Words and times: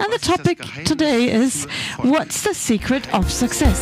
And 0.00 0.12
the 0.12 0.18
topic 0.18 0.58
today 0.84 1.30
is 1.30 1.66
What's 1.98 2.42
the 2.42 2.54
secret 2.54 3.12
of 3.14 3.30
success? 3.30 3.78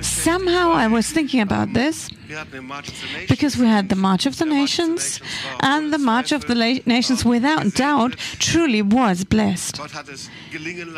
Somehow 0.00 0.72
I 0.72 0.88
was 0.88 1.08
thinking 1.10 1.40
about 1.40 1.72
this 1.72 2.10
because 3.28 3.56
we 3.56 3.66
had 3.66 3.88
the 3.88 3.94
March 3.94 4.26
of 4.26 4.38
the 4.38 4.44
Nations, 4.44 5.20
and 5.60 5.92
the 5.92 5.98
March 5.98 6.32
of 6.32 6.46
the 6.46 6.54
Nations, 6.84 7.24
without 7.24 7.74
doubt, 7.74 8.16
truly 8.40 8.82
was 8.82 9.22
blessed. 9.24 9.80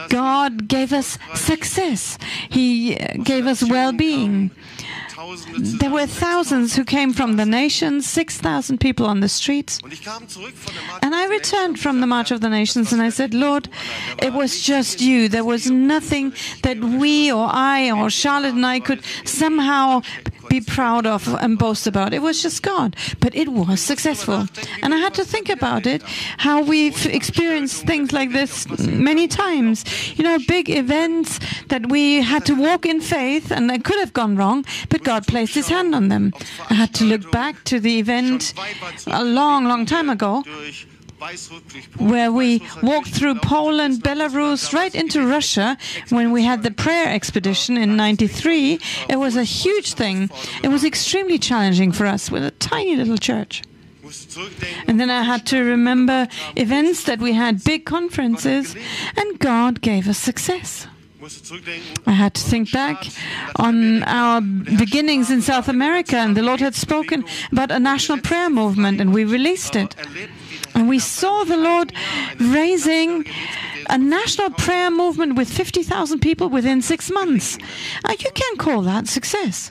God 0.08 0.66
gave 0.68 0.94
us 0.94 1.18
success, 1.34 2.18
He 2.48 2.94
gave 3.22 3.46
us 3.46 3.62
well 3.68 3.92
being. 3.92 4.50
There 5.80 5.90
were 5.90 6.06
thousands 6.06 6.76
who 6.76 6.84
came 6.84 7.12
from 7.12 7.36
the 7.36 7.44
nations, 7.44 8.08
6,000 8.08 8.78
people 8.78 9.06
on 9.06 9.18
the 9.18 9.28
streets. 9.28 9.80
And 11.02 11.14
I 11.14 11.26
returned 11.26 11.80
from 11.80 12.00
the 12.00 12.06
March 12.06 12.30
of 12.30 12.40
the 12.40 12.48
Nations 12.48 12.92
and 12.92 13.02
I 13.02 13.10
said, 13.10 13.34
Lord, 13.34 13.68
it 14.22 14.32
was 14.32 14.62
just 14.62 15.00
you. 15.00 15.28
There 15.28 15.44
was 15.44 15.68
nothing 15.70 16.34
that 16.62 16.78
we 16.78 17.32
or 17.32 17.48
I 17.50 17.90
or 17.90 18.10
Charlotte 18.10 18.54
and 18.54 18.64
I 18.64 18.78
could 18.78 19.02
somehow 19.24 20.02
be 20.48 20.60
proud 20.60 21.06
of 21.06 21.28
and 21.40 21.58
boast 21.58 21.86
about. 21.86 22.12
It 22.12 22.22
was 22.22 22.42
just 22.42 22.62
God, 22.62 22.96
but 23.20 23.34
it 23.34 23.48
was 23.48 23.80
successful. 23.80 24.46
And 24.82 24.94
I 24.94 24.98
had 24.98 25.14
to 25.14 25.24
think 25.24 25.48
about 25.48 25.86
it, 25.86 26.02
how 26.38 26.62
we've 26.62 27.06
experienced 27.06 27.86
things 27.86 28.12
like 28.12 28.32
this 28.32 28.68
many 28.86 29.28
times. 29.28 29.84
You 30.16 30.24
know, 30.24 30.38
big 30.46 30.68
events 30.70 31.40
that 31.68 31.88
we 31.90 32.22
had 32.22 32.44
to 32.46 32.54
walk 32.54 32.86
in 32.86 33.00
faith 33.00 33.50
and 33.50 33.68
they 33.68 33.78
could 33.78 33.98
have 33.98 34.12
gone 34.12 34.36
wrong, 34.36 34.64
but 34.88 35.04
God 35.04 35.26
placed 35.26 35.54
his 35.54 35.68
hand 35.68 35.94
on 35.94 36.08
them. 36.08 36.32
I 36.70 36.74
had 36.74 36.94
to 36.94 37.04
look 37.04 37.30
back 37.30 37.64
to 37.64 37.80
the 37.80 37.98
event 37.98 38.54
a 39.06 39.24
long, 39.24 39.64
long 39.64 39.86
time 39.86 40.10
ago 40.10 40.44
where 41.98 42.32
we 42.32 42.62
walked 42.82 43.08
through 43.08 43.36
Poland, 43.36 44.02
Belarus, 44.02 44.72
right 44.72 44.94
into 44.94 45.26
Russia 45.26 45.76
when 46.10 46.32
we 46.32 46.44
had 46.44 46.62
the 46.62 46.70
prayer 46.70 47.08
expedition 47.12 47.76
in 47.76 47.96
93. 47.96 48.78
It 49.08 49.16
was 49.16 49.36
a 49.36 49.44
huge 49.44 49.94
thing. 49.94 50.30
It 50.62 50.68
was 50.68 50.84
extremely 50.84 51.38
challenging 51.38 51.92
for 51.92 52.06
us 52.06 52.30
with 52.30 52.44
a 52.44 52.50
tiny 52.52 52.96
little 52.96 53.18
church. 53.18 53.62
And 54.86 54.98
then 54.98 55.10
I 55.10 55.22
had 55.22 55.44
to 55.46 55.62
remember 55.62 56.28
events 56.56 57.04
that 57.04 57.18
we 57.18 57.32
had 57.34 57.62
big 57.62 57.84
conferences, 57.84 58.74
and 59.16 59.38
God 59.38 59.80
gave 59.82 60.08
us 60.08 60.18
success. 60.18 60.86
I 62.06 62.12
had 62.12 62.34
to 62.34 62.40
think 62.40 62.72
back 62.72 63.06
on 63.56 64.02
our 64.04 64.40
beginnings 64.40 65.30
in 65.30 65.42
South 65.42 65.68
America, 65.68 66.16
and 66.16 66.36
the 66.36 66.42
Lord 66.42 66.60
had 66.60 66.74
spoken 66.74 67.24
about 67.52 67.70
a 67.70 67.78
national 67.78 68.18
prayer 68.18 68.50
movement, 68.50 69.00
and 69.00 69.12
we 69.12 69.24
released 69.24 69.76
it. 69.76 69.94
And 70.74 70.88
we 70.88 70.98
saw 70.98 71.44
the 71.44 71.56
Lord 71.56 71.92
raising 72.38 73.24
a 73.88 73.98
national 73.98 74.50
prayer 74.50 74.90
movement 74.90 75.36
with 75.36 75.50
50,000 75.50 76.20
people 76.20 76.48
within 76.48 76.82
six 76.82 77.10
months. 77.10 77.58
Uh, 78.04 78.14
you 78.18 78.30
can 78.32 78.56
call 78.56 78.82
that 78.82 79.08
success. 79.08 79.70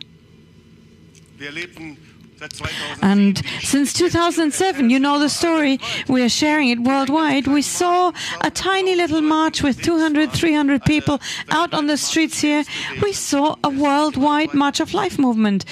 And 3.01 3.41
since 3.61 3.93
2007, 3.93 4.89
you 4.89 4.99
know 4.99 5.19
the 5.19 5.29
story, 5.29 5.79
we 6.07 6.23
are 6.23 6.29
sharing 6.29 6.69
it 6.69 6.79
worldwide. 6.79 7.47
We 7.47 7.61
saw 7.61 8.11
a 8.41 8.51
tiny 8.51 8.95
little 8.95 9.21
march 9.21 9.63
with 9.63 9.81
200, 9.81 10.31
300 10.31 10.83
people 10.83 11.19
out 11.49 11.73
on 11.73 11.87
the 11.87 11.97
streets 11.97 12.39
here. 12.39 12.63
We 13.01 13.13
saw 13.13 13.55
a 13.63 13.69
worldwide 13.69 14.53
March 14.53 14.79
of 14.79 14.93
Life 14.93 15.17
movement 15.19 15.65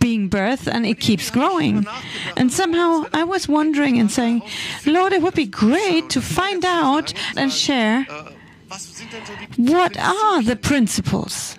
being 0.00 0.30
birthed 0.30 0.72
and 0.72 0.86
it 0.86 1.00
keeps 1.00 1.30
growing. 1.30 1.86
And 2.36 2.52
somehow 2.52 3.06
I 3.12 3.24
was 3.24 3.48
wondering 3.48 3.98
and 3.98 4.10
saying, 4.10 4.42
Lord, 4.86 5.12
it 5.12 5.22
would 5.22 5.34
be 5.34 5.46
great 5.46 6.10
to 6.10 6.20
find 6.20 6.64
out 6.64 7.12
and 7.36 7.52
share 7.52 8.06
what 9.56 9.98
are 9.98 10.42
the 10.42 10.56
principles 10.56 11.57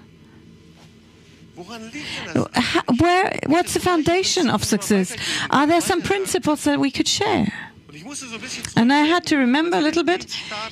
where, 3.00 3.40
what's 3.48 3.74
the 3.74 3.80
foundation 3.80 4.50
of 4.50 4.64
success? 4.64 5.16
Are 5.50 5.68
there 5.68 5.82
some 5.82 6.02
principles 6.02 6.64
that 6.64 6.80
we 6.80 6.92
could 6.92 7.08
share? 7.08 7.52
And 8.76 8.94
I 8.94 9.02
had 9.02 9.26
to 9.28 9.38
remember 9.38 9.78
a 9.78 9.82
little 9.82 10.04
bit, 10.04 10.28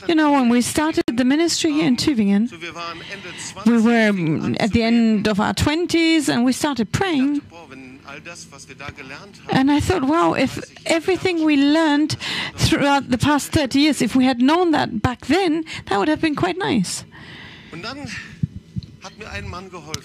you 0.07 0.15
know, 0.15 0.31
when 0.31 0.49
we 0.49 0.61
started 0.61 1.03
the 1.11 1.25
ministry 1.25 1.71
here 1.71 1.87
in 1.87 1.97
Tübingen, 1.97 2.49
we 3.65 3.81
were 3.81 4.55
at 4.59 4.71
the 4.71 4.83
end 4.83 5.27
of 5.27 5.39
our 5.39 5.53
20s 5.53 6.29
and 6.29 6.45
we 6.45 6.53
started 6.53 6.91
praying. 6.91 7.41
And 9.51 9.71
I 9.71 9.79
thought, 9.79 10.03
wow, 10.03 10.33
if 10.33 10.59
everything 10.85 11.43
we 11.43 11.57
learned 11.57 12.17
throughout 12.55 13.09
the 13.09 13.17
past 13.17 13.51
30 13.51 13.79
years, 13.79 14.01
if 14.01 14.15
we 14.15 14.25
had 14.25 14.39
known 14.39 14.71
that 14.71 15.01
back 15.01 15.25
then, 15.25 15.65
that 15.87 15.97
would 15.97 16.07
have 16.07 16.21
been 16.21 16.35
quite 16.35 16.57
nice. 16.57 17.03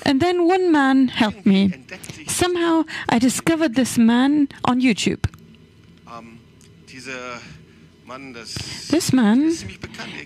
And 0.06 0.20
then 0.20 0.46
one 0.46 0.70
man 0.72 1.08
helped 1.08 1.44
me. 1.46 1.72
Somehow 2.28 2.84
I 3.08 3.18
discovered 3.18 3.74
this 3.74 3.98
man 3.98 4.48
on 4.64 4.80
YouTube. 4.80 5.24
This 8.90 9.12
man, 9.12 9.50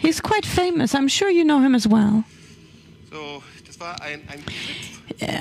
he's 0.00 0.20
quite 0.20 0.44
famous. 0.46 0.94
I'm 0.94 1.08
sure 1.08 1.30
you 1.30 1.44
know 1.44 1.60
him 1.60 1.74
as 1.74 1.86
well. 1.86 2.24
Uh, 3.80 3.96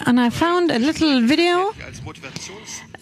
and 0.05 0.19
I 0.19 0.29
found 0.29 0.71
a 0.71 0.79
little 0.79 1.21
video 1.21 1.73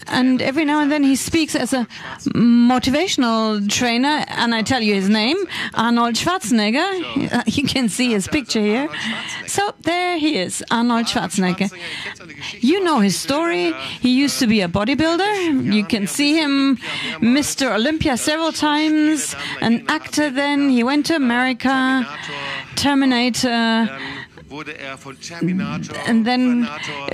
and 0.07 0.41
every 0.41 0.65
now 0.65 0.81
and 0.81 0.91
then 0.91 1.03
he 1.03 1.15
speaks 1.15 1.55
as 1.55 1.73
a 1.73 1.87
motivational 2.33 3.67
trainer. 3.69 4.25
And 4.27 4.53
I 4.55 4.61
tell 4.61 4.81
you 4.81 4.93
his 4.93 5.09
name, 5.09 5.37
Arnold 5.73 6.15
Schwarzenegger. 6.15 7.43
You 7.53 7.63
can 7.63 7.89
see 7.89 8.11
his 8.11 8.27
picture 8.27 8.61
here. 8.61 8.89
So 9.47 9.73
there 9.81 10.17
he 10.17 10.37
is, 10.37 10.63
Arnold 10.71 11.05
Schwarzenegger. 11.07 11.71
You 12.59 12.83
know 12.83 12.99
his 12.99 13.19
story. 13.19 13.73
He 14.01 14.09
used 14.09 14.39
to 14.39 14.47
be 14.47 14.61
a 14.61 14.67
bodybuilder. 14.67 15.73
You 15.73 15.85
can 15.85 16.07
see 16.07 16.35
him, 16.35 16.77
Mr. 17.21 17.73
Olympia, 17.73 18.17
several 18.17 18.51
times. 18.51 19.35
An 19.61 19.85
actor 19.87 20.29
then. 20.29 20.69
He 20.69 20.83
went 20.83 21.05
to 21.07 21.15
America, 21.15 22.07
Terminator. 22.75 23.89
And 26.05 26.25
then 26.25 26.67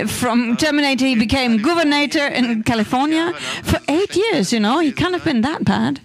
from 0.06 0.56
Terminator 0.56 1.06
he 1.06 1.14
became 1.14 1.62
governor 1.62 2.06
in 2.32 2.62
California 2.62 3.32
for 3.62 3.78
eight 3.88 4.14
years, 4.14 4.52
you 4.52 4.60
know. 4.60 4.80
He 4.80 4.92
can't 4.92 5.14
have 5.14 5.24
been 5.24 5.40
that 5.42 5.64
bad. 5.64 6.00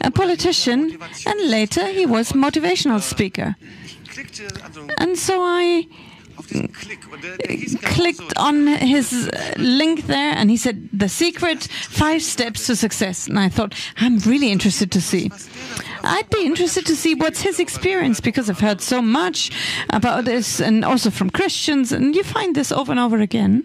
A 0.00 0.10
politician, 0.10 0.98
and 1.26 1.50
later 1.50 1.86
he 1.86 2.06
was 2.06 2.32
motivational 2.32 3.00
speaker. 3.00 3.56
And 4.98 5.18
so 5.18 5.42
I 5.42 5.86
clicked 7.82 8.32
on 8.36 8.66
his 8.66 9.30
link 9.56 10.06
there 10.06 10.34
and 10.36 10.50
he 10.50 10.56
said 10.56 10.88
the 10.92 11.08
secret 11.08 11.64
five 11.64 12.22
steps 12.22 12.66
to 12.66 12.76
success 12.76 13.26
and 13.26 13.38
i 13.40 13.48
thought 13.48 13.74
i'm 13.96 14.18
really 14.20 14.50
interested 14.52 14.90
to 14.92 15.00
see 15.00 15.30
i'd 16.08 16.30
be 16.30 16.44
interested 16.44 16.84
to 16.86 16.96
see 16.96 17.14
what's 17.14 17.40
his 17.42 17.60
experience 17.60 18.20
because 18.20 18.48
i've 18.50 18.60
heard 18.60 18.80
so 18.80 19.00
much 19.00 19.50
about 19.90 20.24
this 20.24 20.60
and 20.60 20.84
also 20.84 21.10
from 21.10 21.30
christians 21.30 21.92
and 21.92 22.14
you 22.14 22.22
find 22.22 22.54
this 22.54 22.72
over 22.72 22.90
and 22.90 23.00
over 23.00 23.18
again 23.18 23.64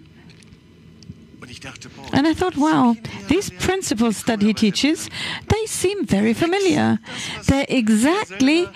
and 2.13 2.27
I 2.27 2.33
thought, 2.33 2.57
wow, 2.57 2.95
these 3.27 3.49
principles 3.49 4.23
that 4.23 4.41
he 4.41 4.53
teaches, 4.53 5.09
they 5.47 5.65
seem 5.65 6.05
very 6.05 6.33
familiar. 6.33 6.99
They're 7.47 7.65
exactly 7.69 8.67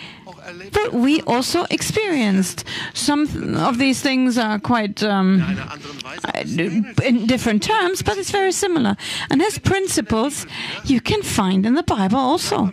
what 0.72 0.94
we 0.94 1.22
also 1.22 1.66
experienced. 1.69 2.63
Some 2.94 3.56
of 3.58 3.78
these 3.78 4.02
things 4.02 4.38
are 4.38 4.59
quite 4.59 5.03
um, 5.03 5.44
in 7.03 7.25
different 7.25 7.63
terms, 7.63 8.02
but 8.02 8.18
it's 8.18 8.31
very 8.31 8.52
similar. 8.52 8.96
And 9.30 9.41
his 9.41 9.59
principles 9.59 10.46
you 10.85 11.02
can 11.02 11.22
find 11.22 11.66
in 11.66 11.76
the 11.76 11.84
Bible 11.84 12.17
also. 12.17 12.72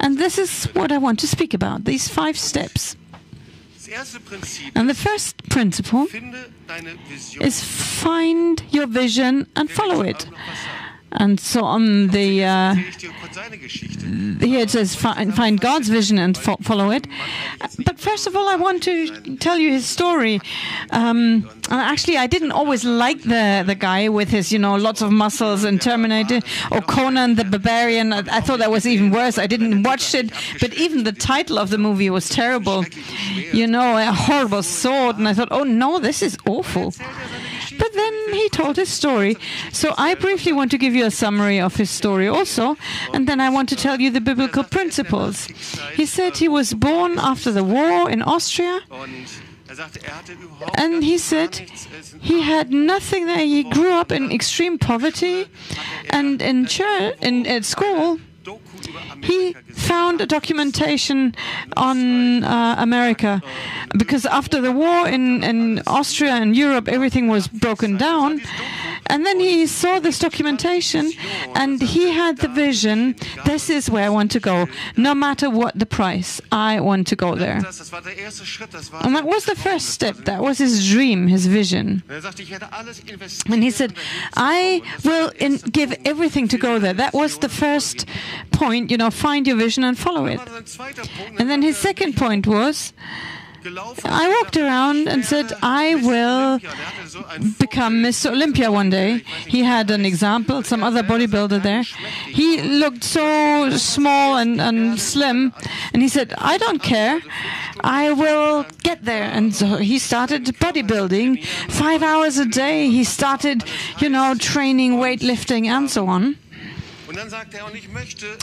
And 0.00 0.18
this 0.18 0.38
is 0.38 0.64
what 0.74 0.92
I 0.92 0.98
want 0.98 1.18
to 1.20 1.26
speak 1.26 1.54
about 1.54 1.84
these 1.84 2.08
five 2.08 2.38
steps. 2.38 2.96
And 4.74 4.88
the 4.88 4.94
first 4.94 5.48
principle 5.50 6.06
is 7.40 7.62
find 7.62 8.62
your 8.70 8.86
vision 8.86 9.46
and 9.56 9.70
follow 9.70 10.02
it. 10.02 10.26
And 11.14 11.38
so 11.38 11.64
on 11.64 12.08
the 12.08 12.44
uh, 12.44 12.74
here 14.40 14.60
it 14.60 14.70
says 14.70 14.94
find, 14.94 15.34
find 15.34 15.60
God's 15.60 15.88
vision 15.88 16.18
and 16.18 16.36
fo 16.36 16.56
follow 16.62 16.90
it. 16.90 17.06
But 17.84 17.98
first 17.98 18.26
of 18.26 18.34
all, 18.34 18.48
I 18.48 18.56
want 18.56 18.82
to 18.84 19.36
tell 19.36 19.58
you 19.58 19.70
his 19.70 19.86
story. 19.86 20.40
Um, 20.90 21.48
actually, 21.70 22.16
I 22.16 22.26
didn't 22.26 22.52
always 22.52 22.84
like 22.84 23.22
the 23.22 23.62
the 23.66 23.74
guy 23.74 24.08
with 24.08 24.30
his 24.30 24.52
you 24.52 24.58
know 24.58 24.74
lots 24.76 25.02
of 25.02 25.12
muscles 25.12 25.64
and 25.64 25.80
Terminator 25.80 26.40
or 26.70 26.80
Conan 26.80 27.34
the 27.34 27.44
Barbarian. 27.44 28.12
I, 28.12 28.18
I 28.38 28.40
thought 28.40 28.58
that 28.60 28.70
was 28.70 28.86
even 28.86 29.10
worse. 29.10 29.38
I 29.38 29.46
didn't 29.46 29.82
watch 29.82 30.14
it, 30.14 30.32
but 30.60 30.72
even 30.74 31.04
the 31.04 31.12
title 31.12 31.58
of 31.58 31.70
the 31.70 31.78
movie 31.78 32.10
was 32.10 32.28
terrible. 32.28 32.84
You 33.52 33.66
know, 33.66 33.96
a 33.98 34.12
horrible 34.12 34.62
sword, 34.62 35.18
and 35.18 35.28
I 35.28 35.34
thought, 35.34 35.48
oh 35.50 35.64
no, 35.64 35.98
this 35.98 36.22
is 36.22 36.38
awful. 36.46 36.94
Then 37.94 38.32
he 38.32 38.48
told 38.48 38.76
his 38.76 38.88
story. 38.88 39.36
So 39.72 39.94
I 39.98 40.14
briefly 40.14 40.52
want 40.52 40.70
to 40.70 40.78
give 40.78 40.94
you 40.94 41.04
a 41.04 41.10
summary 41.10 41.60
of 41.60 41.76
his 41.76 41.90
story 41.90 42.28
also, 42.28 42.76
and 43.12 43.28
then 43.28 43.40
I 43.40 43.50
want 43.50 43.68
to 43.70 43.76
tell 43.76 44.00
you 44.00 44.10
the 44.10 44.20
biblical 44.20 44.64
principles. 44.64 45.46
He 45.94 46.06
said 46.06 46.36
he 46.36 46.48
was 46.48 46.74
born 46.74 47.18
after 47.18 47.52
the 47.52 47.64
war 47.64 48.10
in 48.10 48.22
Austria. 48.22 48.80
And 50.74 51.02
he 51.02 51.16
said 51.16 51.56
he 52.20 52.42
had 52.42 52.72
nothing 52.72 53.26
there. 53.26 53.38
He 53.38 53.64
grew 53.64 53.92
up 53.92 54.12
in 54.12 54.30
extreme 54.30 54.78
poverty, 54.78 55.48
and 56.10 56.42
in 56.42 56.66
church, 56.66 57.16
in 57.22 57.46
at 57.46 57.64
school, 57.64 58.18
he 59.22 59.52
found 59.72 60.20
a 60.20 60.26
documentation 60.26 61.34
on 61.76 62.44
uh, 62.44 62.76
America 62.78 63.42
because 63.96 64.26
after 64.26 64.60
the 64.60 64.72
war 64.72 65.08
in, 65.08 65.42
in 65.44 65.82
Austria 65.86 66.32
and 66.32 66.56
Europe, 66.56 66.88
everything 66.88 67.28
was 67.28 67.48
broken 67.48 67.96
down. 67.96 68.40
And 69.06 69.26
then 69.26 69.40
he 69.40 69.66
saw 69.66 69.98
this 69.98 70.18
documentation 70.18 71.10
and 71.54 71.82
he 71.82 72.10
had 72.10 72.38
the 72.38 72.48
vision 72.48 73.16
this 73.44 73.68
is 73.70 73.90
where 73.90 74.04
I 74.04 74.08
want 74.08 74.30
to 74.32 74.40
go. 74.40 74.66
No 74.96 75.14
matter 75.14 75.50
what 75.50 75.78
the 75.78 75.86
price, 75.86 76.40
I 76.50 76.80
want 76.80 77.06
to 77.08 77.16
go 77.16 77.34
there. 77.34 77.56
And 77.56 77.64
that 79.16 79.24
was 79.24 79.44
the 79.44 79.56
first 79.56 79.90
step. 79.90 80.16
That 80.24 80.42
was 80.42 80.58
his 80.58 80.88
dream, 80.88 81.26
his 81.26 81.46
vision. 81.46 82.02
And 82.08 83.62
he 83.62 83.70
said, 83.70 83.94
I 84.34 84.82
will 85.04 85.30
give 85.70 85.94
everything 86.04 86.48
to 86.48 86.58
go 86.58 86.78
there. 86.78 86.94
That 86.94 87.14
was 87.14 87.38
the 87.38 87.48
first 87.48 88.06
point, 88.52 88.81
you 88.90 88.96
know, 88.96 89.10
find 89.10 89.46
your 89.46 89.56
vision 89.56 89.84
and 89.84 89.98
follow 89.98 90.26
it. 90.26 90.40
And 91.38 91.50
then 91.50 91.62
his 91.62 91.76
second 91.76 92.16
point 92.16 92.46
was, 92.46 92.92
I 93.64 94.40
walked 94.40 94.56
around 94.56 95.08
and 95.08 95.24
said, 95.24 95.52
I 95.62 95.94
will 95.94 96.58
become 97.58 98.02
Mr. 98.02 98.32
Olympia 98.32 98.72
one 98.72 98.90
day. 98.90 99.18
He 99.46 99.62
had 99.62 99.90
an 99.90 100.04
example, 100.04 100.64
some 100.64 100.82
other 100.82 101.02
bodybuilder 101.02 101.62
there. 101.62 101.84
He 102.26 102.60
looked 102.60 103.04
so 103.04 103.70
small 103.76 104.36
and, 104.36 104.60
and 104.60 104.98
slim, 104.98 105.52
and 105.92 106.02
he 106.02 106.08
said, 106.08 106.34
I 106.38 106.58
don't 106.58 106.82
care. 106.82 107.20
I 107.80 108.12
will 108.12 108.66
get 108.82 109.04
there. 109.04 109.24
And 109.24 109.54
so 109.54 109.76
he 109.76 109.98
started 110.00 110.46
bodybuilding 110.46 111.44
five 111.70 112.02
hours 112.02 112.38
a 112.38 112.46
day. 112.46 112.88
He 112.90 113.04
started, 113.04 113.62
you 113.98 114.08
know, 114.08 114.34
training, 114.34 114.94
weightlifting, 114.94 115.66
and 115.66 115.88
so 115.88 116.08
on. 116.08 116.36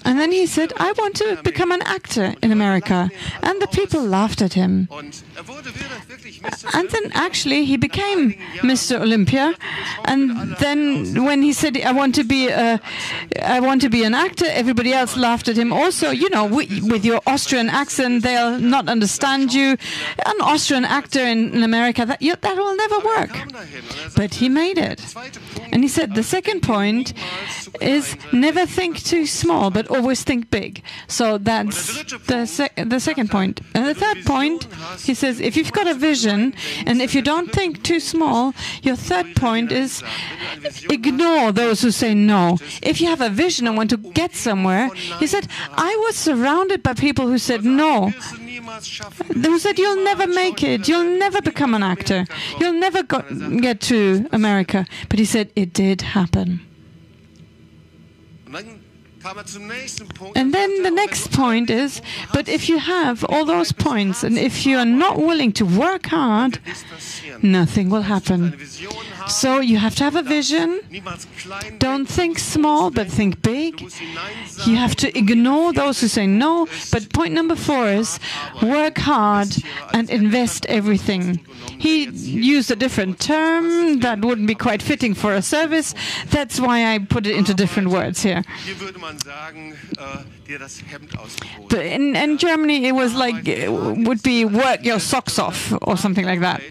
And 0.05 0.19
then 0.19 0.31
he 0.31 0.45
said, 0.45 0.73
I 0.77 0.91
want 0.93 1.15
to 1.17 1.39
become 1.43 1.71
an 1.71 1.81
actor 1.83 2.35
in 2.41 2.51
America. 2.51 3.09
And 3.41 3.61
the 3.61 3.67
people 3.67 4.01
laughed 4.01 4.41
at 4.41 4.53
him. 4.53 4.87
And 4.91 6.89
then 6.89 7.11
actually 7.13 7.65
he 7.65 7.77
became 7.77 8.33
Mr. 8.61 8.99
Olympia. 8.99 9.55
And 10.05 10.55
then 10.57 11.23
when 11.25 11.41
he 11.41 11.53
said, 11.53 11.77
I 11.81 11.91
want 11.91 12.15
to 12.15 12.23
be 12.23 12.49
a, 12.49 12.79
I 13.41 13.59
want 13.59 13.81
to 13.81 13.89
be 13.89 14.03
an 14.03 14.13
actor, 14.13 14.45
everybody 14.47 14.93
else 14.93 15.17
laughed 15.17 15.47
at 15.47 15.57
him 15.57 15.73
also. 15.73 16.11
You 16.11 16.29
know, 16.29 16.45
with 16.45 17.05
your 17.05 17.21
Austrian 17.25 17.69
accent, 17.69 18.23
they'll 18.23 18.59
not 18.59 18.87
understand 18.87 19.53
you. 19.53 19.77
An 20.25 20.41
Austrian 20.41 20.85
actor 20.85 21.21
in, 21.21 21.53
in 21.53 21.63
America, 21.63 22.05
that, 22.05 22.19
that 22.19 22.55
will 22.55 22.75
never 22.75 22.99
work. 22.99 23.31
But 24.15 24.35
he 24.35 24.49
made 24.49 24.77
it. 24.77 25.01
And 25.71 25.83
he 25.83 25.87
said, 25.89 26.15
the 26.15 26.23
second 26.23 26.61
point 26.61 27.13
is 27.81 28.15
never 28.33 28.58
never 28.59 28.71
think 28.71 29.03
too 29.03 29.25
small, 29.25 29.71
but 29.71 29.87
always 29.87 30.23
think 30.23 30.51
big. 30.51 30.83
So 31.07 31.37
that's 31.37 32.03
the, 32.27 32.45
sec 32.45 32.71
the 32.75 32.99
second 32.99 33.31
point. 33.31 33.61
And 33.73 33.85
the 33.85 33.93
third 33.93 34.25
point, 34.25 34.67
he 34.99 35.13
says, 35.13 35.39
if 35.39 35.55
you've 35.55 35.71
got 35.71 35.87
a 35.87 35.93
vision 35.93 36.53
and 36.85 37.01
if 37.01 37.15
you 37.15 37.21
don't 37.21 37.51
think 37.51 37.83
too 37.83 37.99
small, 37.99 38.53
your 38.83 38.95
third 38.95 39.35
point 39.35 39.71
is 39.71 40.03
ignore 40.89 41.51
those 41.51 41.81
who 41.81 41.91
say 41.91 42.13
no. 42.13 42.57
If 42.81 43.01
you 43.01 43.07
have 43.07 43.21
a 43.21 43.29
vision 43.29 43.67
and 43.67 43.77
want 43.77 43.89
to 43.91 43.97
get 43.97 44.35
somewhere, 44.35 44.89
he 45.19 45.27
said, 45.27 45.47
I 45.71 45.95
was 46.05 46.15
surrounded 46.15 46.83
by 46.83 46.93
people 46.93 47.27
who 47.27 47.37
said 47.37 47.63
no. 47.63 48.09
Who 49.45 49.59
said, 49.59 49.79
You'll 49.79 50.03
never 50.03 50.27
make 50.27 50.63
it, 50.63 50.87
you'll 50.87 51.17
never 51.17 51.41
become 51.41 51.73
an 51.73 51.83
actor, 51.83 52.25
you'll 52.59 52.79
never 52.79 53.03
get 53.03 53.81
to 53.81 54.27
America. 54.31 54.85
But 55.09 55.19
he 55.19 55.25
said, 55.25 55.51
It 55.55 55.73
did 55.73 56.01
happen. 56.01 56.68
And 60.35 60.53
then 60.53 60.83
the 60.83 60.91
next 60.91 61.31
point 61.31 61.69
is, 61.69 62.01
but 62.33 62.47
if 62.47 62.69
you 62.69 62.77
have 62.79 63.25
all 63.25 63.45
those 63.45 63.71
points 63.71 64.23
and 64.23 64.37
if 64.37 64.65
you 64.65 64.77
are 64.77 64.85
not 64.85 65.17
willing 65.17 65.51
to 65.53 65.65
work 65.65 66.07
hard, 66.07 66.59
nothing 67.41 67.89
will 67.89 68.03
happen. 68.03 68.57
So 69.27 69.59
you 69.59 69.77
have 69.77 69.95
to 69.95 70.03
have 70.03 70.15
a 70.15 70.23
vision. 70.23 70.79
Don't 71.77 72.07
think 72.07 72.39
small, 72.39 72.89
but 72.91 73.07
think 73.07 73.41
big. 73.41 73.81
You 74.65 74.75
have 74.77 74.95
to 74.97 75.17
ignore 75.17 75.73
those 75.73 76.01
who 76.01 76.07
say 76.07 76.25
no. 76.25 76.67
But 76.91 77.11
point 77.13 77.33
number 77.33 77.55
four 77.55 77.87
is 77.89 78.19
work 78.61 78.97
hard 78.97 79.49
and 79.93 80.09
invest 80.09 80.65
everything. 80.67 81.39
He 81.77 82.05
used 82.09 82.71
a 82.71 82.75
different 82.75 83.19
term 83.19 83.99
that 83.99 84.19
wouldn't 84.19 84.47
be 84.47 84.55
quite 84.55 84.81
fitting 84.81 85.13
for 85.13 85.33
a 85.33 85.41
service. 85.41 85.93
That's 86.29 86.59
why 86.59 86.93
I 86.93 86.99
put 86.99 87.25
it 87.25 87.35
into 87.35 87.53
different 87.53 87.89
words 87.89 88.21
here. 88.23 88.43
But 91.69 91.85
in, 91.85 92.15
in 92.15 92.37
Germany, 92.37 92.87
it 92.87 92.93
was 92.93 93.13
like, 93.13 93.47
it 93.47 93.71
would 93.71 94.21
be 94.23 94.45
work 94.45 94.83
your 94.83 94.99
socks 94.99 95.39
off 95.39 95.73
or 95.81 95.97
something 95.97 96.25
like 96.25 96.41
that. 96.41 96.61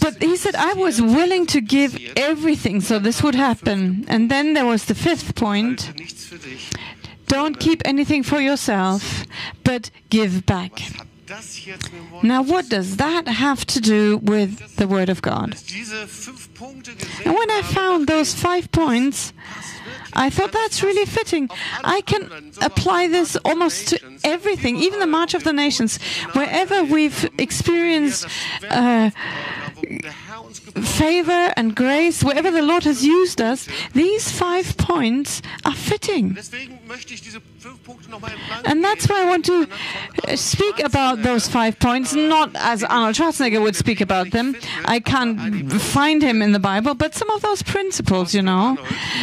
But 0.00 0.22
he 0.22 0.36
said, 0.36 0.54
I 0.54 0.72
was 0.74 1.02
willing 1.02 1.46
to 1.46 1.60
give 1.60 1.98
everything 2.16 2.80
so 2.80 2.98
this 2.98 3.22
would 3.22 3.34
happen. 3.34 4.04
And 4.08 4.30
then 4.30 4.54
there 4.54 4.66
was 4.66 4.84
the 4.84 4.94
fifth 4.94 5.34
point 5.34 5.92
don't 7.26 7.58
keep 7.58 7.82
anything 7.84 8.22
for 8.22 8.40
yourself, 8.40 9.24
but 9.64 9.90
give 10.10 10.46
back. 10.46 10.72
Now, 12.22 12.42
what 12.42 12.68
does 12.68 12.96
that 12.96 13.28
have 13.28 13.64
to 13.66 13.80
do 13.80 14.18
with 14.18 14.76
the 14.76 14.86
Word 14.86 15.08
of 15.08 15.22
God? 15.22 15.56
And 17.24 17.34
when 17.34 17.50
I 17.50 17.62
found 17.62 18.06
those 18.06 18.34
five 18.34 18.70
points, 18.70 19.32
I 20.12 20.30
thought 20.30 20.52
that's 20.52 20.82
really 20.82 21.04
fitting. 21.04 21.50
I 21.84 22.00
can 22.00 22.52
apply 22.62 23.08
this 23.08 23.36
almost 23.44 23.88
to 23.88 24.00
everything, 24.24 24.76
even 24.76 25.00
the 25.00 25.06
March 25.06 25.34
of 25.34 25.44
the 25.44 25.52
Nations. 25.52 25.98
Wherever 26.32 26.84
we've 26.84 27.28
experienced 27.38 28.26
uh, 28.70 29.10
favor 30.82 31.52
and 31.56 31.74
grace, 31.74 32.24
wherever 32.24 32.50
the 32.50 32.62
Lord 32.62 32.84
has 32.84 33.04
used 33.04 33.40
us, 33.40 33.68
these 33.92 34.30
five 34.30 34.76
points 34.76 35.42
are 35.64 35.74
fitting. 35.74 36.36
And 38.64 38.82
that's 38.82 39.08
why 39.08 39.22
I 39.22 39.24
want 39.28 39.44
to 39.46 39.68
uh, 40.28 40.36
speak 40.36 40.80
about 40.80 41.22
those 41.22 41.48
five 41.48 41.78
points, 41.78 42.14
not 42.14 42.50
as 42.54 42.82
Arnold 42.84 43.16
Schwarzenegger 43.16 43.62
would 43.62 43.76
speak 43.76 44.00
about 44.00 44.30
them. 44.30 44.56
I 44.84 45.00
can't 45.00 45.72
find 45.72 46.22
him 46.22 46.42
in 46.42 46.52
the 46.52 46.58
Bible, 46.58 46.94
but 46.94 47.14
some 47.14 47.30
of 47.30 47.42
those 47.42 47.62
principles, 47.62 48.34
you 48.34 48.42
know. 48.42 48.78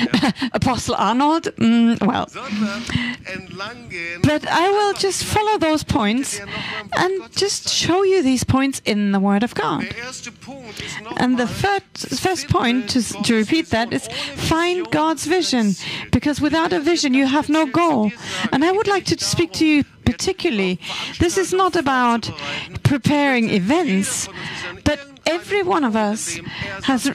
Apostle 0.53 0.95
Arnold, 0.95 1.43
mm, 1.57 1.99
well. 2.05 2.29
But 4.23 4.47
I 4.47 4.69
will 4.69 4.93
just 4.93 5.23
follow 5.23 5.57
those 5.57 5.83
points 5.83 6.39
and 6.93 7.31
just 7.35 7.69
show 7.69 8.03
you 8.03 8.23
these 8.23 8.43
points 8.43 8.81
in 8.85 9.11
the 9.11 9.19
Word 9.19 9.43
of 9.43 9.53
God. 9.55 9.83
And 11.17 11.37
the 11.37 11.47
first, 11.47 12.49
point, 12.49 12.89
to, 12.91 13.01
to 13.01 13.35
repeat 13.35 13.69
that, 13.69 13.93
is 13.93 14.07
find 14.07 14.89
God's 14.91 15.25
vision. 15.25 15.73
Because 16.11 16.41
without 16.41 16.73
a 16.73 16.79
vision, 16.79 17.13
you 17.13 17.27
have 17.27 17.49
no 17.49 17.65
goal. 17.65 18.11
And 18.51 18.63
I 18.63 18.71
would 18.71 18.87
like 18.87 19.05
to 19.05 19.23
speak 19.23 19.51
to 19.53 19.65
you 19.65 19.83
particularly. 20.05 20.79
This 21.19 21.37
is 21.37 21.53
not 21.53 21.75
about 21.75 22.29
preparing 22.83 23.49
events, 23.49 24.27
but 24.83 24.99
every 25.25 25.63
one 25.63 25.83
of 25.83 25.95
us 25.95 26.39
has 26.83 27.11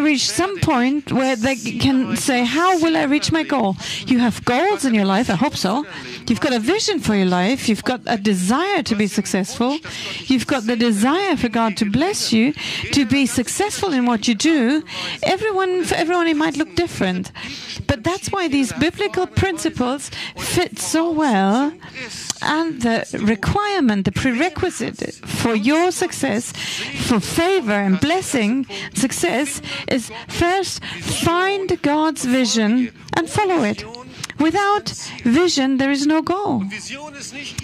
reached 0.00 0.30
some 0.30 0.58
point 0.60 1.12
where 1.12 1.36
they 1.36 1.56
can 1.56 2.16
say, 2.16 2.44
How 2.44 2.78
will 2.80 2.96
I 2.96 3.04
reach 3.04 3.32
my 3.32 3.42
goal? 3.42 3.76
You 4.06 4.18
have 4.18 4.44
goals 4.44 4.84
in 4.84 4.94
your 4.94 5.04
life, 5.04 5.30
I 5.30 5.34
hope 5.34 5.56
so. 5.56 5.86
You've 6.28 6.40
got 6.40 6.52
a 6.52 6.60
vision 6.60 7.00
for 7.00 7.14
your 7.14 7.26
life, 7.26 7.68
you've 7.68 7.84
got 7.84 8.00
a 8.06 8.16
desire 8.16 8.82
to 8.84 8.94
be 8.94 9.06
successful, 9.06 9.78
you've 10.26 10.46
got 10.46 10.66
the 10.66 10.76
desire 10.76 11.36
for 11.36 11.48
God 11.48 11.76
to 11.78 11.90
bless 11.90 12.32
you, 12.32 12.52
to 12.92 13.04
be 13.04 13.26
successful 13.26 13.92
in 13.92 14.06
what 14.06 14.28
you 14.28 14.34
do. 14.34 14.84
Everyone, 15.22 15.84
for 15.84 15.94
everyone, 15.94 16.28
it 16.28 16.36
might 16.36 16.56
look 16.56 16.74
different. 16.74 17.32
But 17.92 18.04
that's 18.04 18.32
why 18.32 18.48
these 18.48 18.72
biblical 18.72 19.26
principles 19.26 20.10
fit 20.38 20.78
so 20.78 21.10
well. 21.10 21.74
And 22.40 22.80
the 22.80 23.04
requirement, 23.20 24.06
the 24.06 24.12
prerequisite 24.12 25.12
for 25.26 25.54
your 25.54 25.90
success, 25.90 26.52
for 27.06 27.20
favor 27.20 27.72
and 27.72 28.00
blessing, 28.00 28.64
success, 28.94 29.60
is 29.88 30.10
first 30.26 30.82
find 31.26 31.82
God's 31.82 32.24
vision 32.24 32.90
and 33.14 33.28
follow 33.28 33.62
it. 33.62 33.84
Without 34.40 34.88
vision, 35.24 35.76
there 35.76 35.90
is 35.90 36.06
no 36.06 36.22
goal. 36.22 36.64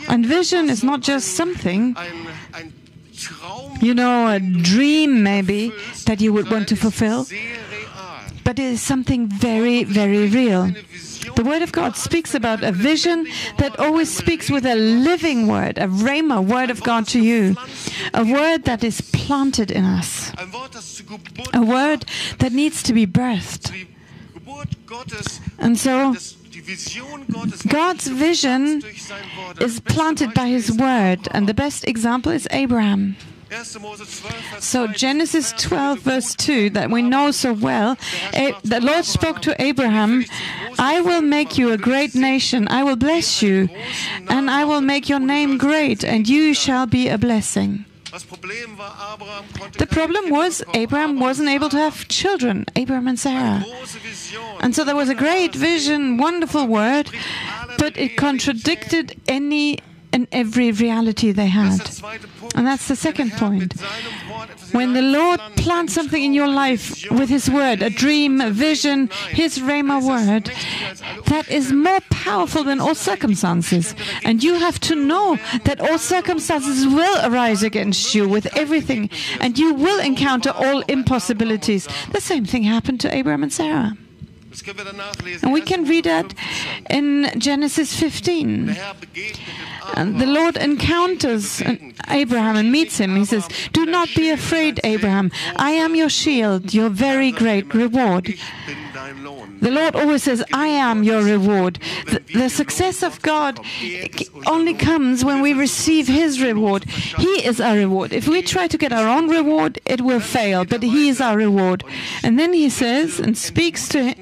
And 0.08 0.26
vision 0.26 0.68
is 0.68 0.84
not 0.84 1.00
just 1.00 1.36
something 1.36 1.96
You 3.80 3.94
know, 3.94 4.28
a 4.28 4.38
dream 4.38 5.22
maybe 5.22 5.72
that 6.06 6.20
you 6.20 6.32
would 6.32 6.50
want 6.50 6.68
to 6.68 6.76
fulfill, 6.76 7.26
but 8.48 8.58
it 8.58 8.64
is 8.64 8.80
something 8.80 9.26
very, 9.26 9.84
very 9.84 10.26
real. 10.26 10.72
The 11.36 11.44
Word 11.44 11.60
of 11.60 11.70
God 11.70 11.96
speaks 11.96 12.34
about 12.34 12.64
a 12.64 12.72
vision 12.72 13.26
that 13.58 13.78
always 13.78 14.08
speaks 14.08 14.48
with 14.48 14.64
a 14.64 14.74
living 14.74 15.48
word, 15.48 15.76
a 15.76 15.86
rhema 15.86 16.42
word 16.42 16.70
of 16.70 16.82
God 16.82 17.06
to 17.08 17.20
you, 17.20 17.56
a 18.14 18.24
word 18.24 18.64
that 18.64 18.82
is 18.82 19.02
planted 19.02 19.70
in 19.70 19.84
us, 19.84 20.32
a 21.52 21.60
word 21.62 22.06
that 22.38 22.52
needs 22.52 22.82
to 22.84 22.94
be 22.94 23.06
birthed. 23.06 23.70
And 25.58 25.76
so, 25.76 26.14
God's 27.68 28.06
vision 28.06 28.82
is 29.60 29.80
planted 29.80 30.32
by 30.32 30.46
His 30.46 30.72
word, 30.72 31.28
and 31.32 31.46
the 31.46 31.52
best 31.52 31.86
example 31.86 32.32
is 32.32 32.48
Abraham. 32.50 33.16
So 34.60 34.86
Genesis 34.88 35.52
12 35.52 36.00
verse 36.00 36.34
2 36.34 36.70
that 36.70 36.90
we 36.90 37.02
know 37.02 37.30
so 37.30 37.52
well, 37.52 37.96
eh, 38.34 38.52
the 38.62 38.80
Lord 38.80 39.04
spoke 39.04 39.40
to 39.42 39.60
Abraham, 39.60 40.24
I 40.78 41.00
will 41.00 41.22
make 41.22 41.56
you 41.56 41.72
a 41.72 41.78
great 41.78 42.14
nation, 42.14 42.68
I 42.68 42.82
will 42.84 42.96
bless 42.96 43.42
you, 43.42 43.68
and 44.28 44.50
I 44.50 44.64
will 44.64 44.82
make 44.82 45.08
your 45.08 45.20
name 45.20 45.56
great, 45.56 46.04
and 46.04 46.28
you 46.28 46.52
shall 46.54 46.86
be 46.86 47.08
a 47.08 47.16
blessing. 47.16 47.84
The 48.10 49.86
problem 49.90 50.30
was 50.30 50.62
Abraham 50.74 51.20
wasn't 51.20 51.48
able 51.50 51.68
to 51.68 51.76
have 51.76 52.08
children, 52.08 52.64
Abraham 52.74 53.06
and 53.06 53.18
Sarah. 53.18 53.64
And 54.60 54.74
so 54.74 54.82
there 54.84 54.96
was 54.96 55.08
a 55.10 55.14
great 55.14 55.54
vision, 55.54 56.16
wonderful 56.16 56.66
word, 56.66 57.10
but 57.78 57.96
it 57.98 58.16
contradicted 58.16 59.20
any 59.28 59.78
and 60.12 60.26
every 60.32 60.72
reality 60.72 61.32
they 61.32 61.46
had. 61.46 61.80
And 62.54 62.66
that's 62.66 62.88
the 62.88 62.96
second 62.96 63.32
point. 63.32 63.74
When 64.72 64.92
the 64.92 65.02
Lord 65.02 65.40
plants 65.56 65.94
something 65.94 66.22
in 66.22 66.34
your 66.34 66.48
life 66.48 67.10
with 67.10 67.28
His 67.28 67.50
word, 67.50 67.82
a 67.82 67.90
dream, 67.90 68.40
a 68.40 68.50
vision, 68.50 69.08
His 69.30 69.58
Rhema 69.58 70.02
word, 70.02 70.50
that 71.26 71.50
is 71.50 71.72
more 71.72 72.00
powerful 72.10 72.64
than 72.64 72.80
all 72.80 72.94
circumstances. 72.94 73.94
And 74.24 74.42
you 74.42 74.54
have 74.54 74.78
to 74.80 74.94
know 74.94 75.38
that 75.64 75.80
all 75.80 75.98
circumstances 75.98 76.86
will 76.86 77.18
arise 77.24 77.62
against 77.62 78.14
you 78.14 78.28
with 78.28 78.56
everything, 78.56 79.10
and 79.40 79.58
you 79.58 79.74
will 79.74 80.00
encounter 80.00 80.50
all 80.50 80.80
impossibilities. 80.88 81.88
The 82.12 82.20
same 82.20 82.44
thing 82.44 82.62
happened 82.64 83.00
to 83.00 83.14
Abraham 83.14 83.42
and 83.42 83.52
Sarah. 83.52 83.96
And 85.42 85.52
we 85.52 85.60
can 85.60 85.84
read 85.84 86.04
that 86.04 86.34
in 86.90 87.30
Genesis 87.38 87.98
15. 87.98 88.76
And 89.94 90.20
the 90.20 90.26
Lord 90.26 90.56
encounters 90.56 91.62
Abraham 92.08 92.56
and 92.56 92.72
meets 92.72 92.98
him. 92.98 93.16
He 93.16 93.24
says, 93.24 93.48
Do 93.72 93.86
not 93.86 94.08
be 94.14 94.30
afraid, 94.30 94.80
Abraham. 94.84 95.30
I 95.56 95.70
am 95.70 95.94
your 95.94 96.08
shield, 96.08 96.74
your 96.74 96.90
very 96.90 97.30
great 97.32 97.72
reward. 97.74 98.34
The 99.60 99.70
Lord 99.70 99.96
always 99.96 100.22
says, 100.22 100.44
I 100.52 100.66
am 100.68 101.02
your 101.02 101.22
reward. 101.22 101.78
The, 102.06 102.22
the, 102.32 102.48
success 102.48 103.02
of 103.02 103.20
God 103.22 103.60
only 104.46 104.74
comes 104.74 105.24
when 105.24 105.42
we 105.42 105.52
receive 105.52 106.06
His 106.06 106.42
reward. 106.42 106.84
He 106.84 107.44
is 107.44 107.60
our 107.60 107.76
reward. 107.76 108.12
If 108.12 108.28
we 108.28 108.42
try 108.42 108.68
to 108.68 108.78
get 108.78 108.92
our 108.92 109.08
own 109.08 109.28
reward, 109.28 109.80
it 109.84 110.00
will 110.00 110.20
fail, 110.20 110.64
but 110.64 110.82
He 110.82 111.08
is 111.08 111.20
our 111.20 111.36
reward. 111.36 111.84
And 112.22 112.38
then 112.38 112.52
He 112.52 112.70
says 112.70 113.18
and 113.18 113.36
speaks 113.36 113.88
to 113.88 114.14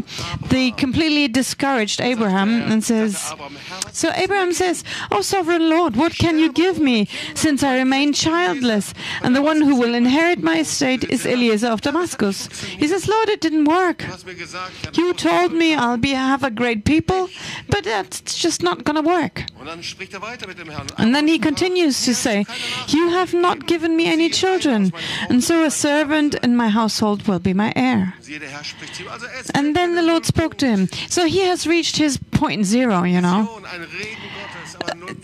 the 0.51 0.73
completely 0.73 1.29
discouraged 1.29 2.01
Abraham 2.01 2.49
and 2.71 2.83
says, 2.83 3.33
So 3.93 4.11
Abraham 4.15 4.53
says, 4.53 4.85
Oh, 5.11 5.23
sovereign 5.23 5.69
Lord, 5.69 5.97
what 5.97 6.13
can 6.15 6.39
you 6.39 6.53
give 6.53 6.79
me 6.79 7.09
since 7.35 7.63
I 7.63 7.77
remain 7.77 8.13
childless? 8.13 8.95
And 9.23 9.35
the 9.35 9.43
one 9.43 9.61
who 9.61 9.77
will 9.77 9.95
inherit 9.95 10.43
my 10.43 10.59
estate 10.61 11.05
is 11.05 11.27
Eliezer 11.27 11.69
of 11.69 11.81
Damascus. 11.81 12.47
He 12.63 12.89
says, 12.89 13.09
Lord, 13.09 13.29
it 13.29 13.41
didn't 13.41 13.65
work. 13.65 14.03
You 14.95 15.13
told 15.15 15.53
me 15.53 15.75
I'll 15.75 15.97
be 15.97 16.13
have 16.13 16.43
a 16.43 16.51
great 16.51 16.85
people, 16.85 17.29
but 17.69 17.85
that's 17.85 18.35
just 18.35 18.63
not 18.63 18.85
going 18.85 18.97
to 18.97 19.03
work. 19.03 19.45
And 20.99 21.15
then 21.15 21.29
he 21.29 21.39
continues 21.39 22.05
to 22.05 22.15
say, 22.15 22.45
You 22.89 23.11
have 23.11 23.35
not 23.35 23.67
given 23.67 23.97
me 23.97 24.07
any 24.07 24.31
children, 24.31 24.93
and 25.29 25.43
so 25.43 25.65
a 25.65 25.71
servant 25.71 26.35
in 26.43 26.57
my 26.57 26.69
household 26.69 27.27
will 27.29 27.39
be 27.41 27.55
my 27.55 27.73
heir. 27.77 28.15
And 29.55 29.77
then 29.77 29.95
the 29.95 30.03
Lord 30.03 30.27
spoke 30.27 30.57
to 30.59 30.67
him. 30.67 30.89
So 31.09 31.27
he 31.27 31.41
has 31.41 31.67
reached 31.67 31.97
his 31.97 32.17
point 32.17 32.65
zero, 32.65 33.05
you 33.05 33.21
know 33.21 33.61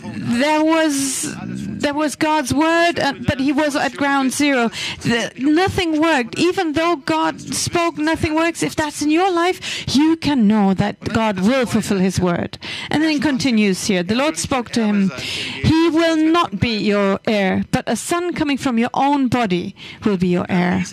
there 0.03 0.63
was 0.63 1.35
there 1.83 1.93
was 1.93 2.15
God's 2.15 2.53
word, 2.53 2.99
uh, 2.99 3.13
but 3.27 3.39
he 3.39 3.51
was 3.51 3.75
at 3.75 3.93
ground 3.95 4.31
zero. 4.33 4.69
The, 5.01 5.31
nothing 5.37 5.99
worked. 6.01 6.37
Even 6.37 6.73
though 6.73 6.97
God 6.97 7.41
spoke, 7.41 7.97
nothing 7.97 8.35
works. 8.35 8.63
If 8.63 8.75
that's 8.75 9.01
in 9.01 9.11
your 9.11 9.31
life, 9.31 9.85
you 9.95 10.15
can 10.15 10.47
know 10.47 10.73
that 10.73 10.99
God 10.99 11.39
will 11.39 11.65
fulfill 11.65 11.99
his 11.99 12.19
word. 12.19 12.57
And 12.89 13.03
then 13.03 13.11
it 13.11 13.21
continues 13.21 13.87
here. 13.87 14.03
The 14.03 14.15
Lord 14.15 14.37
spoke 14.37 14.69
to 14.71 14.83
him. 14.83 15.09
He 15.09 15.89
will 15.89 16.17
not 16.17 16.59
be 16.59 16.77
your 16.77 17.19
heir, 17.25 17.65
but 17.71 17.83
a 17.87 17.95
son 17.95 18.33
coming 18.33 18.57
from 18.57 18.77
your 18.77 18.91
own 18.93 19.27
body 19.27 19.75
will 20.05 20.17
be 20.17 20.27
your 20.27 20.45
heir. 20.49 20.83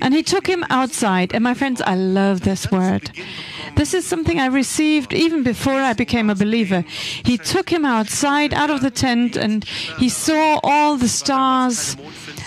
And 0.00 0.14
he 0.14 0.22
took 0.22 0.46
him 0.46 0.64
outside. 0.70 1.34
And 1.34 1.44
my 1.44 1.54
friends, 1.54 1.80
I 1.82 1.94
love 1.94 2.42
this 2.42 2.70
word. 2.70 3.10
This 3.76 3.94
is 3.94 4.06
something 4.06 4.38
I 4.38 4.46
received 4.46 5.12
even 5.12 5.42
before 5.42 5.74
I 5.74 5.92
became 5.92 6.30
a 6.30 6.34
believer. 6.34 6.84
He 7.24 7.38
took 7.38 7.70
him 7.70 7.84
outside, 7.84 8.52
out 8.54 8.70
of 8.70 8.80
the 8.80 8.90
tent, 8.90 9.36
and 9.36 9.64
he 9.98 10.08
saw 10.08 10.60
all 10.62 10.96
the 10.96 11.08
stars. 11.08 11.96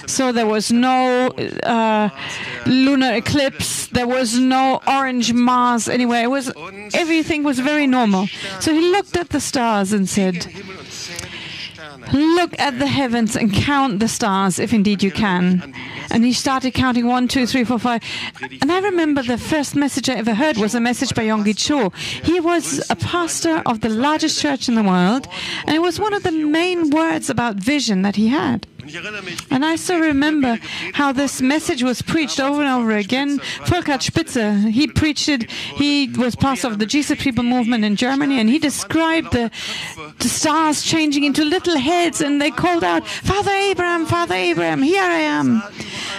So 0.07 0.31
there 0.31 0.45
was 0.45 0.71
no 0.71 1.27
uh, 1.27 2.09
lunar 2.65 3.13
eclipse. 3.13 3.87
There 3.87 4.07
was 4.07 4.37
no 4.37 4.81
orange 4.87 5.33
Mars 5.33 5.87
anywhere. 5.87 6.23
It 6.23 6.29
was 6.29 6.51
everything 6.93 7.43
was 7.43 7.59
very 7.59 7.87
normal. 7.87 8.27
So 8.59 8.73
he 8.73 8.81
looked 8.81 9.15
at 9.15 9.29
the 9.29 9.39
stars 9.39 9.93
and 9.93 10.09
said, 10.09 10.47
Look 12.11 12.59
at 12.59 12.79
the 12.79 12.87
heavens 12.87 13.35
and 13.35 13.53
count 13.53 13.99
the 13.99 14.07
stars 14.07 14.59
if 14.59 14.73
indeed 14.73 15.03
you 15.03 15.11
can. 15.11 15.73
And 16.09 16.25
he 16.25 16.33
started 16.33 16.71
counting 16.73 17.07
one, 17.07 17.27
two, 17.27 17.45
three, 17.45 17.63
four, 17.63 17.79
five. 17.79 18.01
And 18.61 18.71
I 18.71 18.79
remember 18.79 19.23
the 19.23 19.37
first 19.37 19.75
message 19.75 20.09
I 20.09 20.15
ever 20.15 20.33
heard 20.33 20.57
was 20.57 20.75
a 20.75 20.79
message 20.79 21.13
by 21.15 21.23
Yonggi 21.23 21.57
Cho. 21.57 21.89
He 22.23 22.39
was 22.39 22.83
a 22.89 22.95
pastor 22.95 23.61
of 23.65 23.81
the 23.81 23.89
largest 23.89 24.41
church 24.41 24.67
in 24.67 24.75
the 24.75 24.83
world, 24.83 25.27
and 25.65 25.75
it 25.75 25.79
was 25.79 25.99
one 25.99 26.13
of 26.13 26.23
the 26.23 26.31
main 26.31 26.89
words 26.89 27.29
about 27.29 27.55
vision 27.55 28.01
that 28.01 28.15
he 28.15 28.27
had. 28.27 28.67
And 29.49 29.65
I 29.65 29.75
still 29.75 29.99
remember 29.99 30.57
how 30.93 31.11
this 31.11 31.41
message 31.41 31.83
was 31.83 32.01
preached 32.01 32.39
over 32.39 32.61
and 32.61 32.69
over 32.69 32.91
again. 32.91 33.39
Volkhard 33.65 34.01
Spitzer, 34.01 34.53
he 34.53 34.87
preached 34.87 35.29
it. 35.29 35.49
He 35.51 36.09
was 36.17 36.35
part 36.35 36.63
of 36.63 36.79
the 36.79 36.85
Jesus 36.85 37.21
People 37.21 37.43
movement 37.43 37.83
in 37.83 37.95
Germany, 37.95 38.39
and 38.39 38.49
he 38.49 38.59
described 38.59 39.31
the, 39.31 39.51
the 40.19 40.29
stars 40.29 40.83
changing 40.83 41.23
into 41.23 41.43
little 41.43 41.77
heads, 41.77 42.21
and 42.21 42.41
they 42.41 42.51
called 42.51 42.83
out, 42.83 43.07
Father 43.07 43.51
Abraham, 43.51 44.05
Father 44.05 44.35
Abraham, 44.35 44.81
here 44.81 45.03
I 45.03 45.19
am. 45.19 45.61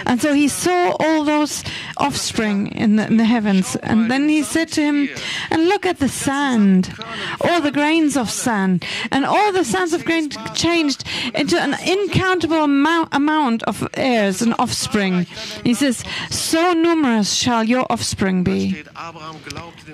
And 0.07 0.21
so 0.21 0.33
he 0.33 0.49
saw 0.49 0.97
all 0.99 1.25
those 1.25 1.65
offspring 1.97 2.69
in 2.69 2.97
the, 2.97 3.07
in 3.07 3.17
the 3.17 3.25
heavens. 3.25 3.77
And 3.77 4.11
then 4.11 4.29
he 4.29 4.43
said 4.43 4.69
to 4.73 4.83
him, 4.83 5.09
And 5.51 5.69
look 5.69 5.87
at 5.87 5.99
the 5.99 6.09
sand, 6.09 6.95
all 7.41 7.61
the 7.61 7.71
grains 7.71 8.17
of 8.17 8.31
sand. 8.31 8.85
And 9.11 9.25
all 9.25 9.53
the 9.53 9.65
sands 9.65 9.93
of 9.93 10.05
grain 10.05 10.31
changed 10.55 11.05
into 11.35 11.61
an 11.61 11.75
incountable 11.87 12.52
amount, 12.57 13.09
amount 13.13 13.63
of 13.65 13.89
heirs 13.95 14.43
and 14.43 14.55
offspring. 14.59 15.27
He 15.65 15.75
says, 15.75 16.05
So 16.31 16.73
numerous 16.73 17.33
shall 17.33 17.65
your 17.65 17.87
offspring 17.91 18.45
be. 18.45 18.85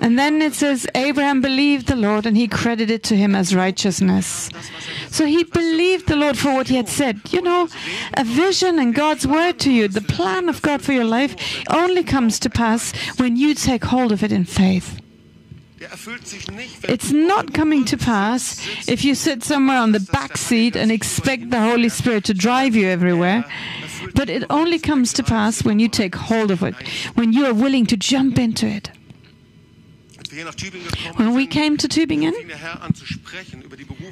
And 0.01 0.17
then 0.17 0.41
it 0.41 0.53
says, 0.53 0.87
Abraham 0.95 1.41
believed 1.41 1.87
the 1.87 1.95
Lord 1.95 2.25
and 2.25 2.37
he 2.37 2.47
credited 2.47 3.03
to 3.03 3.15
him 3.15 3.35
as 3.35 3.55
righteousness. 3.55 4.49
So 5.09 5.25
he 5.25 5.43
believed 5.43 6.07
the 6.07 6.15
Lord 6.15 6.37
for 6.37 6.53
what 6.53 6.67
he 6.67 6.75
had 6.75 6.89
said. 6.89 7.21
You 7.31 7.41
know, 7.41 7.67
a 8.13 8.23
vision 8.23 8.79
and 8.79 8.93
God's 8.93 9.25
word 9.25 9.59
to 9.59 9.71
you, 9.71 9.87
the 9.87 10.01
plan 10.01 10.49
of 10.49 10.61
God 10.61 10.81
for 10.81 10.93
your 10.93 11.05
life, 11.05 11.35
only 11.69 12.03
comes 12.03 12.39
to 12.39 12.49
pass 12.49 12.93
when 13.19 13.35
you 13.35 13.53
take 13.53 13.85
hold 13.85 14.11
of 14.11 14.23
it 14.23 14.31
in 14.31 14.45
faith. 14.45 14.99
It's 16.83 17.11
not 17.11 17.53
coming 17.53 17.85
to 17.85 17.97
pass 17.97 18.59
if 18.87 19.05
you 19.05 19.15
sit 19.15 19.43
somewhere 19.43 19.77
on 19.77 19.93
the 19.93 19.99
back 19.99 20.37
seat 20.37 20.75
and 20.75 20.91
expect 20.91 21.51
the 21.51 21.59
Holy 21.59 21.89
Spirit 21.89 22.25
to 22.25 22.33
drive 22.33 22.75
you 22.75 22.87
everywhere. 22.87 23.45
But 24.13 24.29
it 24.29 24.43
only 24.49 24.79
comes 24.79 25.13
to 25.13 25.23
pass 25.23 25.63
when 25.63 25.79
you 25.79 25.87
take 25.87 26.15
hold 26.15 26.51
of 26.51 26.63
it, 26.63 26.75
when 27.15 27.31
you 27.33 27.45
are 27.45 27.53
willing 27.53 27.85
to 27.87 27.97
jump 27.97 28.37
into 28.37 28.67
it. 28.67 28.91
When 31.15 31.33
we 31.33 31.47
came 31.47 31.77
to 31.77 31.87
Tübingen, 31.87 32.33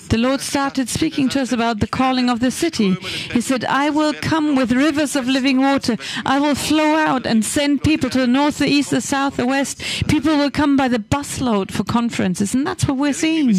the 0.09 0.17
Lord 0.17 0.41
started 0.41 0.89
speaking 0.89 1.29
to 1.29 1.41
us 1.41 1.51
about 1.51 1.79
the 1.79 1.87
calling 1.87 2.29
of 2.29 2.39
the 2.39 2.49
city. 2.51 2.93
He 3.31 3.41
said, 3.41 3.65
I 3.65 3.89
will 3.89 4.13
come 4.13 4.55
with 4.55 4.71
rivers 4.71 5.15
of 5.15 5.27
living 5.27 5.59
water. 5.59 5.97
I 6.25 6.39
will 6.39 6.55
flow 6.55 6.95
out 6.95 7.25
and 7.25 7.45
send 7.45 7.83
people 7.83 8.09
to 8.09 8.19
the 8.19 8.27
north, 8.27 8.57
the 8.57 8.67
east, 8.67 8.91
the 8.91 9.01
south, 9.01 9.37
the 9.37 9.45
west. 9.45 9.81
People 10.07 10.37
will 10.37 10.51
come 10.51 10.75
by 10.75 10.87
the 10.87 10.99
busload 10.99 11.71
for 11.71 11.83
conferences. 11.83 12.53
And 12.55 12.65
that's 12.65 12.87
what 12.87 12.97
we're 12.97 13.13
seeing. 13.13 13.53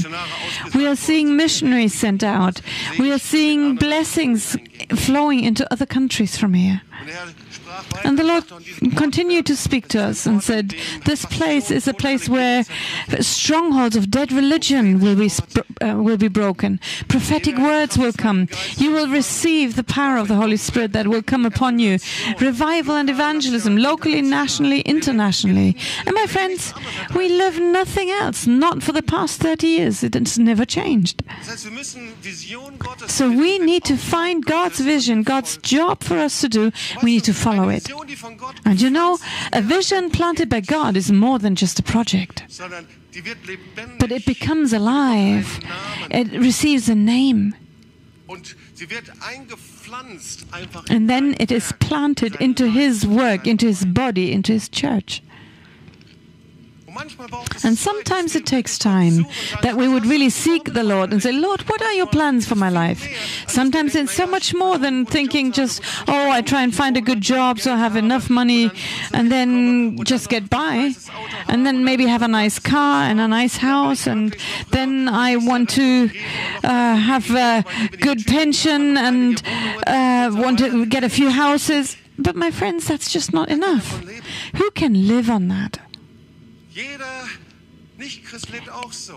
We 0.74 0.86
are 0.86 0.96
seeing 0.96 1.36
missionaries 1.36 1.94
sent 1.94 2.22
out. 2.22 2.60
We 2.98 3.12
are 3.12 3.18
seeing 3.18 3.76
blessings 3.76 4.56
flowing 4.96 5.44
into 5.44 5.70
other 5.72 5.86
countries 5.86 6.36
from 6.36 6.54
here. 6.54 6.82
And 8.04 8.18
the 8.18 8.24
Lord 8.24 8.44
continued 8.96 9.46
to 9.46 9.56
speak 9.56 9.88
to 9.88 10.02
us 10.02 10.26
and 10.26 10.42
said, 10.42 10.74
This 11.04 11.24
place 11.26 11.70
is 11.70 11.86
a 11.86 11.94
place 11.94 12.28
where 12.28 12.64
strongholds 13.20 13.96
of 13.96 14.10
dead 14.10 14.32
religion 14.32 15.00
will 15.00 15.16
be, 15.16 15.30
uh, 15.80 15.96
will 15.96 16.16
be 16.16 16.28
broken. 16.28 16.80
Prophetic 17.08 17.56
words 17.56 17.96
will 17.96 18.12
come. 18.12 18.48
You 18.76 18.92
will 18.92 19.08
receive 19.08 19.76
the 19.76 19.84
power 19.84 20.16
of 20.16 20.28
the 20.28 20.34
Holy 20.34 20.56
Spirit 20.56 20.92
that 20.92 21.06
will 21.06 21.22
come 21.22 21.44
upon 21.44 21.78
you. 21.78 21.98
Revival 22.40 22.96
and 22.96 23.08
evangelism, 23.10 23.76
locally, 23.76 24.22
nationally, 24.22 24.80
internationally. 24.80 25.76
And 26.06 26.14
my 26.14 26.26
friends, 26.26 26.74
we 27.14 27.28
live 27.28 27.60
nothing 27.60 28.10
else, 28.10 28.46
not 28.46 28.82
for 28.82 28.92
the 28.92 29.02
past 29.02 29.40
30 29.40 29.66
years. 29.66 30.02
It 30.02 30.14
has 30.14 30.38
never 30.38 30.64
changed. 30.64 31.22
So 33.06 33.28
we 33.30 33.58
need 33.58 33.84
to 33.84 33.96
find 33.96 34.44
God's 34.44 34.80
vision, 34.80 35.22
God's 35.22 35.58
job 35.58 36.02
for 36.02 36.18
us 36.18 36.40
to 36.40 36.48
do. 36.48 36.72
We 37.02 37.14
need 37.14 37.24
to 37.24 37.34
follow 37.34 37.68
it. 37.68 37.88
And 38.64 38.80
you 38.80 38.90
know, 38.90 39.18
a 39.52 39.62
vision 39.62 40.10
planted 40.10 40.48
by 40.48 40.60
God 40.60 40.96
is 40.96 41.10
more 41.10 41.38
than 41.38 41.54
just 41.54 41.78
a 41.78 41.82
project, 41.82 42.44
but 43.98 44.12
it 44.12 44.24
becomes 44.26 44.72
alive, 44.72 45.60
it 46.10 46.32
receives 46.32 46.88
a 46.88 46.94
name. 46.94 47.54
And 50.90 51.10
then 51.10 51.34
it 51.40 51.50
is 51.50 51.72
planted 51.80 52.36
into 52.36 52.70
his 52.70 53.06
work, 53.06 53.46
into 53.46 53.66
his 53.66 53.84
body, 53.84 54.32
into 54.32 54.52
his 54.52 54.68
church. 54.68 55.22
And 57.64 57.76
sometimes 57.76 58.34
it 58.34 58.46
takes 58.46 58.78
time 58.78 59.26
that 59.62 59.76
we 59.76 59.88
would 59.88 60.06
really 60.06 60.30
seek 60.30 60.72
the 60.72 60.82
Lord 60.84 61.12
and 61.12 61.22
say, 61.22 61.32
Lord, 61.32 61.62
what 61.62 61.82
are 61.82 61.92
your 61.92 62.06
plans 62.06 62.46
for 62.46 62.54
my 62.54 62.70
life? 62.70 63.06
Sometimes 63.46 63.94
it's 63.94 64.14
so 64.14 64.26
much 64.26 64.54
more 64.54 64.78
than 64.78 65.04
thinking 65.04 65.52
just, 65.52 65.82
oh, 66.08 66.30
I 66.30 66.40
try 66.42 66.62
and 66.62 66.74
find 66.74 66.96
a 66.96 67.00
good 67.00 67.20
job 67.20 67.60
so 67.60 67.72
I 67.72 67.76
have 67.76 67.96
enough 67.96 68.30
money 68.30 68.70
and 69.12 69.30
then 69.30 70.02
just 70.04 70.28
get 70.28 70.48
by. 70.48 70.92
And 71.48 71.66
then 71.66 71.84
maybe 71.84 72.06
have 72.06 72.22
a 72.22 72.28
nice 72.28 72.58
car 72.58 73.04
and 73.04 73.20
a 73.20 73.28
nice 73.28 73.56
house. 73.56 74.06
And 74.06 74.36
then 74.70 75.08
I 75.08 75.36
want 75.36 75.70
to 75.70 76.10
uh, 76.64 76.96
have 76.96 77.30
a 77.30 77.64
good 78.00 78.24
pension 78.26 78.96
and 78.96 79.42
uh, 79.86 80.30
want 80.32 80.58
to 80.60 80.86
get 80.86 81.04
a 81.04 81.08
few 81.08 81.30
houses. 81.30 81.96
But 82.18 82.34
my 82.34 82.50
friends, 82.50 82.88
that's 82.88 83.12
just 83.12 83.32
not 83.32 83.48
enough. 83.48 84.02
Who 84.56 84.70
can 84.72 85.06
live 85.06 85.30
on 85.30 85.48
that? 85.48 85.87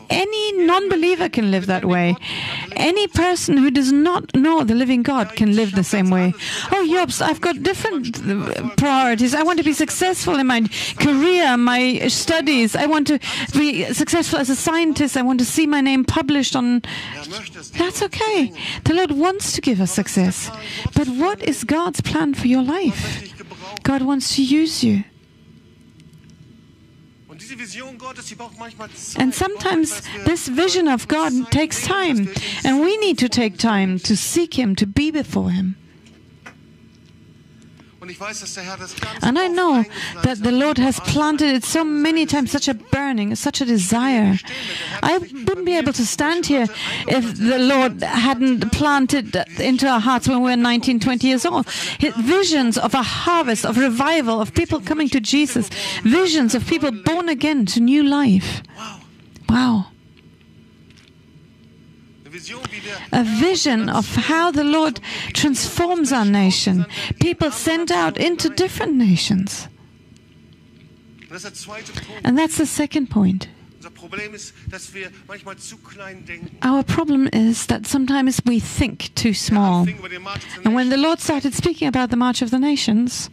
Any 0.10 0.52
non 0.54 0.90
believer 0.90 1.30
can 1.30 1.52
live 1.52 1.68
that 1.68 1.86
way. 1.86 2.16
Any 2.76 3.08
person 3.08 3.58
who 3.58 3.70
does 3.70 3.92
not 3.92 4.36
know 4.36 4.64
the 4.64 4.74
living 4.74 5.04
God 5.04 5.36
can 5.36 5.56
live 5.56 5.74
the 5.74 5.84
same 5.84 6.10
way. 6.10 6.34
Oh, 6.72 6.88
Jobs, 6.88 7.22
I've 7.22 7.40
got 7.40 7.62
different 7.62 8.18
uh, 8.28 8.70
priorities. 8.78 9.36
I 9.36 9.44
want 9.44 9.60
to 9.60 9.64
be 9.64 9.74
successful 9.74 10.40
in 10.40 10.48
my 10.48 10.62
career, 10.98 11.56
my 11.58 12.08
studies. 12.08 12.76
I 12.76 12.88
want 12.88 13.06
to 13.08 13.20
be 13.54 13.94
successful 13.94 14.40
as 14.40 14.50
a 14.50 14.56
scientist. 14.56 15.16
I 15.16 15.22
want 15.22 15.40
to 15.40 15.46
see 15.46 15.68
my 15.68 15.82
name 15.82 16.04
published 16.04 16.56
on. 16.56 16.82
That's 17.78 18.02
okay. 18.02 18.52
The 18.86 18.96
Lord 18.96 19.12
wants 19.12 19.54
to 19.54 19.62
give 19.62 19.80
us 19.80 19.92
success. 19.92 20.50
But 20.96 21.08
what 21.08 21.44
is 21.44 21.64
God's 21.64 22.02
plan 22.02 22.34
for 22.34 22.48
your 22.48 22.64
life? 22.64 23.32
God 23.84 24.02
wants 24.02 24.36
to 24.38 24.44
use 24.44 24.84
you. 24.84 25.04
And 29.18 29.34
sometimes 29.34 30.02
this 30.26 30.48
vision 30.48 30.88
of 30.88 31.08
God 31.08 31.52
takes 31.52 31.86
time, 31.86 32.30
and 32.64 32.82
we 32.82 32.98
need 32.98 33.18
to 33.20 33.30
take 33.30 33.58
time 33.58 34.00
to 34.00 34.16
seek 34.16 34.58
Him, 34.58 34.76
to 34.76 34.86
be 34.86 35.12
before 35.12 35.52
Him. 35.52 35.76
And 39.22 39.38
I 39.38 39.48
know 39.48 39.86
that 40.24 40.40
the 40.42 40.52
Lord 40.52 40.78
has 40.78 41.00
planted 41.00 41.56
it 41.56 41.64
so 41.64 41.84
many 41.84 42.26
times, 42.26 42.52
such 42.52 42.68
a 42.68 42.74
burning, 42.74 43.36
such 43.36 43.62
a 43.62 43.66
desire. 43.66 44.38
I 45.04 45.18
wouldn't 45.18 45.66
be 45.66 45.78
able 45.78 45.94
to 45.94 46.06
stand 46.06 46.46
here 46.46 46.68
if 47.08 47.38
the 47.38 47.60
Lord 47.60 48.02
hadn't 48.04 48.72
planted 48.72 49.36
into 49.60 49.88
our 49.88 50.00
hearts 50.00 50.28
when 50.28 50.42
we 50.42 50.52
were 50.52 50.58
19, 50.58 51.00
20 51.00 51.28
years 51.28 51.46
old. 51.46 51.68
Visions 52.18 52.78
of 52.78 52.94
a 52.94 53.04
harvest, 53.04 53.66
of 53.66 53.78
revival, 53.78 54.42
of 54.42 54.54
people 54.54 54.82
coming 54.82 55.10
to 55.10 55.20
Jesus, 55.20 55.70
visions 56.04 56.56
of 56.56 56.66
people 56.68 56.92
born 56.92 57.30
again 57.30 57.66
to 57.68 57.80
new 57.80 58.04
life. 58.04 58.64
Wow 59.50 59.91
a 63.12 63.24
vision 63.24 63.90
of 63.90 64.16
how 64.16 64.52
the 64.52 64.64
Lord 64.64 65.00
transforms 65.34 66.12
our 66.12 66.26
nation. 66.26 66.86
People 67.20 67.52
sent 67.52 67.92
out 67.92 68.18
into 68.18 68.50
different 68.50 68.96
nations. 68.96 69.68
And 72.24 72.38
that's 72.38 72.58
the 72.58 72.66
second 72.66 73.10
point. 73.10 73.48
Our 76.62 76.84
problem 76.84 77.30
is 77.34 77.66
that 77.68 77.88
sometimes 77.88 78.42
we 78.46 78.60
think 78.60 79.16
too 79.16 79.34
small. 79.34 79.88
And 80.64 80.76
when 80.76 80.90
the 80.90 80.98
Lord 80.98 81.20
started 81.20 81.54
speaking 81.54 81.88
about 81.88 82.10
the 82.10 82.18
March 82.18 82.42
of 82.42 82.52
the 82.52 82.60
Nations, 82.60 83.30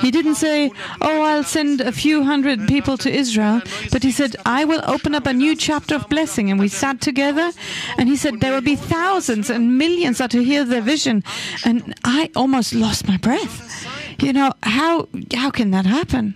he 0.00 0.10
didn't 0.10 0.36
say, 0.36 0.70
Oh, 1.00 1.22
I'll 1.22 1.44
send 1.44 1.80
a 1.80 1.92
few 1.92 2.24
hundred 2.24 2.66
people 2.66 2.96
to 2.98 3.10
Israel, 3.10 3.60
but 3.90 4.02
he 4.02 4.10
said, 4.10 4.36
I 4.46 4.64
will 4.64 4.82
open 4.86 5.14
up 5.14 5.26
a 5.26 5.32
new 5.32 5.54
chapter 5.54 5.94
of 5.94 6.08
blessing. 6.08 6.50
And 6.50 6.58
we 6.58 6.68
sat 6.68 7.00
together, 7.00 7.52
and 7.98 8.08
he 8.08 8.16
said, 8.16 8.40
There 8.40 8.52
will 8.52 8.62
be 8.62 8.76
thousands 8.76 9.50
and 9.50 9.78
millions 9.78 10.18
that 10.18 10.30
to 10.30 10.42
hear 10.42 10.64
their 10.64 10.80
vision. 10.80 11.22
And 11.64 11.94
I 12.04 12.30
almost 12.34 12.74
lost 12.74 13.06
my 13.06 13.18
breath. 13.18 13.86
You 14.20 14.32
know, 14.32 14.52
how, 14.62 15.08
how 15.34 15.50
can 15.50 15.70
that 15.72 15.86
happen? 15.86 16.34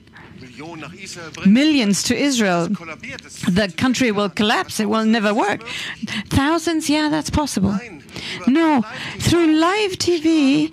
millions 1.47 2.03
to 2.05 2.17
Israel, 2.17 2.69
the 2.69 3.73
country 3.77 4.11
will 4.11 4.31
collapse. 4.31 4.81
It 4.81 4.89
will 4.89 5.05
never 5.05 5.35
work. 5.35 5.63
Thousands, 6.29 6.89
yeah, 6.89 7.09
that's 7.09 7.31
possible. 7.31 7.79
No, 8.47 8.83
through 9.19 9.59
live 9.59 9.93
TV, 9.93 10.71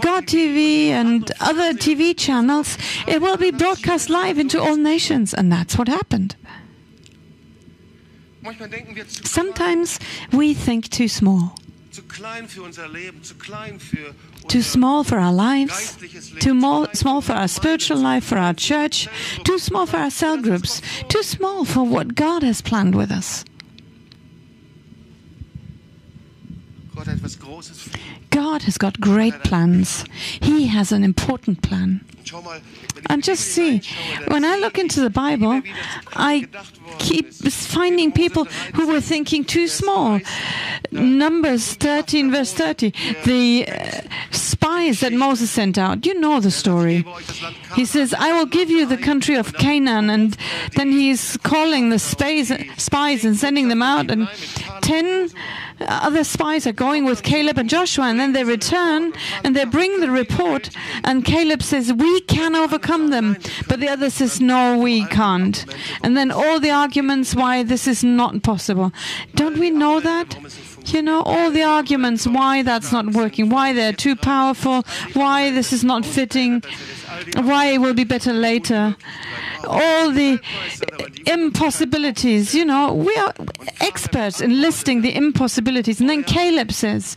God 0.00 0.26
TV, 0.26 0.88
and 0.88 1.30
other 1.40 1.72
TV 1.72 2.16
channels, 2.16 2.78
it 3.06 3.20
will 3.20 3.36
be 3.36 3.50
broadcast 3.50 4.10
live 4.10 4.38
into 4.38 4.60
all 4.60 4.76
nations, 4.76 5.34
and 5.34 5.52
that's 5.52 5.76
what 5.78 5.88
happened. 5.88 6.36
Sometimes 9.08 9.98
we 10.32 10.54
think 10.54 10.88
too 10.88 11.08
small 11.08 11.56
too 14.48 14.62
small 14.62 15.02
for 15.04 15.18
our 15.18 15.32
lives, 15.32 15.96
too 16.40 16.60
small 16.92 17.20
for 17.20 17.32
our 17.32 17.48
spiritual 17.48 17.98
life, 17.98 18.24
for 18.24 18.38
our 18.38 18.54
church, 18.54 19.08
too 19.44 19.58
small 19.58 19.86
for 19.86 19.96
our 19.96 20.10
cell 20.10 20.36
groups, 20.36 20.82
too 21.08 21.22
small 21.22 21.64
for 21.64 21.84
what 21.84 22.14
God 22.14 22.42
has 22.42 22.60
planned 22.60 22.94
with 22.94 23.10
us. 23.10 23.44
God 28.30 28.62
has 28.62 28.78
got 28.78 29.00
great 29.00 29.34
plans. 29.44 30.04
He 30.40 30.66
has 30.68 30.92
an 30.92 31.04
important 31.04 31.62
plan. 31.62 32.04
And 33.08 33.22
just 33.22 33.44
see, 33.44 33.82
when 34.28 34.44
I 34.44 34.56
look 34.56 34.78
into 34.78 35.00
the 35.00 35.10
Bible, 35.10 35.62
I 36.14 36.48
keep 36.98 37.32
finding 37.32 38.10
people 38.12 38.44
who 38.74 38.88
were 38.88 39.00
thinking 39.00 39.44
too 39.44 39.68
small. 39.68 40.20
Numbers 40.90 41.74
13, 41.74 42.30
verse 42.32 42.52
30, 42.52 42.92
the 43.24 43.68
uh, 43.68 44.00
spies 44.30 45.00
that 45.00 45.12
Moses 45.12 45.50
sent 45.50 45.78
out. 45.78 46.04
You 46.04 46.18
know 46.18 46.40
the 46.40 46.50
story. 46.50 47.04
He 47.74 47.84
says, 47.84 48.14
I 48.14 48.32
will 48.32 48.46
give 48.46 48.70
you 48.70 48.86
the 48.86 48.96
country 48.96 49.36
of 49.36 49.52
Canaan. 49.54 50.10
And 50.10 50.36
then 50.76 50.90
he's 50.90 51.36
calling 51.38 51.90
the 51.90 51.98
spies, 51.98 52.52
spies 52.76 53.24
and 53.24 53.36
sending 53.36 53.68
them 53.68 53.82
out. 53.82 54.10
And 54.10 54.28
10 54.82 55.30
Uh, 55.80 55.84
other 56.02 56.24
spies 56.24 56.66
are 56.66 56.72
going 56.72 57.04
with 57.04 57.22
Caleb 57.22 57.58
and 57.58 57.68
Joshua, 57.68 58.04
and 58.04 58.18
then 58.18 58.32
they 58.32 58.44
return 58.44 59.12
and 59.44 59.54
they 59.54 59.64
bring 59.64 60.00
the 60.00 60.10
report. 60.10 60.70
And 61.04 61.24
Caleb 61.24 61.62
says, 61.62 61.92
We 61.92 62.20
can 62.22 62.54
overcome 62.56 63.10
them. 63.10 63.36
But 63.68 63.80
the 63.80 63.88
other 63.88 64.10
says, 64.10 64.40
No, 64.40 64.78
we 64.78 65.04
can't. 65.06 65.64
And 66.02 66.16
then 66.16 66.30
all 66.30 66.60
the 66.60 66.70
arguments 66.70 67.34
why 67.34 67.62
this 67.62 67.86
is 67.86 68.02
not 68.02 68.42
possible. 68.42 68.92
Don't 69.34 69.58
we 69.58 69.70
know 69.70 70.00
that? 70.00 70.36
You 70.86 71.02
know, 71.02 71.22
all 71.22 71.50
the 71.50 71.62
arguments 71.62 72.26
why 72.26 72.62
that's 72.62 72.92
not 72.92 73.06
working, 73.12 73.48
why 73.48 73.72
they're 73.72 73.92
too 73.92 74.16
powerful, 74.16 74.84
why 75.14 75.50
this 75.50 75.72
is 75.72 75.82
not 75.84 76.06
fitting, 76.06 76.62
why 77.34 77.66
it 77.66 77.78
will 77.78 77.94
be 77.94 78.04
better 78.04 78.32
later. 78.32 78.96
All 79.66 80.12
the 80.12 80.38
impossibilities, 81.26 82.54
you 82.54 82.64
know, 82.64 82.94
we 82.94 83.14
are 83.16 83.34
experts 83.80 84.40
in 84.40 84.60
listing 84.60 85.02
the 85.02 85.14
impossibilities. 85.14 86.00
And 86.00 86.08
then 86.08 86.22
Caleb 86.22 86.70
says, 86.72 87.16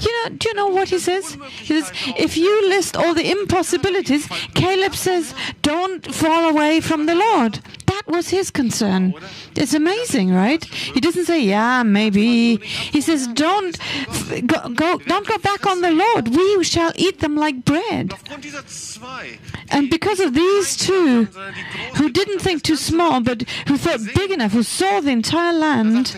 you 0.00 0.24
know, 0.24 0.36
do 0.36 0.48
you 0.48 0.54
know 0.54 0.68
what 0.68 0.88
he 0.88 0.98
says? 0.98 1.36
He 1.50 1.80
says, 1.80 1.92
if 2.16 2.36
you 2.36 2.68
list 2.68 2.96
all 2.96 3.14
the 3.14 3.30
impossibilities, 3.30 4.26
Caleb 4.54 4.94
says, 4.94 5.34
don't 5.62 6.14
fall 6.14 6.48
away 6.48 6.80
from 6.80 7.06
the 7.06 7.14
Lord. 7.14 7.60
That 7.86 8.02
was 8.06 8.28
his 8.28 8.50
concern. 8.50 9.14
It's 9.54 9.74
amazing, 9.74 10.32
right? 10.32 10.64
He 10.64 11.00
doesn't 11.00 11.26
say, 11.26 11.40
yeah, 11.42 11.82
maybe. 11.82 12.56
He 12.56 13.00
says, 13.00 13.26
don't 13.28 13.78
go, 14.46 14.68
go 14.70 14.98
don't 14.98 15.26
go 15.26 15.38
back 15.38 15.66
on 15.66 15.80
the 15.82 15.90
Lord. 15.90 16.28
We 16.28 16.64
shall 16.64 16.92
eat 16.96 17.20
them 17.20 17.36
like 17.36 17.64
bread. 17.64 18.12
And 19.70 19.90
because 19.90 20.20
of 20.20 20.34
these 20.34 20.76
two, 20.76 21.24
who 21.96 22.10
didn't 22.10 22.40
think 22.40 22.62
too 22.62 22.76
small, 22.76 23.20
but 23.20 23.42
who 23.68 23.76
thought 23.76 24.00
big 24.14 24.30
enough, 24.30 24.52
who 24.52 24.62
saw 24.62 25.00
the 25.00 25.10
entire 25.10 25.52
land, 25.52 26.16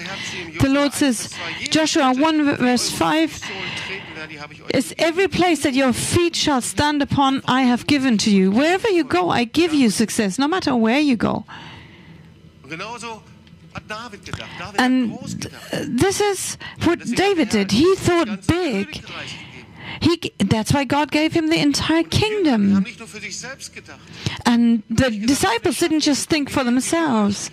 the 0.61 0.69
Lord 0.69 0.93
says, 0.93 1.35
Joshua 1.71 2.13
1 2.15 2.57
verse 2.57 2.91
5, 2.91 3.43
is 4.75 4.95
every 4.99 5.29
place 5.29 5.63
that 5.63 5.75
your 5.75 5.93
feet 5.93 6.37
shall 6.37 6.61
stand 6.61 7.03
upon, 7.03 7.43
I 7.47 7.63
have 7.63 7.87
given 7.87 8.19
to 8.19 8.31
you. 8.31 8.51
Wherever 8.51 8.89
you 8.89 9.05
go, 9.05 9.31
I 9.31 9.45
give 9.45 9.73
you 9.73 9.91
success, 9.91 10.39
no 10.39 10.49
matter 10.49 10.75
where 10.77 11.01
you 11.01 11.17
go. 11.17 11.45
And 14.79 15.19
this 15.73 16.21
is 16.21 16.59
what 16.85 17.05
David 17.05 17.49
did. 17.51 17.73
He 17.73 17.95
thought 17.97 18.47
big. 18.47 19.03
He, 20.01 20.33
that's 20.39 20.73
why 20.73 20.85
God 20.85 21.11
gave 21.11 21.33
him 21.33 21.49
the 21.49 21.59
entire 21.59 22.05
kingdom. 22.05 22.85
And 24.47 24.83
the 24.91 25.11
disciples 25.27 25.79
didn't 25.79 26.01
just 26.01 26.29
think 26.29 26.51
for 26.51 26.63
themselves. 26.65 27.51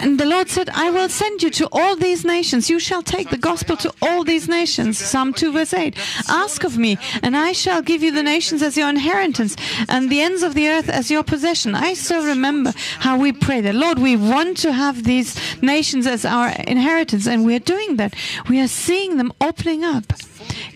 And 0.00 0.20
the 0.20 0.24
Lord 0.24 0.48
said, 0.48 0.68
I 0.70 0.90
will 0.90 1.08
send 1.08 1.42
you 1.42 1.50
to 1.50 1.68
all 1.72 1.96
these 1.96 2.24
nations. 2.24 2.70
You 2.70 2.78
shall 2.78 3.02
take 3.02 3.30
the 3.30 3.36
gospel 3.38 3.76
to 3.78 3.92
all 4.00 4.24
these 4.24 4.48
nations. 4.48 4.98
Psalm 4.98 5.32
2, 5.32 5.52
verse 5.52 5.74
8. 5.74 5.96
Ask 6.28 6.64
of 6.64 6.78
me, 6.78 6.96
and 7.22 7.36
I 7.36 7.52
shall 7.52 7.82
give 7.82 8.02
you 8.02 8.12
the 8.12 8.22
nations 8.22 8.62
as 8.62 8.76
your 8.76 8.88
inheritance, 8.88 9.56
and 9.88 10.10
the 10.10 10.20
ends 10.20 10.42
of 10.42 10.54
the 10.54 10.68
earth 10.68 10.88
as 10.88 11.10
your 11.10 11.22
possession. 11.22 11.74
I 11.74 11.94
still 11.94 12.24
remember 12.24 12.72
how 13.00 13.18
we 13.18 13.32
prayed 13.32 13.64
that, 13.64 13.74
Lord, 13.74 13.98
we 13.98 14.16
want 14.16 14.56
to 14.58 14.72
have 14.72 15.04
these 15.04 15.36
nations 15.62 16.06
as 16.06 16.24
our 16.24 16.50
inheritance, 16.66 17.26
and 17.26 17.44
we 17.44 17.54
are 17.56 17.60
doing 17.60 17.96
that. 17.96 18.14
We 18.48 18.60
are 18.60 18.68
seeing 18.68 19.16
them 19.16 19.32
opening 19.40 19.84
up. 19.84 20.04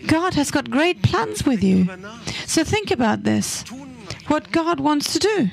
God 0.07 0.35
has 0.35 0.51
got 0.51 0.71
great 0.71 1.03
plans 1.03 1.45
with 1.45 1.63
you. 1.63 1.89
So 2.47 2.65
think 2.65 2.91
about 2.91 3.25
this 3.25 3.65
what 4.27 4.51
God 4.51 4.81
wants 4.81 5.13
to 5.15 5.19
do. 5.19 5.51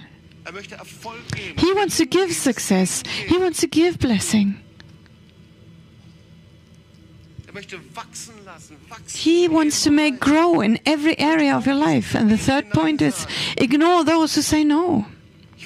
He 1.58 1.74
wants 1.74 1.98
to 1.98 2.06
give 2.06 2.32
success. 2.34 3.04
He 3.28 3.38
wants 3.38 3.60
to 3.62 3.68
give 3.68 4.00
blessing. 4.00 4.62
He 9.14 9.48
wants 9.48 9.84
to 9.84 9.92
make 9.92 10.20
grow 10.20 10.62
in 10.62 10.80
every 10.86 11.18
area 11.18 11.56
of 11.56 11.66
your 11.66 11.76
life. 11.76 12.14
And 12.14 12.30
the 12.30 12.38
third 12.38 12.70
point 12.72 13.02
is 13.02 13.26
ignore 13.58 14.04
those 14.04 14.36
who 14.36 14.42
say 14.42 14.64
no. 14.64 15.06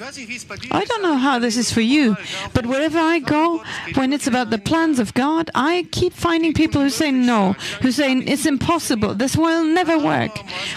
I 0.02 0.84
don't 0.86 1.02
know 1.02 1.16
how 1.16 1.38
this 1.38 1.56
is 1.58 1.70
for 1.70 1.82
you, 1.82 2.16
but 2.54 2.64
wherever 2.64 2.98
I 2.98 3.18
go, 3.18 3.62
when 3.94 4.12
it's 4.12 4.26
about 4.26 4.48
the 4.50 4.58
plans 4.58 4.98
of 4.98 5.12
God, 5.12 5.50
I 5.54 5.86
keep 5.92 6.14
finding 6.14 6.54
people 6.54 6.80
who 6.80 6.88
say 6.88 7.10
no, 7.10 7.52
who 7.82 7.92
say 7.92 8.14
it's 8.16 8.46
impossible, 8.46 9.14
this 9.14 9.36
will 9.36 9.62
never 9.64 9.98
work. 9.98 10.32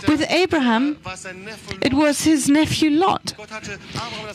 With 0.08 0.30
Abraham, 0.30 0.98
it 1.82 1.94
was 1.94 2.24
his 2.24 2.50
nephew 2.50 2.90
Lot. 2.90 3.34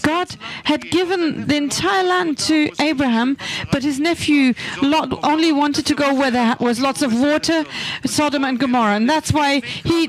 God 0.02 0.36
had 0.64 0.90
given 0.90 1.46
the 1.48 1.56
entire 1.56 2.04
land 2.04 2.38
to 2.38 2.70
Abraham, 2.80 3.36
but 3.70 3.82
his 3.82 4.00
nephew 4.00 4.54
Lot 4.80 5.22
only 5.22 5.52
wanted 5.52 5.84
to 5.86 5.94
go 5.94 6.14
where 6.14 6.30
there 6.30 6.56
was 6.60 6.80
lots 6.80 7.02
of 7.02 7.12
water, 7.12 7.64
Sodom 8.06 8.44
and 8.44 8.58
Gomorrah, 8.58 8.96
and 8.96 9.08
that's 9.08 9.32
why 9.32 9.60
he 9.60 10.08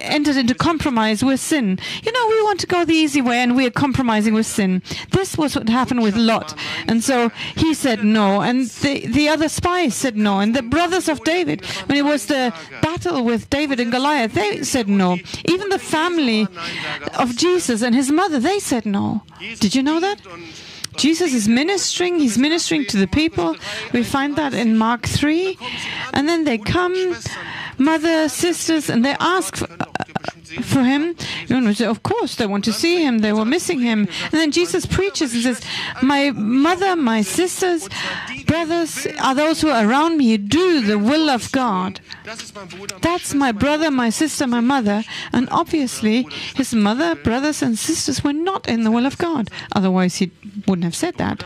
entered 0.00 0.36
into 0.36 0.54
compromise 0.54 1.22
with 1.22 1.38
sin. 1.38 1.78
You 2.02 2.10
know, 2.10 2.26
we 2.28 2.42
want 2.42 2.58
to 2.60 2.66
go 2.66 2.84
the 2.84 2.94
easy 2.94 3.22
way 3.22 3.38
and 3.38 3.54
we 3.54 3.66
are 3.66 3.70
compromising 3.70 4.15
compromising 4.16 4.34
with 4.34 4.46
sin. 4.46 4.82
This 5.10 5.36
was 5.36 5.56
what 5.56 5.68
happened 5.68 6.02
with 6.02 6.16
Lot. 6.16 6.54
And 6.88 7.02
so 7.02 7.30
he 7.56 7.74
said 7.74 8.04
no. 8.04 8.40
And 8.40 8.66
the, 8.82 9.06
the 9.06 9.28
other 9.28 9.48
spies 9.48 9.94
said 9.94 10.16
no. 10.16 10.40
And 10.40 10.54
the 10.54 10.62
brothers 10.62 11.08
of 11.08 11.22
David, 11.24 11.64
when 11.86 11.98
it 11.98 12.04
was 12.04 12.26
the 12.26 12.52
battle 12.82 13.24
with 13.24 13.50
David 13.50 13.80
and 13.80 13.92
Goliath, 13.92 14.34
they 14.34 14.62
said 14.62 14.88
no. 14.88 15.18
Even 15.44 15.68
the 15.68 15.78
family 15.78 16.48
of 17.18 17.36
Jesus 17.36 17.82
and 17.82 17.94
his 17.94 18.10
mother, 18.10 18.38
they 18.40 18.58
said 18.58 18.86
no. 18.86 19.22
Did 19.60 19.74
you 19.74 19.82
know 19.82 20.00
that? 20.00 20.20
Jesus 20.96 21.34
is 21.34 21.46
ministering, 21.46 22.18
he's 22.18 22.38
ministering 22.38 22.86
to 22.86 22.96
the 22.96 23.06
people. 23.06 23.54
We 23.92 24.02
find 24.02 24.36
that 24.36 24.54
in 24.54 24.78
Mark 24.78 25.06
3. 25.06 25.58
And 26.14 26.26
then 26.26 26.44
they 26.44 26.56
come, 26.56 27.14
mother, 27.76 28.30
sisters, 28.30 28.88
and 28.88 29.04
they 29.04 29.14
ask 29.20 29.62
for, 30.62 30.82
him. 30.82 31.16
Of 31.80 32.02
course, 32.02 32.36
they 32.36 32.46
want 32.46 32.64
to 32.64 32.72
see 32.72 33.02
him. 33.02 33.18
They 33.18 33.32
were 33.32 33.44
missing 33.44 33.80
him. 33.80 34.08
And 34.24 34.32
then 34.32 34.50
Jesus 34.50 34.86
preaches 34.86 35.34
and 35.34 35.42
says, 35.42 35.60
My 36.02 36.30
mother, 36.30 36.96
my 36.96 37.22
sisters, 37.22 37.88
brothers 38.46 39.06
are 39.20 39.34
those 39.34 39.60
who 39.60 39.68
are 39.68 39.86
around 39.88 40.16
me 40.16 40.36
do 40.36 40.80
the 40.80 40.98
will 40.98 41.28
of 41.28 41.50
God. 41.52 42.00
That's 43.02 43.34
my 43.34 43.52
brother, 43.52 43.90
my 43.90 44.10
sister, 44.10 44.46
my 44.46 44.60
mother. 44.60 45.04
And 45.32 45.48
obviously, 45.50 46.26
his 46.54 46.74
mother, 46.74 47.14
brothers, 47.14 47.62
and 47.62 47.78
sisters 47.78 48.24
were 48.24 48.32
not 48.32 48.68
in 48.68 48.84
the 48.84 48.90
will 48.90 49.06
of 49.06 49.18
God. 49.18 49.50
Otherwise, 49.72 50.16
he 50.16 50.30
wouldn't 50.66 50.84
have 50.84 50.96
said 50.96 51.16
that. 51.18 51.44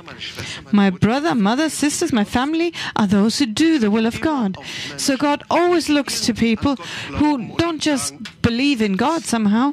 My 0.72 0.90
brother, 0.90 1.34
mother, 1.34 1.68
sisters, 1.68 2.12
my 2.12 2.24
family 2.24 2.72
are 2.96 3.06
those 3.06 3.38
who 3.38 3.46
do 3.46 3.78
the 3.78 3.90
will 3.90 4.06
of 4.06 4.20
God. 4.20 4.56
So 4.96 5.16
God 5.16 5.42
always 5.50 5.88
looks 5.88 6.20
to 6.26 6.34
people 6.34 6.76
who 6.76 7.56
don't 7.56 7.80
just 7.80 8.14
believe 8.42 8.80
in 8.80 8.94
God 8.94 9.24
somehow, 9.24 9.72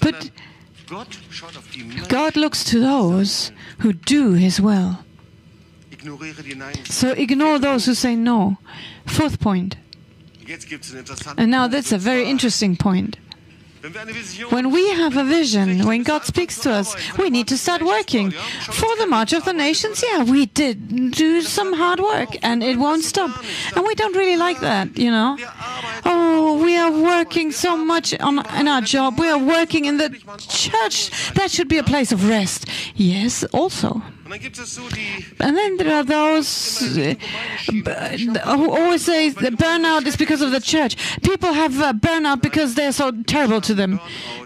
but 0.00 0.30
God 2.08 2.36
looks 2.36 2.64
to 2.64 2.80
those 2.80 3.52
who 3.78 3.92
do 3.92 4.32
His 4.32 4.60
will. 4.60 4.98
So 6.84 7.12
ignore 7.12 7.58
those 7.58 7.86
who 7.86 7.94
say 7.94 8.16
no. 8.16 8.58
Fourth 9.06 9.40
point. 9.40 9.76
And 11.38 11.50
now 11.50 11.68
that's 11.68 11.92
a 11.92 11.98
very 11.98 12.28
interesting 12.28 12.76
point. 12.76 13.16
When 14.48 14.70
we 14.70 14.88
have 14.92 15.18
a 15.18 15.24
vision, 15.24 15.84
when 15.84 16.04
God 16.04 16.24
speaks 16.24 16.58
to 16.60 16.72
us, 16.72 16.96
we 17.18 17.28
need 17.28 17.48
to 17.48 17.58
start 17.58 17.82
working. 17.82 18.30
For 18.30 18.96
the 18.96 19.06
March 19.06 19.34
of 19.34 19.44
the 19.44 19.52
Nations, 19.52 20.02
yeah, 20.02 20.24
we 20.24 20.46
did 20.46 21.10
do 21.12 21.42
some 21.42 21.74
hard 21.74 22.00
work 22.00 22.30
and 22.42 22.62
it 22.62 22.78
won't 22.78 23.04
stop. 23.04 23.30
And 23.76 23.84
we 23.84 23.94
don't 23.94 24.16
really 24.16 24.38
like 24.38 24.60
that, 24.60 24.96
you 24.96 25.10
know. 25.10 25.36
Oh, 26.06 26.62
we 26.64 26.76
are 26.76 26.90
working 26.90 27.52
so 27.52 27.76
much 27.76 28.18
on 28.20 28.38
in 28.56 28.68
our 28.68 28.80
job. 28.80 29.18
We 29.18 29.28
are 29.28 29.38
working 29.38 29.84
in 29.84 29.98
the 29.98 30.08
church. 30.48 31.10
That 31.34 31.50
should 31.50 31.68
be 31.68 31.76
a 31.76 31.84
place 31.84 32.10
of 32.10 32.26
rest. 32.26 32.66
Yes, 32.94 33.44
also. 33.52 34.02
And 35.40 35.56
then 35.56 35.76
there 35.76 35.94
are 35.94 36.02
those 36.04 36.82
uh, 36.98 38.56
who 38.56 38.70
always 38.70 39.04
say 39.04 39.28
the 39.30 39.50
burnout 39.50 40.06
is 40.06 40.16
because 40.16 40.42
of 40.42 40.50
the 40.50 40.60
church. 40.60 40.96
People 41.22 41.52
have 41.52 41.80
uh, 41.80 41.92
burnout 41.92 42.42
because 42.42 42.74
they're 42.74 42.92
so 42.92 43.10
terrible 43.26 43.60
to 43.62 43.74
them. 43.74 44.00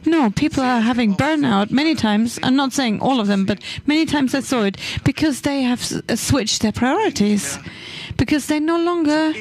No, 0.04 0.30
people 0.30 0.62
are 0.62 0.80
having 0.80 1.14
burnout 1.14 1.70
many 1.70 1.94
times. 1.94 2.38
I'm 2.42 2.56
not 2.56 2.72
saying 2.72 3.00
all 3.00 3.20
of 3.20 3.26
them, 3.26 3.46
but 3.46 3.62
many 3.86 4.06
times 4.06 4.34
I 4.34 4.40
saw 4.40 4.62
it 4.64 4.76
because 5.04 5.42
they 5.42 5.62
have 5.62 5.80
uh, 6.08 6.16
switched 6.16 6.62
their 6.62 6.72
priorities 6.72 7.58
because 8.16 8.46
they 8.46 8.58
no 8.60 8.78
longer 8.78 9.32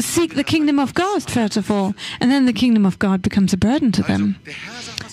seek 0.00 0.34
the 0.34 0.44
kingdom 0.44 0.78
of 0.78 0.94
God, 0.94 1.30
first 1.30 1.56
of 1.56 1.70
all, 1.70 1.94
and 2.20 2.30
then 2.30 2.46
the 2.46 2.52
kingdom 2.52 2.84
of 2.84 2.98
God 2.98 3.22
becomes 3.22 3.52
a 3.52 3.56
burden 3.56 3.92
to 3.92 4.02
them. 4.02 4.36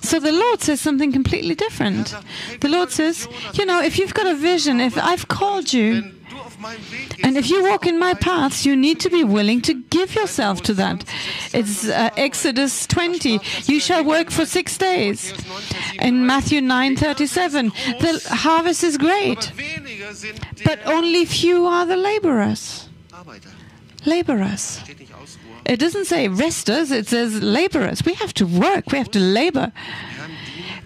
So 0.01 0.19
the 0.19 0.31
Lord 0.31 0.62
says 0.62 0.81
something 0.81 1.12
completely 1.12 1.55
different. 1.55 2.15
The 2.62 2.69
Lord 2.69 2.91
says, 2.91 3.27
you 3.53 3.65
know, 3.65 3.81
if 3.81 3.97
you've 3.97 4.13
got 4.13 4.27
a 4.27 4.36
vision, 4.36 4.79
if 4.79 4.97
I've 4.97 5.27
called 5.27 5.73
you, 5.73 6.12
and 7.23 7.38
if 7.38 7.49
you 7.49 7.63
walk 7.63 7.86
in 7.86 7.99
my 7.99 8.13
paths, 8.13 8.65
you 8.65 8.75
need 8.75 8.99
to 9.01 9.10
be 9.10 9.23
willing 9.23 9.62
to 9.62 9.73
give 9.73 10.15
yourself 10.15 10.62
to 10.63 10.73
that. 10.75 11.03
It's 11.53 11.88
uh, 11.88 12.10
Exodus 12.17 12.88
20. 12.88 13.39
You 13.65 13.79
shall 13.79 14.03
work 14.03 14.31
for 14.31 14.45
six 14.45 14.77
days. 14.77 15.33
In 15.99 16.25
Matthew 16.25 16.62
9:37, 16.62 17.71
the 17.99 18.36
harvest 18.36 18.83
is 18.83 18.97
great, 18.97 19.51
but 20.65 20.79
only 20.86 21.25
few 21.25 21.65
are 21.67 21.86
the 21.86 21.97
laborers. 21.97 22.89
Laborers. 24.05 24.79
It 25.67 25.80
doesn't 25.80 26.06
say 26.06 26.30
resters, 26.30 26.91
it 26.91 27.08
says 27.08 27.43
laborers. 27.43 28.06
We 28.06 28.13
have 28.13 28.34
to 28.36 28.45
work, 28.47 28.91
we 28.91 28.97
have 28.97 29.12
to 29.12 29.19
labor. 29.19 29.73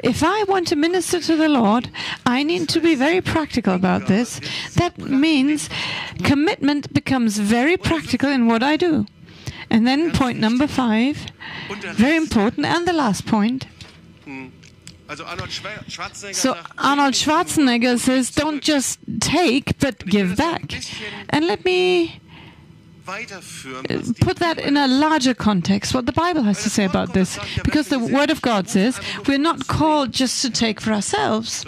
if 0.03 0.23
I 0.23 0.43
want 0.45 0.67
to 0.69 0.75
minister 0.75 1.19
to 1.19 1.35
the 1.35 1.47
Lord, 1.47 1.89
I 2.25 2.43
need 2.43 2.67
to 2.69 2.79
be 2.79 2.95
very 2.95 3.21
practical 3.21 3.75
about 3.75 4.07
this. 4.07 4.39
That 4.75 4.97
means 4.97 5.69
commitment 6.23 6.91
becomes 6.93 7.37
very 7.37 7.77
practical 7.77 8.29
in 8.29 8.47
what 8.47 8.63
I 8.63 8.77
do. 8.77 9.05
And 9.69 9.85
then 9.87 10.11
point 10.11 10.39
number 10.39 10.67
five, 10.67 11.27
very 11.93 12.17
important, 12.17 12.65
and 12.65 12.87
the 12.87 12.93
last 12.93 13.25
point. 13.25 13.67
So 16.33 16.57
Arnold 16.77 17.13
Schwarzenegger 17.13 17.99
says, 17.99 18.31
don't 18.31 18.63
just 18.63 18.99
take, 19.19 19.77
but 19.79 20.05
give 20.05 20.37
back. 20.37 20.73
And 21.29 21.47
let 21.47 21.65
me 21.65 22.20
Äh, 23.11 24.19
put 24.21 24.37
that 24.37 24.57
in 24.57 24.77
a 24.77 24.87
larger 24.87 25.33
context, 25.33 25.93
what 25.93 26.05
the 26.05 26.13
Bible 26.13 26.43
has 26.43 26.63
to 26.63 26.69
say 26.69 26.85
about 26.85 27.13
this. 27.13 27.37
Because 27.63 27.89
the 27.89 27.99
Word 27.99 28.29
of 28.29 28.41
God 28.41 28.69
says 28.69 28.99
we're 29.27 29.37
not 29.37 29.67
called 29.67 30.13
just 30.13 30.41
to 30.43 30.49
take 30.49 30.79
for 30.79 30.91
ourselves. 30.91 31.65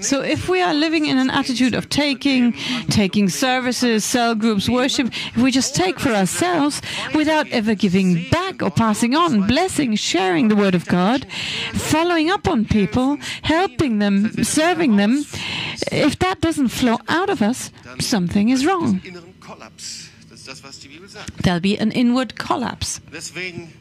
So 0.00 0.22
if 0.22 0.48
we 0.48 0.62
are 0.62 0.72
living 0.72 1.04
in 1.06 1.18
an 1.18 1.28
attitude 1.30 1.74
of 1.74 1.90
taking, 1.90 2.54
taking 2.88 3.28
services, 3.28 4.04
cell 4.04 4.34
groups, 4.34 4.68
worship, 4.68 5.08
if 5.08 5.36
we 5.36 5.50
just 5.50 5.74
take 5.74 6.00
for 6.00 6.10
ourselves 6.10 6.80
without 7.14 7.46
ever 7.48 7.74
giving 7.74 8.26
back 8.30 8.62
or 8.62 8.70
passing 8.70 9.14
on, 9.14 9.46
blessing, 9.46 9.94
sharing 9.94 10.48
the 10.48 10.56
Word 10.56 10.74
of 10.74 10.86
God, 10.86 11.26
following 11.74 12.30
up 12.30 12.48
on 12.48 12.64
people, 12.64 13.18
helping 13.42 13.98
them, 13.98 14.32
serving 14.42 14.96
them, 14.96 15.24
if 15.92 16.18
that 16.20 16.40
doesn't 16.40 16.68
flow 16.68 16.98
out 17.08 17.28
of 17.28 17.42
us, 17.42 17.70
something 17.98 18.48
is 18.48 18.64
wrong 18.64 19.02
das, 20.50 20.62
was 20.62 20.80
die 20.80 20.88
Bibel 20.88 21.08
sagt. 21.08 21.30
There'll 21.42 21.60
be 21.60 21.78
an 21.78 21.90
inward 21.90 22.36
collapse. 22.36 23.00
Deswegen 23.12 23.72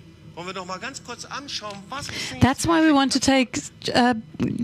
That's 2.40 2.66
why 2.66 2.82
we 2.82 2.94
want 2.94 3.12
to 3.12 3.20
take 3.20 3.60
a 3.94 4.16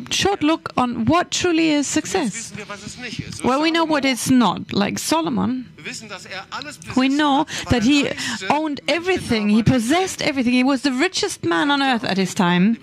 short 0.10 0.42
look 0.42 0.72
on 0.78 1.06
what 1.06 1.32
truly 1.32 1.72
is 1.72 1.88
success. 1.88 2.54
Well, 3.44 3.62
we 3.62 3.72
know 3.72 3.84
what 3.84 4.06
it's 4.06 4.30
not, 4.30 4.72
like 4.72 5.00
Solomon. 5.00 5.66
We 6.96 7.10
know 7.10 7.46
that 7.70 7.84
he 7.84 8.10
owned 8.50 8.80
everything, 8.88 9.50
he 9.50 9.64
possessed 9.64 10.22
everything. 10.22 10.54
He 10.54 10.64
was 10.64 10.84
the 10.84 10.94
richest 10.94 11.44
man 11.44 11.70
on 11.72 11.82
earth 11.82 12.04
at 12.06 12.18
his 12.18 12.34
time. 12.34 12.78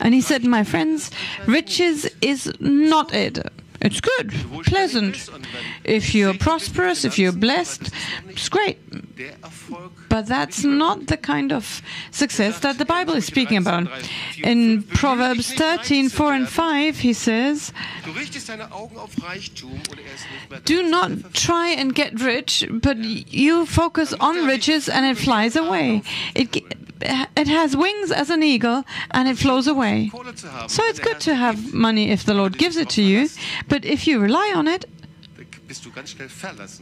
And 0.00 0.14
he 0.14 0.20
said, 0.22 0.44
My 0.44 0.64
friends, 0.64 1.10
riches 1.46 2.08
is 2.20 2.50
not 2.60 3.14
it. 3.14 3.38
It's 3.82 4.00
good, 4.00 4.30
pleasant. 4.64 5.28
If 5.82 6.14
you're 6.14 6.34
prosperous, 6.34 7.04
if 7.04 7.18
you're 7.18 7.32
blessed, 7.32 7.90
it's 8.28 8.48
great. 8.48 8.78
But 10.08 10.26
that's 10.26 10.62
not 10.62 11.08
the 11.08 11.16
kind 11.16 11.52
of 11.52 11.82
success 12.12 12.60
that 12.60 12.78
the 12.78 12.84
Bible 12.84 13.14
is 13.14 13.26
speaking 13.26 13.56
about. 13.56 13.88
In 14.42 14.84
Proverbs 14.84 15.52
13, 15.54 16.10
4 16.10 16.32
and 16.32 16.48
5, 16.48 16.98
he 16.98 17.12
says, 17.12 17.72
Do 20.64 20.82
not 20.82 21.34
try 21.34 21.68
and 21.68 21.94
get 21.94 22.20
rich, 22.20 22.64
but 22.70 22.98
you 22.98 23.66
focus 23.66 24.12
on 24.20 24.46
riches 24.46 24.88
and 24.88 25.04
it 25.06 25.18
flies 25.18 25.56
away. 25.56 26.02
It, 26.34 26.56
it 27.04 27.48
has 27.48 27.76
wings 27.76 28.10
as 28.10 28.30
an 28.30 28.42
eagle 28.42 28.84
and 29.10 29.28
it 29.28 29.38
flows 29.38 29.66
away. 29.66 30.10
So 30.68 30.82
it's 30.84 30.98
good 30.98 31.20
to 31.20 31.34
have 31.34 31.74
money 31.74 32.10
if 32.10 32.24
the 32.24 32.34
Lord 32.34 32.58
gives 32.58 32.76
it 32.76 32.88
to 32.90 33.02
you, 33.02 33.28
but 33.68 33.84
if 33.84 34.06
you 34.06 34.18
rely 34.20 34.52
on 34.54 34.68
it, 34.68 34.84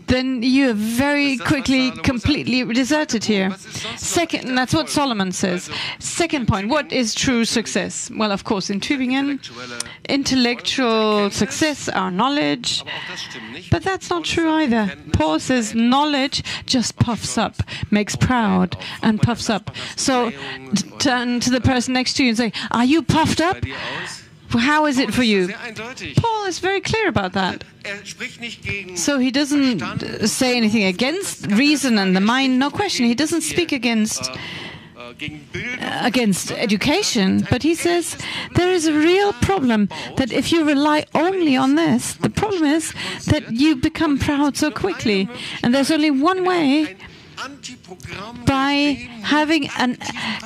then 0.07 0.43
you 0.43 0.71
are 0.71 0.75
very 0.75 1.37
quickly 1.39 1.91
completely 2.03 2.65
deserted 2.73 3.25
here. 3.25 3.55
Second, 3.97 4.55
that's 4.55 4.75
what 4.75 4.89
Solomon 4.89 5.33
says. 5.33 5.71
Second 5.99 6.49
point, 6.49 6.69
what 6.69 6.93
is 6.93 7.15
true 7.15 7.45
success? 7.45 8.11
Well, 8.17 8.33
of 8.33 8.45
course, 8.45 8.71
in 8.71 8.81
Tübingen, 8.81 9.39
intellectual 10.09 11.31
success, 11.31 11.89
our 11.89 12.11
knowledge, 12.11 12.85
but 13.71 13.83
that's 13.83 14.11
not 14.11 14.25
true 14.25 14.51
either. 14.51 14.93
Paul 15.13 15.39
says 15.39 15.75
knowledge 15.75 16.43
just 16.67 16.97
puffs 16.97 17.39
up, 17.39 17.63
makes 17.91 18.17
proud, 18.17 18.77
and 19.03 19.21
puffs 19.21 19.51
up. 19.51 19.71
So 19.97 20.33
turn 20.99 21.41
to 21.41 21.51
the 21.51 21.61
person 21.61 21.95
next 21.95 22.15
to 22.15 22.25
you 22.25 22.31
and 22.31 22.39
say, 22.39 22.53
Are 22.71 22.85
you 22.85 23.03
puffed 23.03 23.41
up? 23.41 23.57
How 24.59 24.87
is 24.87 24.99
it 24.99 25.15
for 25.15 25.23
you? 25.23 25.49
Paul 26.17 26.47
is 26.47 26.59
very 26.59 26.81
clear 26.81 27.09
about 27.09 27.33
that. 27.33 27.65
So 28.97 29.19
he 29.19 29.31
doesn't 29.31 30.27
say 30.27 30.57
anything 30.57 30.85
against 30.85 31.47
reason 31.47 31.99
and 31.99 32.17
the 32.17 32.21
mind, 32.21 32.59
no 32.59 32.71
question. 32.71 33.07
He 33.07 33.15
doesn't 33.15 33.43
speak 33.43 33.73
against 33.73 34.31
uh, 35.21 36.01
against 36.03 36.53
education, 36.53 37.47
but 37.51 37.63
he 37.63 37.75
says 37.75 38.17
there 38.55 38.71
is 38.71 38.87
a 38.87 38.93
real 38.93 39.33
problem 39.35 39.89
that 40.17 40.31
if 40.33 40.53
you 40.53 40.65
rely 40.65 41.05
only 41.15 41.57
on 41.57 41.75
this, 41.75 42.15
the 42.15 42.31
problem 42.31 42.65
is 42.65 42.95
that 43.27 43.51
you 43.51 43.77
become 43.77 44.19
proud 44.19 44.57
so 44.57 44.71
quickly. 44.71 45.29
And 45.63 45.75
there's 45.75 45.91
only 45.91 46.11
one 46.11 46.45
way 46.45 46.97
by 48.45 49.09
having 49.23 49.67
a 49.67 49.97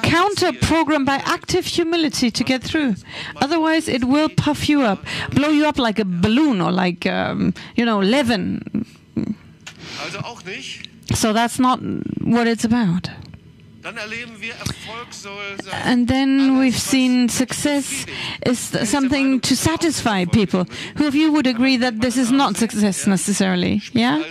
counter 0.03 0.53
program 0.53 1.05
by 1.05 1.17
active 1.25 1.67
humility 1.67 2.31
to 2.31 2.45
get 2.45 2.63
through. 2.63 2.95
Otherwise, 3.37 3.89
it 3.89 4.05
will 4.05 4.29
puff 4.29 4.69
you 4.69 4.83
up, 4.83 5.05
blow 5.31 5.49
you 5.49 5.67
up 5.67 5.79
like 5.79 5.99
a 5.99 6.05
balloon 6.05 6.61
or 6.61 6.71
like, 6.73 7.07
um, 7.07 7.55
you 7.77 7.85
know, 7.85 8.01
leaven. 8.01 8.87
So 11.15 11.33
that's 11.33 11.59
not 11.59 11.81
what 12.21 12.47
it's 12.47 12.65
about. 12.65 13.11
And 15.85 16.09
then 16.09 16.59
we've 16.59 16.79
seen 16.79 17.29
success 17.29 18.07
is 18.47 18.59
something 18.59 19.41
to 19.41 19.55
satisfy 19.57 20.25
people. 20.25 20.65
Who 20.97 21.07
of 21.07 21.15
you 21.15 21.31
would 21.33 21.47
agree 21.47 21.77
that 21.77 22.01
this 22.01 22.17
is 22.17 22.31
not 22.33 22.57
success 22.57 23.07
necessarily? 23.07 23.83
Yeah? 23.93 24.23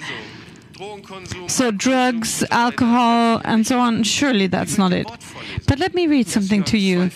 So, 1.48 1.72
drugs, 1.72 2.44
alcohol, 2.52 3.42
and 3.46 3.66
so 3.66 3.80
on, 3.80 4.04
surely 4.04 4.48
that's 4.48 4.78
not 4.78 4.92
it. 4.92 5.08
But 5.68 5.80
let 5.80 5.94
me 5.94 6.08
read 6.08 6.28
something 6.28 6.64
to 6.66 6.78
you. 6.78 7.10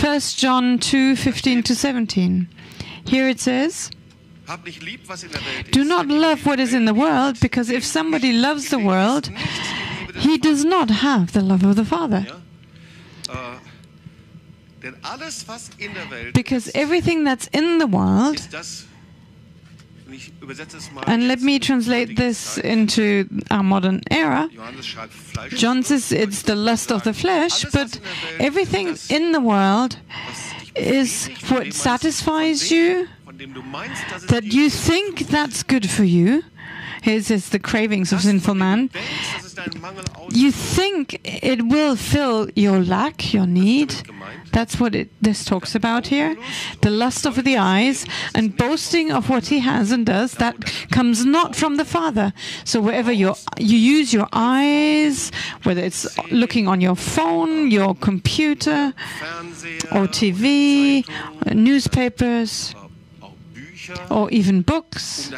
1 0.00 0.20
John 0.36 0.78
2 0.78 1.16
15 1.16 1.62
to 1.62 1.74
17. 1.74 2.48
Here 3.04 3.28
it 3.28 3.40
says, 3.40 3.90
Do 5.70 5.84
not 5.84 6.08
love 6.08 6.46
what 6.46 6.60
is 6.60 6.74
in 6.74 6.84
the 6.84 6.94
world, 6.94 7.40
because 7.40 7.70
if 7.70 7.84
somebody 7.84 8.32
loves 8.32 8.68
the 8.70 8.78
world, 8.78 9.30
he 10.16 10.38
does 10.38 10.64
not 10.64 10.90
have 10.90 11.32
the 11.32 11.40
love 11.40 11.64
of 11.64 11.76
the 11.76 11.84
Father. 11.84 12.26
Because 16.34 16.70
everything 16.74 17.24
that's 17.24 17.46
in 17.48 17.78
the 17.78 17.86
world 17.86 18.48
and 21.06 21.28
let 21.28 21.40
me 21.40 21.58
translate 21.58 22.16
this 22.16 22.58
into 22.58 23.28
our 23.50 23.62
modern 23.62 24.00
era. 24.10 24.48
John 25.50 25.82
says 25.82 26.12
it's 26.12 26.42
the 26.42 26.54
lust 26.54 26.90
of 26.92 27.02
the 27.04 27.12
flesh, 27.12 27.64
but 27.72 27.98
everything 28.38 28.96
in 29.08 29.32
the 29.32 29.40
world 29.40 29.96
is 30.74 31.28
what 31.48 31.72
satisfies 31.72 32.70
you, 32.70 33.08
that 34.28 34.44
you 34.44 34.70
think 34.70 35.20
that's 35.28 35.62
good 35.62 35.88
for 35.88 36.04
you. 36.04 36.42
Here's 37.02 37.26
the 37.26 37.58
cravings 37.58 38.12
of 38.12 38.20
sinful 38.20 38.54
man. 38.54 38.88
You 40.30 40.52
think 40.52 41.20
it 41.24 41.66
will 41.66 41.96
fill 41.96 42.48
your 42.54 42.78
lack, 42.78 43.34
your 43.34 43.46
need. 43.46 43.94
That's 44.52 44.78
what 44.78 44.94
it, 44.94 45.10
this 45.20 45.44
talks 45.44 45.74
about 45.74 46.06
here. 46.06 46.36
The 46.80 46.90
lust 46.90 47.26
of 47.26 47.42
the 47.42 47.56
eyes 47.56 48.06
and 48.36 48.56
boasting 48.56 49.10
of 49.10 49.28
what 49.28 49.46
he 49.46 49.58
has 49.58 49.90
and 49.90 50.06
does, 50.06 50.34
that 50.34 50.56
comes 50.90 51.24
not 51.24 51.56
from 51.56 51.76
the 51.76 51.84
Father. 51.84 52.32
So 52.64 52.80
wherever 52.80 53.10
you 53.10 53.34
you 53.58 53.78
use 53.78 54.12
your 54.12 54.28
eyes, 54.32 55.32
whether 55.64 55.82
it's 55.82 56.06
looking 56.30 56.68
on 56.68 56.80
your 56.80 56.96
phone, 56.96 57.70
your 57.70 57.94
computer, 57.96 58.94
or 59.90 60.06
TV, 60.06 61.04
newspapers, 61.52 62.74
or 64.10 64.30
even 64.30 64.62
books, 64.62 65.30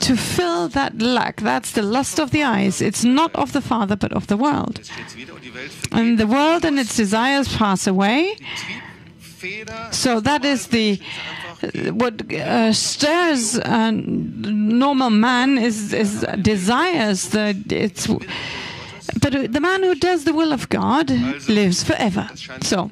to 0.00 0.16
fill 0.16 0.68
that 0.68 1.00
lack. 1.00 1.40
That's 1.40 1.72
the 1.72 1.82
lust 1.82 2.18
of 2.18 2.30
the 2.30 2.42
eyes. 2.42 2.80
It's 2.80 3.04
not 3.04 3.34
of 3.34 3.52
the 3.52 3.60
Father, 3.60 3.96
but 3.96 4.12
of 4.12 4.26
the 4.26 4.36
world. 4.36 4.80
And 5.92 6.18
the 6.18 6.26
world 6.26 6.64
and 6.64 6.78
its 6.78 6.96
desires 6.96 7.54
pass 7.56 7.86
away. 7.86 8.36
So 9.90 10.20
that 10.20 10.44
is 10.44 10.68
the 10.68 11.00
what 11.92 12.32
uh, 12.32 12.72
stirs 12.72 13.56
a 13.56 13.92
normal 13.92 15.10
man 15.10 15.58
is, 15.58 15.92
is 15.92 16.26
desires 16.42 17.30
that 17.30 17.72
it's 17.72 18.06
but 19.20 19.52
the 19.52 19.60
man 19.60 19.82
who 19.82 19.94
does 19.94 20.24
the 20.24 20.32
will 20.32 20.52
of 20.52 20.68
God 20.68 21.10
lives 21.48 21.82
forever. 21.82 22.28
So 22.62 22.90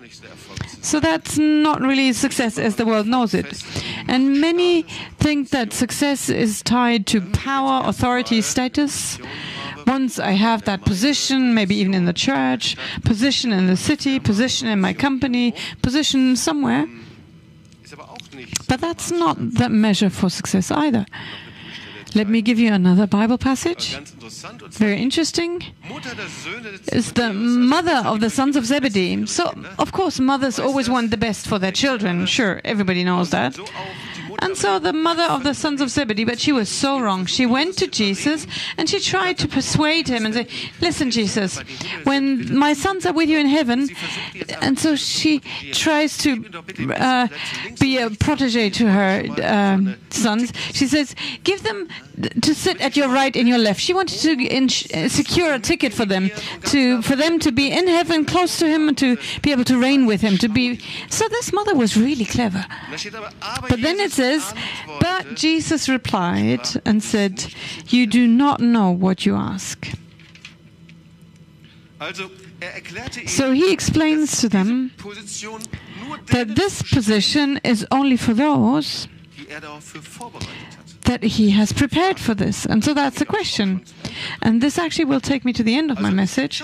so 0.83 1.01
that's 1.01 1.39
not 1.39 1.81
really 1.81 2.13
success 2.13 2.59
as 2.59 2.77
the 2.77 2.85
world 2.85 3.07
knows 3.07 3.33
it. 3.35 3.63
And 4.09 4.41
many 4.41 4.83
think 5.19 5.51
that 5.51 5.73
success 5.73 6.29
is 6.29 6.61
tied 6.63 7.07
to 7.09 7.21
power, 7.21 7.83
authority, 7.89 8.43
status. 8.43 9.19
once 9.87 10.19
I 10.19 10.33
have 10.33 10.65
that 10.65 10.85
position, 10.85 11.55
maybe 11.55 11.75
even 11.77 11.95
in 11.95 12.05
the 12.05 12.13
church, 12.13 12.77
position 13.05 13.53
in 13.53 13.67
the 13.67 13.77
city, 13.77 14.21
position 14.21 14.69
in 14.69 14.81
my 14.81 14.93
company, 14.93 15.55
position 15.83 16.37
somewhere, 16.37 16.87
but 18.69 18.81
that's 18.81 19.11
not 19.11 19.37
the 19.39 19.69
measure 19.69 20.11
for 20.11 20.31
success 20.31 20.71
either. 20.71 21.07
Let 22.15 22.29
me 22.29 22.43
give 22.43 22.59
you 22.59 22.73
another 22.73 23.07
Bible 23.07 23.39
passage. 23.39 23.95
ganz 23.95 24.13
interessant. 24.13 24.63
Und 24.63 24.75
Very 24.75 25.01
interesting. 25.03 25.63
Mutter 25.89 26.15
der 26.15 26.29
Söhne 26.29 26.79
des 26.79 26.93
Is 26.93 27.13
the 27.15 27.33
mother 27.33 28.07
of 28.07 28.21
the 28.21 28.29
sons 28.29 28.57
of 28.57 28.67
Zebedee. 28.67 29.27
So, 29.27 29.45
of 29.79 29.93
course, 29.93 30.21
mothers 30.21 30.59
always 30.59 30.89
want 30.89 31.11
the 31.11 31.17
best 31.17 31.47
for 31.47 31.59
their 31.59 31.73
children. 31.73 32.27
Sure, 32.27 32.61
everybody 32.65 33.03
knows 33.03 33.31
that. 33.31 33.59
And 34.43 34.57
so 34.57 34.81
the 34.81 34.93
mother 34.93 35.23
of 35.23 35.45
the 35.45 35.55
sons 35.55 35.81
of 35.81 35.89
Zebedee, 35.89 36.25
but 36.25 36.41
she 36.41 36.51
was 36.51 36.69
so 36.69 36.99
wrong. 36.99 37.27
She 37.27 37.47
went 37.47 37.79
to 37.79 37.87
Jesus 37.87 38.47
and 38.77 38.89
she 38.89 38.99
tried 38.99 39.39
to 39.39 39.47
persuade 39.47 40.09
him 40.09 40.27
and 40.27 40.35
say, 40.35 40.49
Listen, 40.81 41.13
Jesus, 41.13 41.61
when 42.03 42.53
my 42.57 42.73
sons 42.73 43.07
are 43.07 43.13
with 43.13 43.29
you 43.29 43.39
in 43.39 43.47
heaven, 43.47 43.89
and 44.61 44.77
so 44.79 44.97
she 44.97 45.39
tries 45.73 46.19
to 46.19 46.45
uh, 46.97 47.29
be 47.79 47.99
a 47.99 48.11
protege 48.11 48.69
to 48.71 48.91
her 48.91 49.25
um, 49.45 49.97
sons. 50.11 50.53
She 50.73 50.89
says, 50.89 51.15
Give 51.45 51.63
them 51.63 51.89
to 52.43 52.55
sit 52.55 52.81
at 52.81 52.97
your 52.97 53.09
right 53.09 53.35
and 53.37 53.49
your 53.49 53.59
left. 53.59 53.81
She 53.81 53.95
wanted 53.95 54.19
to 54.21 55.05
uh, 55.05 55.09
secure 55.09 55.55
a 55.55 55.59
ticket 55.59 55.93
for 55.95 56.05
them, 56.05 56.31
to 56.67 57.03
for 57.03 57.17
them 57.17 57.39
to 57.41 57.53
be 57.53 57.71
in 57.71 57.87
heaven, 57.87 58.25
close 58.25 58.59
to 58.59 58.67
him, 58.67 58.89
and 58.89 58.99
to 58.99 59.17
be 59.43 59.53
able 59.53 59.65
to 59.65 59.79
reign 59.79 60.07
with 60.07 60.21
him. 60.21 60.39
To 60.39 60.49
be 60.49 60.81
so. 61.09 61.29
This 61.29 61.53
mother 61.53 61.75
was 61.75 61.97
really 61.97 62.25
clever. 62.25 62.65
Da 62.91 62.99
steht 62.99 63.15
aber, 63.15 63.31
aber 63.41 63.69
But 63.69 63.83
then 63.83 63.99
it 63.99 64.13
says, 64.13 64.55
But 65.01 65.35
Jesus 65.35 65.89
replied 65.89 66.81
and 66.85 67.03
said, 67.03 67.47
You 67.89 68.07
do 68.07 68.27
not 68.27 68.61
know 68.61 68.91
what 68.91 69.25
you 69.25 69.35
ask. 69.35 69.89
Er 72.01 72.13
So 73.27 73.53
he 73.53 73.73
explains 73.73 74.41
to 74.41 74.49
them 74.49 74.91
that 76.27 76.55
this 76.57 76.83
position 76.83 77.61
is 77.65 77.87
only 77.91 78.17
for 78.17 78.35
those 78.35 79.09
that 81.05 81.23
he 81.23 81.51
has 81.51 81.73
prepared 81.73 82.19
for 82.19 82.35
this. 82.35 82.65
And 82.67 82.85
so 82.85 82.95
that's 82.95 83.19
the 83.19 83.27
question. 83.27 83.85
And 84.41 84.61
this 84.61 84.79
actually 84.79 85.07
will 85.07 85.21
take 85.21 85.45
me 85.45 85.53
to 85.53 85.63
the 85.63 85.77
end 85.77 85.91
of 85.91 86.01
my 86.01 86.11
message. 86.11 86.63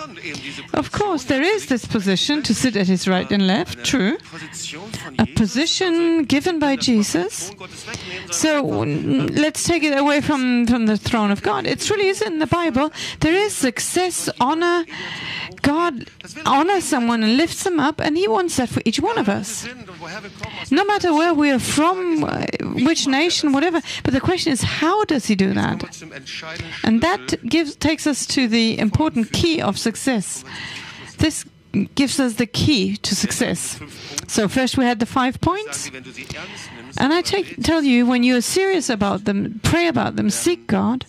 Of 0.74 0.92
course, 0.92 1.24
there 1.24 1.42
is 1.42 1.66
this 1.66 1.84
position 1.84 2.42
to 2.44 2.54
sit 2.54 2.76
at 2.76 2.86
his 2.86 3.08
right 3.08 3.30
and 3.30 3.46
left, 3.46 3.84
true. 3.84 4.16
A 5.18 5.26
position 5.26 6.24
given 6.24 6.58
by 6.58 6.76
Jesus. 6.76 7.52
So 8.30 8.62
let's 8.62 9.64
take 9.64 9.82
it 9.82 9.96
away 9.96 10.20
from, 10.20 10.66
from 10.66 10.86
the 10.86 10.96
throne 10.96 11.30
of 11.30 11.42
God. 11.42 11.66
It 11.66 11.80
truly 11.80 12.08
is 12.08 12.22
in 12.22 12.38
the 12.38 12.46
Bible. 12.46 12.92
There 13.20 13.34
is 13.34 13.54
success, 13.54 14.28
honor. 14.40 14.84
God 15.62 16.08
honors 16.46 16.84
someone 16.84 17.22
and 17.22 17.36
lifts 17.36 17.64
them 17.64 17.80
up, 17.80 18.00
and 18.00 18.16
He 18.16 18.28
wants 18.28 18.56
that 18.56 18.68
for 18.68 18.80
each 18.84 19.00
one 19.00 19.18
of 19.18 19.28
us. 19.28 19.66
No 20.70 20.84
matter 20.84 21.12
where 21.12 21.34
we 21.34 21.50
are 21.50 21.58
from, 21.58 22.24
uh, 22.24 22.46
which 22.62 23.06
nation, 23.06 23.52
whatever. 23.52 23.80
But 24.04 24.14
the 24.14 24.20
question 24.28 24.52
is, 24.52 24.62
how 24.62 25.04
does 25.04 25.26
He 25.26 25.36
do 25.36 25.54
that? 25.54 25.78
kommen 25.78 25.82
wir 25.82 25.92
zum 25.92 26.12
entscheidenden 26.12 26.72
And 26.82 27.02
that 27.02 27.38
gives 27.42 27.76
takes 27.78 28.06
us 28.06 28.26
to 28.26 28.48
the 28.48 28.78
important 28.78 29.32
key 29.32 29.62
of 29.62 29.78
success. 29.78 30.44
This 31.18 31.44
gives 31.94 32.18
us 32.18 32.34
the 32.34 32.46
key 32.46 32.96
to 33.02 33.14
success. 33.14 33.78
So 34.26 34.48
first 34.48 34.76
we 34.76 34.84
had 34.84 34.98
the 35.00 35.06
five 35.06 35.40
points. 35.40 35.84
Sage, 35.84 35.92
wenn 35.94 36.02
du 36.02 36.12
sie 36.12 36.22
ernst 36.22 36.70
nimmst, 36.76 37.00
And 37.00 37.12
I 37.12 37.22
take, 37.22 37.62
tell 37.62 37.82
you, 37.82 38.06
when 38.06 38.22
you're 38.22 38.42
serious 38.42 38.90
about 38.90 39.24
them, 39.24 39.60
pray 39.62 39.88
about 39.88 40.16
them, 40.16 40.30
seek 40.30 40.66
God, 40.66 41.04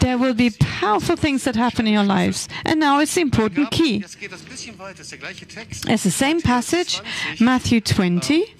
there 0.00 0.18
will 0.18 0.34
be 0.34 0.50
powerful 0.50 1.16
things 1.16 1.44
that 1.44 1.56
happen 1.56 1.86
in 1.86 1.92
your 1.92 2.04
lives. 2.04 2.48
And 2.64 2.80
now 2.80 3.00
it's 3.00 3.14
the 3.14 3.20
important 3.20 3.70
key. 3.70 4.02
It's 4.04 6.02
the 6.04 6.10
same 6.10 6.40
passage, 6.40 7.00
Matthew 7.40 7.80
20, 7.80 8.54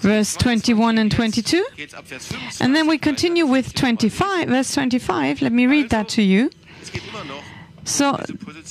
verse 0.00 0.36
21 0.36 0.98
and 0.98 1.10
22. 1.10 1.66
geht's 1.76 1.94
ab 1.94 2.04
Vers 2.04 2.28
25 2.28 2.60
And 2.60 2.74
then 2.74 2.86
we 2.86 2.98
continue 2.98 3.46
with 3.46 3.74
25, 3.74 4.48
verse 4.48 4.74
25. 4.74 5.42
Let 5.42 5.52
me 5.52 5.66
read 5.66 5.90
that 5.90 6.08
to 6.10 6.22
you. 6.22 6.50
So 7.84 8.18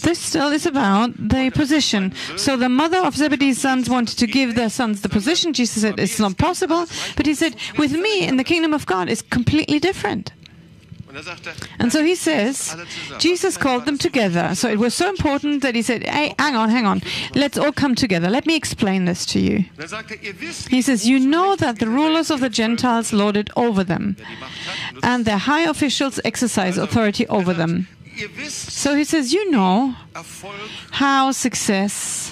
this 0.01 0.19
still 0.19 0.51
is 0.51 0.65
about 0.65 1.13
the 1.17 1.49
position. 1.49 2.13
So 2.35 2.57
the 2.57 2.67
mother 2.67 2.97
of 2.97 3.15
Zebedee's 3.15 3.61
sons 3.61 3.89
wanted 3.89 4.17
to 4.17 4.27
give 4.27 4.55
their 4.55 4.69
sons 4.69 5.01
the 5.01 5.09
position. 5.09 5.53
Jesus 5.53 5.81
said 5.83 5.99
it's 5.99 6.19
not 6.19 6.37
possible, 6.37 6.85
but 7.15 7.25
he 7.25 7.33
said, 7.33 7.55
with 7.77 7.93
me 7.93 8.27
in 8.27 8.35
the 8.35 8.43
kingdom 8.43 8.73
of 8.73 8.85
God 8.85 9.07
is 9.07 9.21
completely 9.21 9.79
different. 9.79 10.33
And 11.79 11.91
so 11.91 12.03
he 12.03 12.15
says, 12.15 12.75
Jesus 13.19 13.57
called 13.57 13.85
them 13.85 13.97
together. 13.97 14.55
So 14.55 14.69
it 14.69 14.79
was 14.79 14.93
so 14.93 15.09
important 15.09 15.61
that 15.61 15.75
he 15.75 15.81
said, 15.81 16.03
hey, 16.03 16.35
hang 16.39 16.55
on, 16.55 16.69
hang 16.69 16.85
on. 16.85 17.01
Let's 17.33 17.57
all 17.57 17.71
come 17.71 17.95
together. 17.95 18.29
Let 18.29 18.45
me 18.45 18.55
explain 18.55 19.05
this 19.05 19.25
to 19.27 19.39
you. 19.39 19.65
He 20.69 20.81
says, 20.81 21.07
You 21.07 21.19
know 21.19 21.55
that 21.55 21.79
the 21.79 21.87
rulers 21.87 22.31
of 22.31 22.39
the 22.39 22.49
Gentiles 22.49 23.13
lord 23.13 23.37
it 23.37 23.49
over 23.55 23.83
them, 23.83 24.15
and 25.03 25.25
their 25.25 25.37
high 25.37 25.61
officials 25.61 26.19
exercise 26.23 26.77
authority 26.77 27.27
over 27.27 27.53
them. 27.53 27.87
So 28.47 28.95
he 28.95 29.03
says, 29.03 29.33
You 29.33 29.51
know 29.51 29.95
how 30.91 31.31
success. 31.31 32.31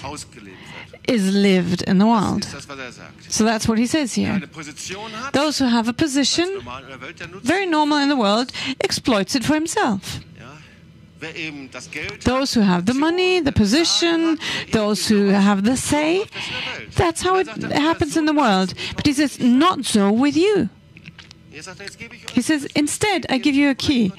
Is 1.08 1.32
lived 1.32 1.82
in 1.82 1.98
the 1.98 2.06
world. 2.06 2.44
Das 2.44 2.54
ist 2.60 2.68
das, 2.68 2.78
was 2.78 2.98
er. 2.98 3.10
So 3.28 3.44
that's 3.44 3.68
what 3.68 3.78
he 3.78 3.86
says 3.86 4.14
here. 4.16 4.32
eine 4.32 4.46
Position 4.46 5.10
hat, 5.12 5.32
Those 5.32 5.60
who 5.62 5.70
have 5.70 5.88
a 5.88 5.92
position, 5.92 6.46
normal 6.54 6.82
in 6.82 6.88
der 6.88 7.00
Welt, 7.00 7.20
der 7.20 7.28
nutzt 7.28 7.46
very 7.46 7.66
normal 7.66 8.02
in 8.02 8.10
the 8.10 8.16
world, 8.16 8.52
exploits 8.80 9.34
it 9.34 9.44
for 9.44 9.54
himself. 9.54 10.20
ja. 10.38 10.44
Wer 11.20 11.36
eben 11.36 11.70
das 11.70 11.90
Geld 11.90 12.24
Those 12.24 12.58
who 12.58 12.66
have 12.66 12.84
the 12.86 12.98
money, 12.98 13.40
the 13.44 13.52
position, 13.52 14.38
those 14.72 15.08
who 15.08 15.30
have 15.32 15.62
the 15.64 15.76
say, 15.76 16.20
hat, 16.20 16.28
das 16.30 16.40
ist 16.40 16.48
in 16.48 16.54
der 16.54 16.78
Welt. 16.78 16.94
that's 16.96 17.24
how 17.24 17.38
it 17.38 17.72
happens 17.72 18.16
in 18.16 18.26
the 18.26 18.34
world. 18.34 18.74
But 18.96 19.06
he 19.06 19.12
says, 19.12 19.38
not 19.38 19.84
so 19.84 20.10
with 20.10 20.36
you. 20.36 20.68
Er, 21.52 21.60
jetzt 21.62 21.98
gebe 21.98 22.16
ich 22.16 22.24
euch 22.24 22.34
He 22.34 22.42
says, 22.42 22.64
instead, 22.74 23.30
I 23.30 23.38
give 23.38 23.54
you 23.54 23.70
a 23.70 23.74
key. 23.74 24.12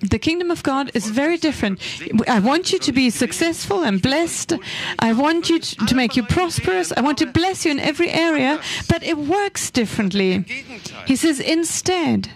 The 0.00 0.18
kingdom 0.18 0.50
of 0.50 0.62
God 0.62 0.90
is 0.94 1.08
very 1.08 1.38
different. 1.38 1.80
I 2.28 2.38
want 2.40 2.72
you 2.72 2.78
to 2.78 2.92
be 2.92 3.10
successful 3.10 3.82
and 3.82 4.02
blessed. 4.02 4.52
I 4.98 5.12
want 5.12 5.48
you 5.48 5.58
to 5.58 5.94
make 5.94 6.16
you 6.16 6.22
prosperous. 6.22 6.92
I 6.96 7.00
want 7.00 7.18
to 7.18 7.26
bless 7.26 7.64
you 7.64 7.70
in 7.70 7.80
every 7.80 8.10
area, 8.10 8.60
but 8.88 9.02
it 9.02 9.16
works 9.16 9.70
differently. 9.70 10.44
He 11.06 11.16
says, 11.16 11.40
instead, 11.40 12.30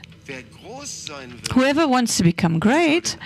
whoever 1.53 1.87
wants 1.87 2.17
to 2.17 2.23
become 2.23 2.59
great 2.59 3.17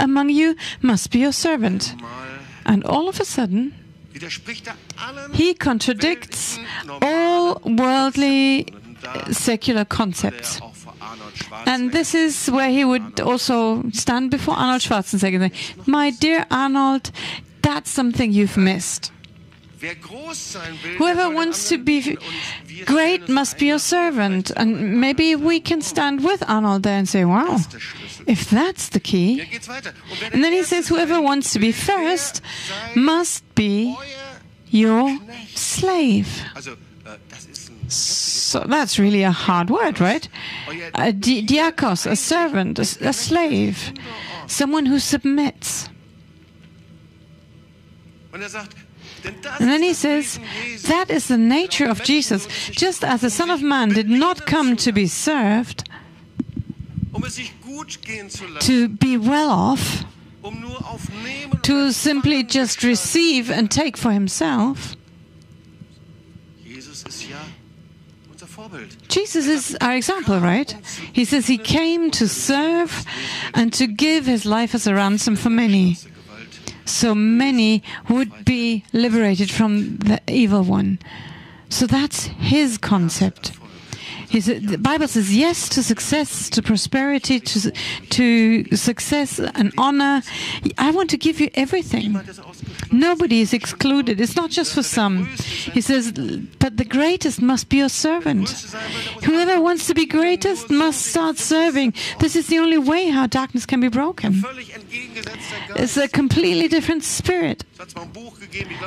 among 0.00 0.30
you 0.30 0.56
must 0.80 1.10
be 1.10 1.18
your 1.18 1.32
servant. 1.32 1.94
And 2.64 2.82
all 2.84 3.08
of 3.08 3.20
a 3.20 3.24
sudden, 3.24 3.74
he 5.34 5.54
contradicts 5.54 6.58
all 7.02 7.60
worldly, 7.64 8.68
uh, 9.04 9.32
secular 9.32 9.84
concepts. 9.84 10.60
And 11.66 11.92
this 11.92 12.14
is 12.14 12.48
where 12.50 12.70
he 12.70 12.84
would 12.84 13.20
also 13.20 13.82
stand 13.92 14.30
before 14.30 14.54
Arnold 14.56 14.82
Schwarzenegger 14.82 15.42
and 15.42 15.52
say, 15.52 15.82
My 15.86 16.10
dear 16.10 16.46
Arnold, 16.50 17.10
that's 17.62 17.90
something 17.90 18.32
you've 18.32 18.56
missed. 18.56 19.12
Wer 19.78 19.94
groß 19.94 20.34
sein 20.52 20.72
will, 20.82 20.92
der 20.92 20.98
Whoever 20.98 21.34
wants 21.34 21.68
to 21.68 21.76
be 21.76 22.00
dienen 22.00 22.16
und 22.18 22.68
wir 22.68 22.84
great 22.86 23.28
must 23.28 23.58
be 23.58 23.66
your 23.66 23.78
servant. 23.78 24.50
And 24.56 24.98
maybe 24.98 25.36
we 25.36 25.60
can 25.60 25.82
stand 25.82 26.24
with 26.24 26.42
Arnold 26.48 26.82
there 26.82 26.96
and 26.98 27.06
say, 27.06 27.24
Wow, 27.26 27.46
Das 27.48 27.60
ist 27.60 27.72
der 27.74 27.80
Schlüssel. 27.80 28.24
if 28.26 28.48
that's 28.50 28.88
the 28.88 29.00
key. 29.00 29.34
Hier 29.34 29.44
geht's 29.46 29.68
weiter. 29.68 29.92
Und 30.10 30.20
wer 30.20 30.32
And 30.32 30.42
then 30.42 30.52
he 30.54 30.62
says, 30.62 30.88
Whoever 30.88 31.20
wants 31.20 31.52
to 31.52 31.58
be 31.58 31.72
first 31.72 32.40
must 32.94 33.44
be 33.54 33.94
your 34.72 35.18
slave. 35.54 36.26
Äh, 36.54 37.18
Also, 38.46 38.58
das 38.60 38.62
ist 38.62 38.62
ein 38.62 38.62
So 38.62 38.64
that's 38.68 38.98
really 38.98 39.24
a 39.24 39.32
hard 39.32 39.70
word, 39.70 40.00
right? 40.00 40.28
A 40.94 41.08
uh, 41.08 41.12
di- 41.12 41.42
diakos, 41.42 42.06
a 42.06 42.16
servant, 42.16 42.78
a 42.78 43.12
slave, 43.12 43.92
someone 44.46 44.86
who 44.86 44.98
submits. 44.98 45.88
Und 48.32 48.42
sagt, 48.48 48.76
denn 49.24 49.34
das 49.42 49.60
And 49.60 49.70
then 49.70 49.82
he 49.82 49.94
says, 49.94 50.38
that 50.82 51.10
is 51.10 51.26
the 51.28 51.38
nature 51.38 51.88
of 51.88 52.04
Jesus. 52.04 52.46
Just 52.70 53.02
as 53.02 53.22
the 53.22 53.30
Son 53.30 53.50
of 53.50 53.62
Man 53.62 53.88
did 53.90 54.08
not 54.08 54.46
come 54.46 54.76
to 54.76 54.92
be 54.92 55.06
served, 55.06 55.84
es 57.26 57.34
sich 57.36 57.52
gut 57.62 58.02
gehen 58.02 58.30
zu 58.30 58.46
lassen, 58.46 58.66
to 58.66 58.88
be 58.88 59.18
well 59.18 59.50
off, 59.50 60.04
nur 60.42 60.78
aufnehmen 60.86 61.52
und 61.52 61.62
to 61.62 61.90
simply 61.90 62.46
just 62.48 62.84
receive 62.84 63.50
and 63.50 63.70
take 63.70 63.98
for 63.98 64.12
himself. 64.12 64.96
Jesus 66.64 67.02
ist 67.02 67.28
ja 67.28 67.40
unser 68.30 68.46
Vorbild. 68.46 68.65
Jesus 69.08 69.46
is 69.46 69.76
our 69.80 69.94
example, 69.94 70.40
right? 70.40 70.70
He 71.12 71.24
says 71.24 71.46
he 71.46 71.58
came 71.58 72.10
to 72.12 72.28
serve 72.28 73.04
and 73.54 73.72
to 73.74 73.86
give 73.86 74.26
his 74.26 74.44
life 74.44 74.74
as 74.74 74.86
a 74.86 74.94
ransom 74.94 75.36
for 75.36 75.50
many. 75.50 75.96
So 76.84 77.14
many 77.14 77.82
would 78.08 78.44
be 78.44 78.84
liberated 78.92 79.50
from 79.50 79.96
the 79.98 80.20
evil 80.28 80.62
one. 80.62 80.98
So 81.68 81.86
that's 81.86 82.24
his 82.24 82.78
concept. 82.78 83.52
The 84.30 84.78
Bible 84.80 85.08
says 85.08 85.34
yes 85.34 85.68
to 85.70 85.82
success, 85.82 86.50
to 86.50 86.62
prosperity, 86.62 87.40
to, 87.40 87.70
to 88.10 88.76
success 88.76 89.38
and 89.38 89.72
honor. 89.78 90.22
I 90.78 90.90
want 90.90 91.10
to 91.10 91.16
give 91.16 91.40
you 91.40 91.50
everything. 91.54 92.18
Nobody 92.92 93.40
is 93.40 93.52
excluded. 93.52 94.20
It's 94.20 94.36
not 94.36 94.50
just 94.50 94.74
for 94.74 94.82
some. 94.82 95.26
He 95.26 95.80
says, 95.80 96.12
but 96.58 96.76
the 96.76 96.84
greatest 96.84 97.40
must 97.40 97.68
be 97.68 97.78
your 97.78 97.88
servant. 97.88 98.48
Whoever 99.24 99.60
wants 99.60 99.86
to 99.86 99.94
be 99.94 100.06
greatest 100.06 100.70
must 100.70 101.02
start 101.06 101.38
serving. 101.38 101.94
This 102.20 102.36
is 102.36 102.48
the 102.48 102.58
only 102.58 102.78
way 102.78 103.08
how 103.08 103.26
darkness 103.26 103.66
can 103.66 103.80
be 103.80 103.88
broken. 103.88 104.42
It's 105.76 105.96
a 105.96 106.08
completely 106.08 106.68
different 106.68 107.04
spirit. 107.04 107.64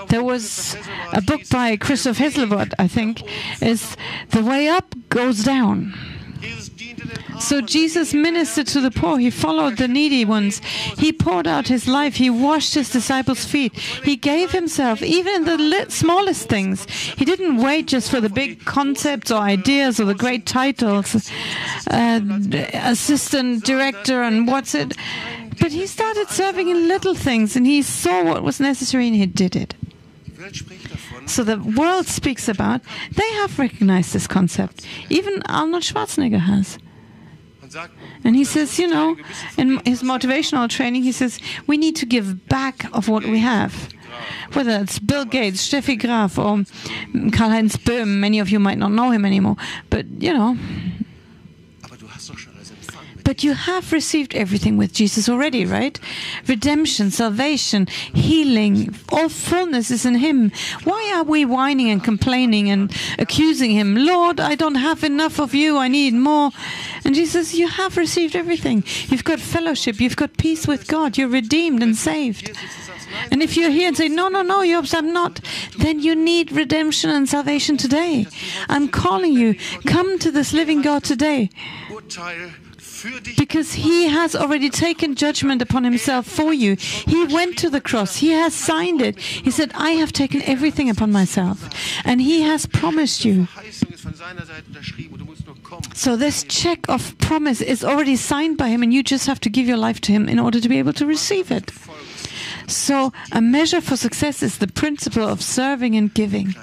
There 0.10 0.24
was 0.24 0.76
a 1.14 1.22
book 1.22 1.42
by 1.50 1.78
Christoph 1.78 2.18
Hesselwood, 2.18 2.74
I 2.80 2.88
think, 2.88 3.22
is 3.62 3.96
The 4.32 4.44
Way 4.44 4.68
Up 4.68 4.96
Goes 5.10 5.29
Down. 5.34 5.94
Den 6.42 6.96
Armen. 7.26 7.42
So 7.42 7.62
Jesus 7.62 8.14
ministered 8.14 8.68
to 8.68 8.82
the 8.82 8.92
poor. 8.92 9.18
He 9.18 9.30
followed 9.30 9.78
the 9.78 9.88
needy 9.88 10.26
ones. 10.26 10.60
He 10.98 11.12
poured 11.12 11.48
out 11.48 11.68
his 11.68 11.88
life. 11.88 12.16
He 12.16 12.30
washed 12.30 12.74
his 12.74 12.90
disciples' 12.90 13.46
feet. 13.46 13.74
He 14.04 14.16
gave 14.16 14.52
himself, 14.52 15.02
even 15.02 15.36
in 15.36 15.46
the 15.46 15.86
smallest 15.90 16.50
things. 16.50 16.86
He 16.86 17.26
didn't 17.26 17.58
wait 17.58 17.88
just 17.88 18.12
for 18.12 18.22
the 18.22 18.30
big 18.30 18.66
concepts 18.66 19.32
or 19.32 19.40
ideas 19.40 20.00
or 20.00 20.06
the 20.06 20.16
great 20.16 20.46
titles, 20.46 21.32
uh, 21.90 22.20
assistant 22.74 23.64
director 23.64 24.22
and 24.22 24.48
what's 24.48 24.76
it. 24.76 24.96
But 25.60 25.72
he 25.72 25.88
started 25.88 26.30
serving 26.30 26.70
in 26.70 26.88
little 26.88 27.16
things 27.16 27.56
and 27.56 27.66
he 27.66 27.82
saw 27.82 28.24
what 28.24 28.44
was 28.44 28.60
necessary 28.60 29.08
and 29.08 29.16
he 29.16 29.26
did 29.26 29.56
it. 29.56 29.76
So 31.30 31.44
the 31.44 31.60
world 31.60 32.08
speaks 32.08 32.50
about, 32.50 32.82
they 33.12 33.30
have 33.34 33.60
recognized 33.60 34.14
this 34.14 34.26
concept. 34.26 34.86
Even 35.10 35.44
Arnold 35.44 35.84
Schwarzenegger 35.84 36.40
has. 36.40 36.80
And 38.24 38.36
he 38.36 38.44
says, 38.44 38.80
you 38.80 38.88
know, 38.88 39.16
in 39.56 39.80
his 39.86 40.02
motivational 40.02 40.68
training, 40.68 41.04
he 41.04 41.12
says, 41.12 41.40
we 41.68 41.78
need 41.78 41.96
to 41.98 42.08
give 42.08 42.48
back 42.50 42.90
of 42.94 43.08
what 43.08 43.24
we 43.24 43.40
have. 43.40 43.90
Whether 44.54 44.82
it's 44.82 44.98
Bill 44.98 45.24
Gates, 45.24 45.66
Steffi 45.70 46.00
Graf, 46.00 46.40
or 46.40 46.66
Karl-Heinz 47.32 47.78
Böhm, 47.78 48.20
many 48.20 48.40
of 48.40 48.50
you 48.50 48.60
might 48.60 48.80
not 48.80 48.92
know 48.92 49.12
him 49.12 49.24
anymore, 49.24 49.56
but 49.92 50.08
you 50.20 50.34
know, 50.34 50.58
but 53.30 53.44
you 53.44 53.54
have 53.54 53.94
received 53.94 54.34
everything 54.34 54.76
with 54.76 54.92
Jesus 54.92 55.30
already, 55.30 55.64
right? 55.64 56.00
Redemption, 56.48 57.12
salvation, 57.12 57.86
healing, 58.12 58.96
all 59.10 59.30
fullness 59.30 59.92
is 59.92 60.04
in 60.04 60.16
Him. 60.16 60.52
Why 60.84 61.14
are 61.16 61.24
we 61.24 61.46
whining 61.46 61.92
and 61.92 62.04
complaining 62.04 62.72
and 62.72 62.92
accusing 63.20 63.70
Him? 63.70 63.94
Lord, 63.94 64.40
I 64.40 64.56
don't 64.56 64.82
have 64.82 65.04
enough 65.04 65.40
of 65.40 65.54
you, 65.54 65.78
I 65.78 65.88
need 65.88 66.16
more. 66.16 66.50
And 67.06 67.14
Jesus, 67.14 67.54
you 67.54 67.68
have 67.68 67.98
received 67.98 68.36
everything. 68.36 68.84
You've 69.10 69.24
got 69.24 69.40
fellowship, 69.40 70.02
you've 70.02 70.16
got 70.16 70.36
peace 70.38 70.68
with 70.68 70.88
God, 70.88 71.16
you're 71.16 71.28
redeemed 71.28 71.84
and 71.84 71.96
saved. 71.96 72.50
And 73.30 73.44
if 73.44 73.56
you're 73.56 73.70
here 73.70 73.90
and 73.90 73.96
say, 73.96 74.08
no, 74.08 74.30
no, 74.30 74.42
no, 74.42 74.62
Jobst, 74.62 74.96
I'm 74.96 75.14
not, 75.14 75.40
then 75.78 76.00
you 76.00 76.16
need 76.16 76.52
redemption 76.52 77.12
and 77.12 77.30
salvation 77.30 77.78
today. 77.78 78.26
I'm 78.68 78.88
calling 78.88 79.34
you. 79.34 79.54
Come 79.86 80.18
to 80.18 80.32
this 80.32 80.52
living 80.52 80.82
God 80.82 81.04
today. 81.04 81.52
Urteil 83.04 83.12
für 83.12 83.22
dich. 83.22 83.36
Because 83.36 83.74
he 83.74 84.08
has 84.10 84.36
already 84.36 84.70
taken 84.70 85.16
judgment 85.16 85.62
upon 85.62 85.84
himself 85.84 86.28
for 86.28 86.54
you. 86.54 86.76
He 86.80 87.26
went 87.34 87.58
to 87.60 87.70
the 87.70 87.82
cross. 87.82 88.18
He 88.18 88.32
has 88.32 88.54
signed 88.54 89.02
it. 89.02 89.20
He 89.20 89.52
said, 89.52 89.72
I 89.76 89.92
have 89.92 90.12
taken 90.12 90.42
everything 90.44 90.90
upon 90.90 91.12
myself. 91.12 91.70
And 92.06 92.22
he 92.22 92.44
has 92.44 92.66
promised 92.66 93.26
you. 93.26 93.48
Verheißung 93.48 93.94
ist 93.94 94.02
von 94.02 94.14
seiner 94.14 94.46
Seite 94.46 94.66
unterschrieben 94.68 95.14
und 95.14 95.20
du 95.20 95.26
musst 95.26 95.46
nur 95.46 95.56
kommen. 95.64 95.84
So 95.96 96.18
this 96.18 96.46
check 96.48 96.88
of 96.90 97.18
promise 97.20 97.62
is 97.62 97.84
already 97.84 98.16
signed 98.16 98.58
by 98.58 98.70
him 98.70 98.84
and 98.84 98.94
you 98.94 99.04
just 99.04 99.28
have 99.28 99.40
to 99.42 99.50
give 99.50 99.68
your 99.68 99.78
life 99.78 100.00
to 100.02 100.12
him 100.12 100.28
in 100.28 100.40
order 100.40 100.60
to 100.62 100.70
be 100.70 100.80
able 100.80 100.94
to 100.94 101.06
receive 101.06 101.52
it. 101.52 101.72
So 102.68 103.12
a 103.32 103.42
measure 103.42 103.82
for 103.82 103.98
success 103.98 104.44
is 104.44 104.60
the 104.60 104.68
principle 104.68 105.24
of 105.24 105.42
serving 105.42 105.96
and 105.96 106.14
giving. 106.14 106.56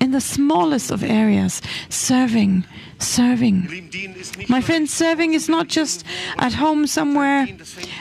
In 0.00 0.12
the 0.12 0.20
smallest 0.20 0.90
of 0.90 1.02
areas, 1.04 1.60
serving, 1.90 2.64
serving. 3.02 3.90
My 4.48 4.60
nur 4.60 4.62
friend, 4.62 4.88
serving 4.88 5.34
is 5.34 5.48
not 5.48 5.68
just 5.68 6.04
at 6.38 6.52
home 6.54 6.86
somewhere, 6.86 7.46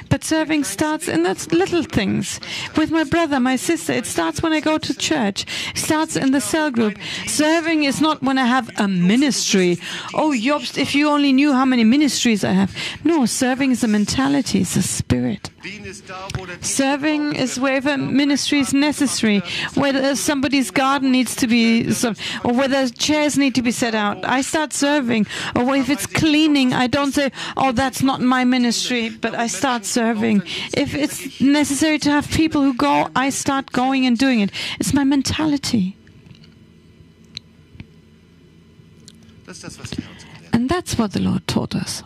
but 0.10 0.24
serving 0.24 0.64
starts 0.64 1.08
in 1.08 1.24
the 1.24 1.48
little 1.52 1.84
things. 1.84 2.40
With 2.78 2.92
my 2.92 3.04
brother, 3.04 3.40
my 3.40 3.56
sister, 3.56 3.94
it 3.94 4.06
starts 4.06 4.42
when 4.42 4.54
I 4.54 4.60
go 4.60 4.78
to 4.78 4.94
church. 4.94 5.46
It 5.72 5.78
starts 5.78 6.16
in 6.16 6.32
the 6.32 6.42
cell 6.42 6.72
group. 6.72 6.98
Serving 7.28 7.84
is 7.84 8.00
not 8.02 8.22
when 8.22 8.38
I 8.38 8.46
have 8.46 8.70
a 8.78 8.88
ministry. 8.88 9.78
Oh, 10.14 10.32
Jobst, 10.36 10.78
if 10.78 10.94
you 10.96 11.10
only 11.10 11.34
knew 11.34 11.54
how 11.54 11.66
many 11.66 11.84
ministries 11.84 12.44
I 12.44 12.52
have. 12.52 12.76
No, 13.04 13.26
serving 13.26 13.72
is 13.72 13.84
a 13.84 13.88
mentality, 13.88 14.62
it's 14.62 14.76
a 14.76 14.84
spirit. 14.84 15.50
Serving 16.62 17.36
is 17.36 17.60
wherever 17.60 17.98
ministry 17.98 18.60
is 18.60 18.74
necessary, 18.74 19.42
whether 19.76 20.16
somebody's 20.16 20.72
garden 20.72 21.12
needs 21.12 21.36
to 21.36 21.48
be, 21.48 21.88
or 22.44 22.54
whether 22.54 22.90
chairs 22.90 23.38
need 23.38 23.56
to 23.56 23.62
be 23.62 23.72
set 23.72 23.96
out. 23.96 24.24
I 24.26 24.42
start 24.42 24.74
serving. 24.74 24.91
Or 25.56 25.76
if 25.76 25.90
it's 25.90 26.06
cleaning, 26.06 26.74
I 26.74 26.88
don't 26.88 27.14
say, 27.14 27.32
oh, 27.56 27.72
that's 27.72 28.02
not 28.04 28.22
my 28.22 28.44
ministry, 28.44 29.10
but 29.10 29.34
I 29.36 29.48
start 29.48 29.86
serving. 29.86 30.44
If 30.74 30.94
it's 30.94 31.42
necessary 31.42 32.00
to 32.00 32.10
have 32.10 32.30
people 32.30 32.62
who 32.62 32.74
go, 32.74 33.10
I 33.16 33.30
start 33.30 33.72
going 33.72 34.06
and 34.06 34.18
doing 34.18 34.40
it. 34.42 34.52
It's 34.80 34.94
my 34.94 35.04
mentality. 35.04 35.96
And 40.54 40.70
that's 40.70 40.98
what 40.98 41.14
the 41.14 41.20
Lord 41.20 41.48
taught 41.48 41.76
us. 41.76 42.04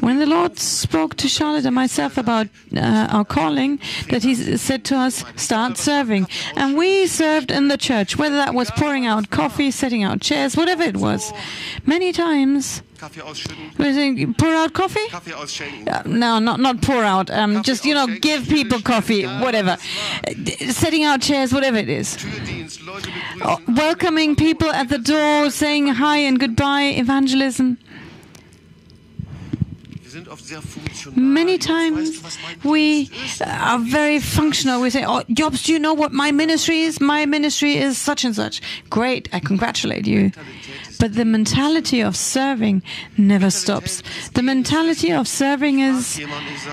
When 0.00 0.18
the 0.18 0.26
Lord 0.26 0.58
spoke 0.58 1.16
to 1.16 1.28
Charlotte 1.28 1.66
and 1.66 1.74
myself 1.74 2.16
about 2.16 2.48
uh, 2.74 3.08
our 3.10 3.24
calling, 3.24 3.80
that 4.10 4.22
He 4.22 4.34
said 4.56 4.84
to 4.84 4.96
us, 4.96 5.24
start 5.36 5.76
serving. 5.76 6.26
And 6.56 6.76
we 6.76 7.06
served 7.06 7.50
in 7.50 7.68
the 7.68 7.76
church, 7.76 8.16
whether 8.16 8.36
that 8.36 8.54
was 8.54 8.70
pouring 8.70 9.06
out 9.06 9.30
coffee, 9.30 9.70
setting 9.70 10.02
out 10.02 10.20
chairs, 10.20 10.56
whatever 10.56 10.82
it 10.82 10.96
was. 10.96 11.32
Many 11.84 12.12
times, 12.12 12.82
pour 14.38 14.54
out 14.54 14.72
coffee? 14.72 15.08
Uh, 15.12 16.02
no, 16.06 16.38
not 16.38 16.60
not 16.60 16.80
pour 16.82 17.02
out. 17.04 17.30
Um, 17.30 17.62
just 17.62 17.84
you 17.84 17.94
know, 17.94 18.06
give 18.06 18.48
people 18.48 18.80
coffee, 18.80 19.26
whatever. 19.26 19.76
Uh, 20.26 20.32
Setting 20.72 21.04
out 21.04 21.20
chairs, 21.20 21.52
whatever 21.52 21.78
it 21.78 21.88
is. 21.88 22.16
Begrüßen. 22.16 23.76
welcoming 23.76 24.36
people 24.36 24.70
at 24.70 24.88
the 24.88 24.98
door, 24.98 25.50
saying 25.50 25.88
hi 25.88 26.18
and 26.18 26.38
goodbye, 26.38 26.94
evangelism. 26.96 27.76
Many 31.16 31.58
times 31.58 32.22
we 32.64 33.10
are 33.44 33.78
very 33.78 34.20
functional. 34.20 34.80
We 34.82 34.90
say, 34.90 35.04
Oh, 35.04 35.22
Jobst, 35.30 35.64
do 35.66 35.72
you 35.72 35.78
know 35.78 35.94
what 35.94 36.12
my 36.12 36.32
ministry 36.32 36.80
is? 36.80 37.00
My 37.00 37.26
ministry 37.26 37.76
is 37.76 37.98
such 37.98 38.24
and 38.24 38.34
such. 38.34 38.60
Great, 38.90 39.28
I 39.32 39.40
congratulate 39.40 40.06
you. 40.06 40.30
But 41.02 41.14
the 41.14 41.24
mentality 41.24 42.00
of 42.00 42.14
serving 42.14 42.80
never 43.18 43.50
stops. 43.50 44.04
The 44.34 44.42
mentality 44.42 45.10
of 45.10 45.26
serving 45.26 45.80
is 45.80 46.24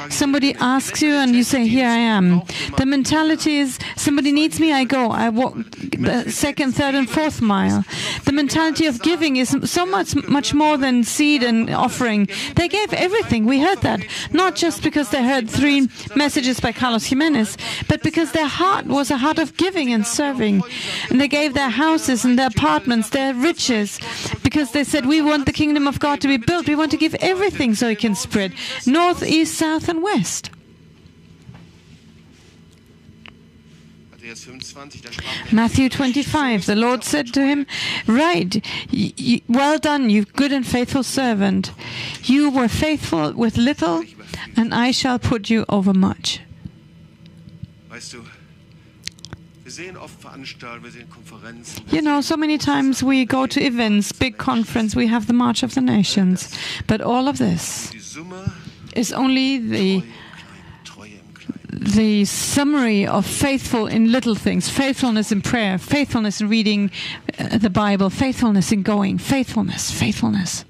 somebody 0.10 0.54
asks 0.54 1.02
you 1.02 1.14
and 1.16 1.36
you 1.36 1.42
say, 1.42 1.68
Here 1.68 1.88
I 1.88 1.98
am. 1.98 2.44
The 2.78 2.86
mentality 2.86 3.58
is 3.58 3.80
somebody 3.96 4.32
needs 4.32 4.60
me, 4.60 4.72
I 4.72 4.84
go. 4.84 5.10
I 5.10 5.30
walk 5.30 5.56
the 5.56 6.30
second, 6.30 6.74
third, 6.74 6.94
and 6.94 7.10
fourth 7.10 7.42
mile. 7.42 7.84
The 8.26 8.32
mentality 8.32 8.86
of 8.86 9.02
giving 9.02 9.38
is 9.38 9.50
so 9.64 9.84
much, 9.88 10.16
much 10.28 10.54
more 10.54 10.78
than 10.78 11.04
seed 11.04 11.42
and 11.42 11.68
offering. 11.72 12.30
They 12.56 12.68
gave 12.68 12.94
everything. 12.94 13.46
We 13.46 13.60
heard 13.60 13.82
that. 13.82 14.02
Not 14.32 14.56
just 14.56 14.84
because 14.84 15.10
they 15.10 15.24
heard 15.24 15.50
three 15.50 15.90
messages 16.16 16.60
by 16.60 16.72
Carlos 16.72 17.06
Jimenez, 17.06 17.58
but 17.88 18.04
because 18.04 18.32
their 18.34 18.48
heart 18.48 18.86
was 18.86 19.10
a 19.10 19.18
heart 19.18 19.40
of 19.40 19.58
giving 19.58 19.92
and 19.92 20.06
serving. 20.06 20.62
And 21.10 21.20
they 21.20 21.28
gave 21.28 21.56
their 21.56 21.72
houses 21.72 22.24
and 22.26 22.38
their 22.38 22.50
apartments, 22.50 23.10
their 23.10 23.34
riches, 23.34 24.00
because 24.44 24.72
they 24.72 24.84
said, 24.84 25.06
We 25.06 25.22
want 25.22 25.46
the 25.46 25.54
kingdom 25.54 25.88
of 25.88 26.00
God 26.00 26.22
to 26.22 26.28
be 26.28 26.38
built. 26.38 26.68
We 26.68 26.76
want 26.76 26.92
to 26.92 26.98
give 26.98 27.16
everything 27.16 27.76
so 27.76 27.88
it 27.88 28.00
can 28.00 28.16
spread 28.16 28.54
north, 28.86 29.24
east, 29.24 29.56
south, 29.56 29.90
and 29.90 30.02
west. 30.04 30.52
Matthäus 34.30 34.44
25, 34.46 35.02
da 35.02 35.12
sprach 35.12 35.50
der 35.50 35.56
Matthew 35.56 35.90
25, 35.90 36.66
the 36.66 36.76
Lord 36.76 37.04
said 37.04 37.34
to 37.34 37.42
him, 37.42 37.66
Right, 38.06 38.64
well 39.48 39.80
done, 39.80 40.10
you 40.10 40.26
good 40.26 40.52
and 40.52 40.66
faithful 40.66 41.04
servant. 41.04 41.72
You 42.24 42.52
were 42.52 42.68
faithful 42.68 43.34
with 43.34 43.58
little, 43.58 44.04
and 44.56 44.74
I 44.74 44.92
shall 44.92 45.20
put 45.20 45.50
you 45.50 45.66
over 45.68 45.94
much. 45.94 46.42
You 51.92 52.02
know, 52.02 52.22
so 52.22 52.36
many 52.36 52.58
times 52.58 53.04
we 53.04 53.26
go 53.26 53.46
to 53.48 53.62
events, 53.62 54.12
big 54.12 54.38
conference, 54.38 54.96
we 54.96 55.08
have 55.08 55.28
the 55.28 55.34
March 55.34 55.64
of 55.64 55.74
the 55.76 55.82
Nations. 55.82 56.50
But 56.88 57.02
all 57.02 57.28
of 57.28 57.38
this 57.38 57.92
is 58.96 59.14
only 59.14 59.60
the, 59.60 60.02
Treue 60.02 60.04
im 60.04 60.14
Kleinen, 60.34 60.84
Treue 60.84 61.06
im 61.06 61.34
Kleinen. 61.34 61.94
the 61.94 62.26
summary 62.26 63.06
of 63.06 63.26
faithful 63.26 63.88
in 63.88 64.12
little 64.12 64.36
things 64.36 64.70
faithfulness 64.70 65.32
in 65.32 65.42
prayer, 65.42 65.78
faithfulness 65.78 66.42
in 66.42 66.50
reading 66.50 66.92
uh, 67.38 67.58
the 67.58 67.70
Bible, 67.70 68.10
faithfulness 68.10 68.72
in 68.72 68.82
going, 68.84 69.18
faithfulness, 69.18 69.92
faithfulness. 69.92 70.66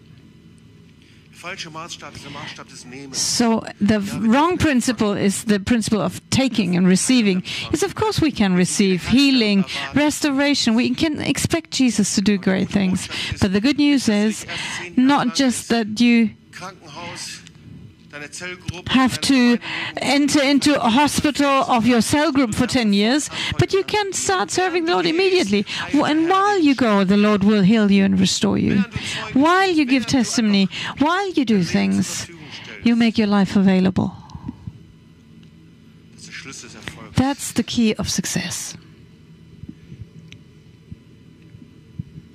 So 3.14 3.64
the 3.80 4.00
wrong 4.20 4.58
principle 4.58 5.14
is 5.14 5.46
the 5.46 5.60
principle 5.60 6.02
of 6.02 6.22
taking 6.30 6.76
and 6.76 6.86
receiving. 6.86 7.44
Yes, 7.72 7.84
of 7.84 7.96
course 7.96 8.20
we 8.20 8.32
can 8.32 8.56
receive 8.56 9.08
healing, 9.08 9.64
restoration. 9.96 10.76
We 10.76 10.94
can 10.96 11.22
expect 11.22 11.72
Jesus 11.72 12.16
to 12.16 12.22
do 12.22 12.38
great 12.38 12.70
things. 12.70 13.08
But 13.40 13.54
the 13.54 13.62
good 13.62 13.78
news 13.78 14.10
is 14.10 14.46
not 14.98 15.36
just 15.36 15.70
that 15.70 16.00
you 16.00 16.32
Krankenhaus, 16.52 17.40
deine 17.40 17.49
Zellgruppe, 17.49 17.49
have 18.88 19.22
to 19.22 19.58
enter 19.98 20.42
into 20.42 20.82
a 20.82 20.90
hospital 20.90 21.48
of 21.48 21.86
your 21.86 22.02
cell 22.02 22.32
group 22.32 22.56
for 22.56 22.66
10 22.66 22.94
years, 22.94 23.30
but 23.60 23.72
you 23.74 23.84
can 23.84 24.14
start 24.14 24.50
serving 24.52 24.86
the 24.86 24.94
Lord 24.94 25.06
immediately. 25.06 25.66
And 25.94 26.28
while 26.30 26.60
you 26.60 26.76
go, 26.76 27.04
the 27.04 27.18
Lord 27.18 27.44
will 27.44 27.62
heal 27.62 27.92
you 27.92 28.04
and 28.04 28.20
restore 28.20 28.58
you. 28.58 28.84
While 29.34 29.70
you 29.70 29.86
give 29.86 30.06
testimony, 30.08 30.70
while 30.98 31.30
you 31.32 31.46
do 31.46 31.64
things, 31.64 32.30
you 32.84 32.96
make 32.96 33.18
your 33.18 33.28
life 33.28 33.56
available. 33.56 34.12
das 36.16 36.24
ist 36.24 36.28
der 36.28 36.34
Schlüssel 36.34 36.70
des 36.70 36.76
Erfolgs. 36.76 37.16
That's 37.16 37.54
the 37.54 37.64
key 37.64 37.96
of 37.98 38.10
success. 38.10 38.76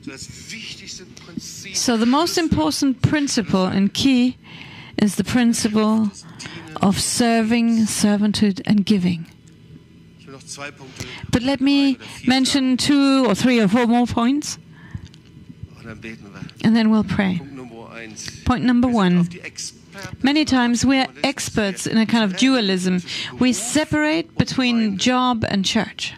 So 0.03 0.11
das 0.11 0.29
wichtigste 0.51 1.07
Prinzip 1.07 1.77
So, 1.77 1.97
the 1.97 2.07
most 2.07 2.39
important 2.39 3.01
principle 3.03 3.67
and 3.67 3.93
key 3.93 4.37
is 4.99 5.17
the 5.17 5.25
principle 5.25 6.11
of 6.81 7.01
serving, 7.01 7.87
servanthood, 7.87 8.61
and 8.67 8.85
giving. 8.85 9.27
But 11.31 11.43
let 11.43 11.61
me 11.61 11.99
mention 12.27 12.77
two 12.77 13.25
or 13.27 13.35
three 13.35 13.61
or 13.61 13.69
four 13.69 13.87
more 13.87 14.07
points, 14.07 14.59
and 15.85 16.77
then 16.77 16.91
we'll 16.91 17.05
pray. 17.05 17.41
Point 18.45 18.65
number 18.65 18.89
one. 18.89 19.29
Many 20.23 20.45
times 20.45 20.85
we're 20.85 21.07
experts 21.23 21.87
in 21.87 21.99
a 21.99 22.07
kind 22.07 22.25
of 22.25 22.37
dualism. 22.37 23.01
We 23.39 23.53
separate 23.53 24.37
between 24.37 24.99
job 24.99 25.45
and 25.47 25.65
church. 25.65 26.15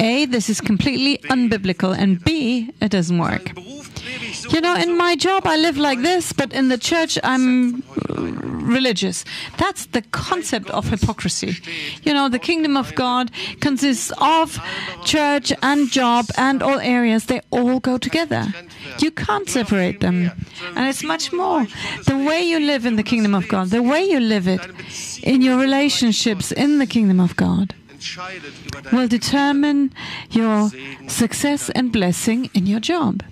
A, 0.00 0.26
this 0.26 0.48
is 0.48 0.60
completely 0.60 1.18
unbiblical, 1.28 1.96
and 1.96 2.22
B, 2.22 2.70
it 2.80 2.90
doesn't 2.90 3.18
work. 3.18 3.52
You 4.50 4.60
know, 4.60 4.74
in 4.76 4.96
my 4.96 5.16
job 5.16 5.46
I 5.46 5.56
live 5.56 5.76
like 5.76 6.02
this, 6.02 6.32
but 6.32 6.52
in 6.52 6.68
the 6.68 6.78
church 6.78 7.18
I'm 7.22 7.82
religious. 8.08 9.24
That's 9.58 9.86
the 9.86 10.02
concept 10.02 10.70
of 10.70 10.88
hypocrisy. 10.88 11.56
You 12.02 12.14
know, 12.14 12.28
the 12.28 12.38
kingdom 12.38 12.76
of 12.76 12.94
God 12.94 13.30
consists 13.60 14.12
of 14.18 14.58
church 15.04 15.52
and 15.62 15.90
job 15.90 16.26
and 16.36 16.62
all 16.62 16.78
areas. 16.80 17.26
They 17.26 17.40
all 17.50 17.80
go 17.80 17.98
together. 17.98 18.46
You 18.98 19.10
can't 19.10 19.48
separate 19.48 20.00
them. 20.00 20.30
And 20.76 20.88
it's 20.88 21.02
much 21.02 21.32
more. 21.32 21.66
The 22.06 22.18
way 22.18 22.42
you 22.42 22.60
live 22.60 22.86
in 22.86 22.96
the 22.96 23.02
kingdom 23.02 23.34
of 23.34 23.48
God, 23.48 23.70
the 23.70 23.82
way 23.82 24.04
you 24.04 24.20
live 24.20 24.48
it 24.48 24.60
in 25.22 25.42
your 25.42 25.58
relationships 25.58 26.52
in 26.52 26.78
the 26.78 26.86
kingdom 26.86 27.20
of 27.20 27.36
God 27.36 27.74
will 28.92 29.08
determine 29.08 29.92
your 30.30 30.70
success 31.08 31.70
and 31.70 31.92
blessing 31.92 32.50
in 32.54 32.66
your 32.66 32.80
job. 32.80 33.22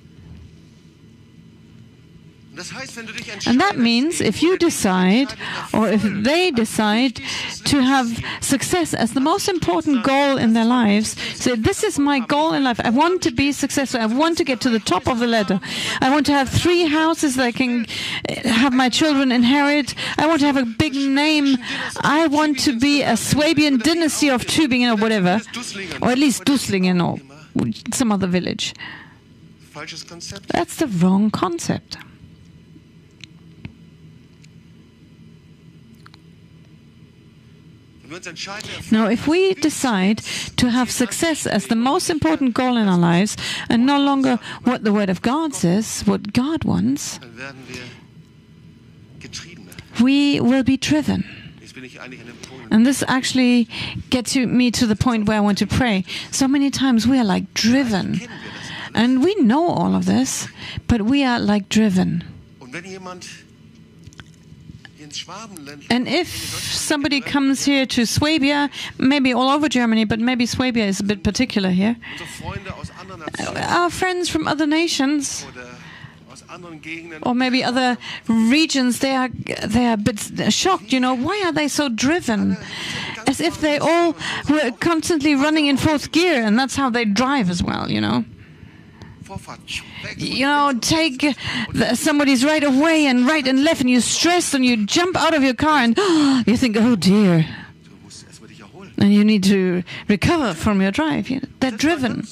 And 3.46 3.60
that 3.60 3.76
means 3.78 4.20
if 4.20 4.42
you 4.42 4.56
decide, 4.58 5.34
or 5.72 5.88
if 5.88 6.02
they 6.02 6.50
decide 6.50 7.16
to 7.64 7.80
have 7.82 8.22
success 8.40 8.94
as 8.94 9.12
the 9.12 9.20
most 9.20 9.48
important 9.48 10.04
goal 10.04 10.36
in 10.36 10.52
their 10.52 10.64
lives, 10.64 11.16
say, 11.34 11.56
This 11.56 11.82
is 11.82 11.98
my 11.98 12.20
goal 12.20 12.52
in 12.52 12.64
life. 12.64 12.80
I 12.84 12.90
want 12.90 13.22
to 13.22 13.30
be 13.30 13.52
successful. 13.52 14.00
I 14.00 14.06
want 14.06 14.38
to 14.38 14.44
get 14.44 14.60
to 14.62 14.70
the 14.70 14.78
top 14.78 15.06
of 15.08 15.18
the 15.18 15.26
ladder. 15.26 15.60
I 16.00 16.10
want 16.10 16.26
to 16.26 16.32
have 16.32 16.48
three 16.48 16.86
houses 16.86 17.36
that 17.36 17.44
I 17.46 17.52
can 17.52 17.86
uh, 18.28 18.48
have 18.48 18.72
my 18.72 18.88
children 18.88 19.32
inherit. 19.32 19.94
I 20.18 20.26
want 20.26 20.40
to 20.40 20.46
have 20.46 20.56
a 20.56 20.64
big 20.64 20.94
name. 20.94 21.56
I 22.00 22.26
want 22.26 22.58
to 22.60 22.78
be 22.78 23.02
a 23.02 23.16
Swabian 23.16 23.78
dynasty 23.78 24.28
of 24.28 24.44
Tübingen 24.44 24.92
or 24.92 25.00
whatever, 25.00 25.40
or 26.00 26.10
at 26.10 26.18
least 26.18 26.44
Dusslingen 26.44 27.02
or 27.04 27.18
some 27.92 28.12
other 28.12 28.26
village. 28.26 28.74
That's 29.74 30.76
the 30.76 30.86
wrong 30.86 31.30
concept. 31.30 31.96
Now, 38.90 39.08
if 39.08 39.26
we 39.26 39.54
decide 39.54 40.18
to 40.56 40.70
have 40.70 40.90
success 40.90 41.46
as 41.46 41.66
the 41.66 41.76
most 41.76 42.10
important 42.10 42.54
goal 42.54 42.76
in 42.76 42.88
our 42.88 42.98
lives 42.98 43.36
and 43.68 43.86
no 43.86 43.98
longer 43.98 44.38
what 44.64 44.84
the 44.84 44.92
Word 44.92 45.08
of 45.08 45.22
God 45.22 45.54
says, 45.54 46.02
what 46.06 46.32
God 46.32 46.64
wants, 46.64 47.18
we 50.00 50.40
will 50.40 50.62
be 50.62 50.76
driven. 50.76 51.24
And 52.70 52.86
this 52.86 53.02
actually 53.08 53.68
gets 54.10 54.36
me 54.36 54.70
to 54.72 54.86
the 54.86 54.96
point 54.96 55.26
where 55.26 55.38
I 55.38 55.40
want 55.40 55.58
to 55.58 55.66
pray. 55.66 56.04
So 56.30 56.46
many 56.46 56.70
times 56.70 57.06
we 57.06 57.18
are 57.18 57.24
like 57.24 57.54
driven. 57.54 58.20
And 58.94 59.24
we 59.24 59.34
know 59.36 59.68
all 59.68 59.94
of 59.94 60.04
this, 60.04 60.48
but 60.86 61.02
we 61.02 61.24
are 61.24 61.38
like 61.38 61.68
driven. 61.68 62.24
And 65.90 66.08
if 66.08 66.28
somebody 66.28 67.20
comes 67.20 67.64
here 67.64 67.86
to 67.86 68.06
Swabia, 68.06 68.70
maybe 68.98 69.32
all 69.32 69.48
over 69.50 69.68
Germany, 69.68 70.04
but 70.04 70.18
maybe 70.20 70.46
Swabia 70.46 70.86
is 70.86 71.00
a 71.00 71.04
bit 71.04 71.22
particular 71.22 71.70
here, 71.70 71.96
our 73.56 73.90
friends 73.90 74.28
from 74.28 74.48
other 74.48 74.66
nations, 74.66 75.46
or 77.22 77.34
maybe 77.34 77.62
other 77.64 77.96
regions 78.28 78.98
they 79.00 79.14
are 79.14 79.28
they 79.66 79.86
are 79.86 79.94
a 79.94 79.96
bit 79.96 80.18
shocked 80.52 80.92
you 80.92 81.00
know 81.00 81.14
why 81.14 81.42
are 81.44 81.52
they 81.52 81.68
so 81.68 81.88
driven 81.88 82.56
as 83.26 83.40
if 83.40 83.60
they 83.60 83.78
all 83.78 84.14
were 84.48 84.70
constantly 84.80 85.34
running 85.34 85.66
in 85.66 85.76
fourth 85.76 86.10
gear 86.12 86.42
and 86.42 86.58
that's 86.58 86.76
how 86.76 86.90
they 86.90 87.04
drive 87.04 87.48
as 87.50 87.62
well 87.62 87.90
you 87.90 88.00
know. 88.00 88.24
You 90.16 90.46
know 90.46 90.72
take 90.80 91.20
the, 91.72 91.94
somebody's 91.94 92.44
right 92.44 92.64
away 92.64 93.06
and 93.06 93.26
right 93.26 93.46
and 93.46 93.64
left 93.64 93.80
and 93.80 93.90
you're 93.90 94.00
stressed 94.00 94.54
and 94.54 94.64
you 94.64 94.84
jump 94.86 95.16
out 95.16 95.34
of 95.34 95.42
your 95.42 95.54
car 95.54 95.78
and 95.78 95.96
you 96.46 96.56
think 96.56 96.76
oh 96.76 96.96
dear 96.96 97.46
and 98.98 99.12
you 99.12 99.24
need 99.24 99.42
to 99.42 99.82
recover 100.08 100.54
from 100.54 100.80
your 100.80 100.90
drive 100.90 101.28
you 101.28 101.40
they're 101.60 101.70
driven 101.70 102.26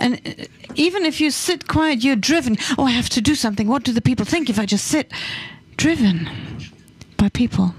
And 0.00 0.20
uh, 0.26 0.44
even 0.76 1.04
if 1.04 1.20
you 1.20 1.30
sit 1.30 1.68
quiet, 1.68 2.02
you're 2.02 2.16
driven. 2.16 2.56
Oh, 2.78 2.84
I 2.84 2.90
have 2.90 3.10
to 3.10 3.20
do 3.20 3.34
something. 3.34 3.68
What 3.68 3.82
do 3.82 3.92
the 3.92 4.00
people 4.00 4.24
think 4.24 4.48
if 4.48 4.58
I 4.58 4.66
just 4.66 4.86
sit? 4.86 5.12
Driven 5.76 6.28
by 7.18 7.28
people, 7.28 7.74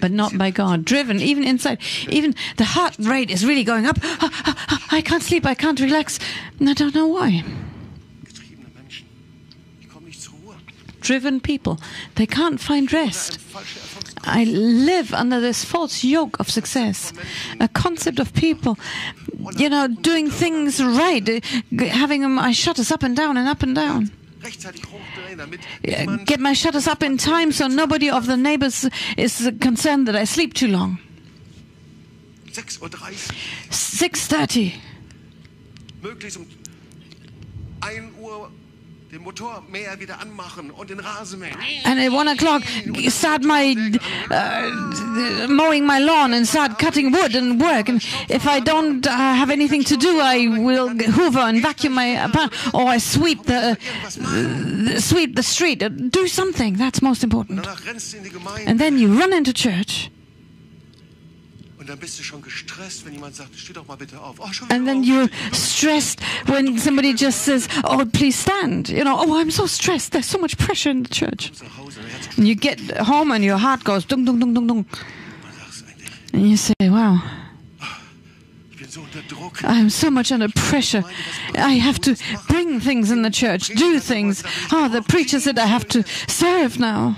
but 0.00 0.10
not 0.10 0.36
by 0.36 0.50
God. 0.50 0.84
Driven 0.84 1.20
even 1.20 1.44
inside. 1.44 1.78
Even 2.08 2.34
the 2.56 2.64
heart 2.64 2.96
rate 2.98 3.30
is 3.30 3.44
really 3.44 3.64
going 3.64 3.86
up. 3.86 3.98
I 4.92 5.02
can't 5.04 5.22
sleep. 5.22 5.46
I 5.46 5.54
can't 5.54 5.80
relax. 5.80 6.18
I 6.60 6.74
don't 6.74 6.94
know 6.94 7.06
why. 7.06 7.44
Driven 11.00 11.40
people, 11.40 11.80
they 12.14 12.26
can't 12.26 12.60
find 12.60 12.92
rest. 12.92 13.40
I 14.24 14.44
live 14.44 15.12
under 15.12 15.40
this 15.40 15.64
false 15.64 16.04
yoke 16.04 16.38
of 16.38 16.48
success, 16.48 17.12
a 17.58 17.66
concept 17.66 18.20
of 18.20 18.32
people, 18.34 18.78
you 19.56 19.68
know, 19.68 19.88
doing 19.88 20.30
things 20.30 20.80
right, 20.82 21.28
uh, 21.28 21.40
g- 21.74 21.88
having 21.88 22.30
my 22.30 22.52
shutters 22.52 22.92
up 22.92 23.02
and 23.02 23.16
down 23.16 23.36
and 23.36 23.48
up 23.48 23.64
and 23.64 23.74
down. 23.74 24.12
Rechtzeitig 24.42 24.82
hochdrehen, 24.90 25.38
damit 25.38 25.60
niemand 25.82 26.26
get 26.26 26.40
my 26.40 26.54
shutters 26.54 26.88
up 26.88 27.02
in 27.02 27.16
time 27.16 27.52
so 27.52 27.68
nobody 27.68 28.10
of 28.10 28.26
the 28.26 28.36
neighbors 28.36 28.88
is 29.16 29.50
concerned 29.60 30.06
that 30.08 30.16
I 30.16 30.26
sleep 30.26 30.54
too 30.54 30.68
long. 30.68 30.98
6.30 32.52 33.30
6:30. 33.70 34.72
möglichst 36.02 36.36
um 36.36 36.46
1 37.80 38.14
Uhr 38.20 38.50
And 41.84 42.00
at 42.00 42.12
one 42.12 42.28
o'clock, 42.28 42.62
start 43.08 43.42
my 43.42 43.76
uh, 44.30 45.46
mowing 45.48 45.84
my 45.84 45.98
lawn 45.98 46.32
and 46.32 46.48
start 46.48 46.78
cutting 46.78 47.12
wood 47.12 47.34
and 47.34 47.60
work. 47.60 47.90
And 47.90 48.02
if 48.30 48.46
I 48.46 48.60
don't 48.60 49.06
uh, 49.06 49.10
have 49.10 49.50
anything 49.50 49.84
to 49.84 49.96
do, 49.98 50.18
I 50.18 50.48
will 50.48 50.88
hoover 50.88 51.40
and 51.40 51.60
vacuum 51.60 51.92
my 51.92 52.24
apartment, 52.24 52.74
or 52.74 52.88
I 52.88 52.96
sweep 52.96 53.42
the, 53.44 53.76
uh, 53.76 54.98
sweep 54.98 55.36
the 55.36 55.42
street. 55.42 55.82
Do 56.10 56.26
something. 56.26 56.78
That's 56.78 57.02
most 57.02 57.22
important. 57.22 57.60
Danach 57.66 57.84
rennst 57.84 58.12
du 58.12 58.16
in 58.16 58.24
die 58.24 58.30
Gemeinde 58.30 58.66
And 58.66 58.80
then 58.80 58.98
you 58.98 59.12
run 59.12 59.34
into 59.34 59.52
church, 59.52 60.10
And 64.70 64.86
then 64.86 65.04
you're 65.04 65.28
stressed 65.52 66.20
when 66.46 66.78
somebody 66.78 67.14
just 67.14 67.42
says, 67.42 67.68
Oh, 67.84 68.04
please 68.12 68.38
stand. 68.38 68.88
You 68.88 69.04
know, 69.04 69.16
oh, 69.18 69.38
I'm 69.38 69.50
so 69.50 69.66
stressed. 69.66 70.12
There's 70.12 70.26
so 70.26 70.38
much 70.38 70.56
pressure 70.58 70.90
in 70.90 71.02
the 71.02 71.08
church. 71.08 71.50
Kommst 71.50 71.62
nach 71.62 71.76
Hause, 71.78 71.96
dein 71.96 72.04
Herz 72.10 72.38
And 72.38 72.46
you 72.48 72.54
get 72.54 72.80
home 72.98 73.32
and 73.34 73.44
your 73.44 73.58
heart 73.58 73.84
goes 73.84 74.04
dung, 74.06 74.24
dung, 74.24 74.38
dung, 74.40 74.54
dung, 74.54 74.66
dung. 74.66 74.84
man 74.86 75.52
sagst 75.58 75.84
eigentlich, 75.88 76.10
And 76.32 76.48
you 76.48 76.56
say, 76.56 76.74
Wow, 76.80 77.20
ich 78.70 78.78
bin 78.78 78.88
so 78.90 79.00
unter 79.02 79.22
Druck. 79.22 79.64
I'm 79.64 79.90
so 79.90 80.10
much 80.10 80.32
under 80.32 80.48
pressure. 80.48 81.04
I 81.54 81.78
have 81.78 81.98
to 82.00 82.14
bring 82.48 82.80
things 82.80 83.10
in 83.10 83.22
the 83.22 83.30
church, 83.30 83.68
do 83.68 83.98
things. 84.00 84.42
Oh, 84.72 84.88
the 84.88 85.02
preacher 85.02 85.40
said 85.40 85.58
I 85.58 85.66
have 85.66 85.86
to 85.88 86.04
serve 86.28 86.78
now. 86.78 87.16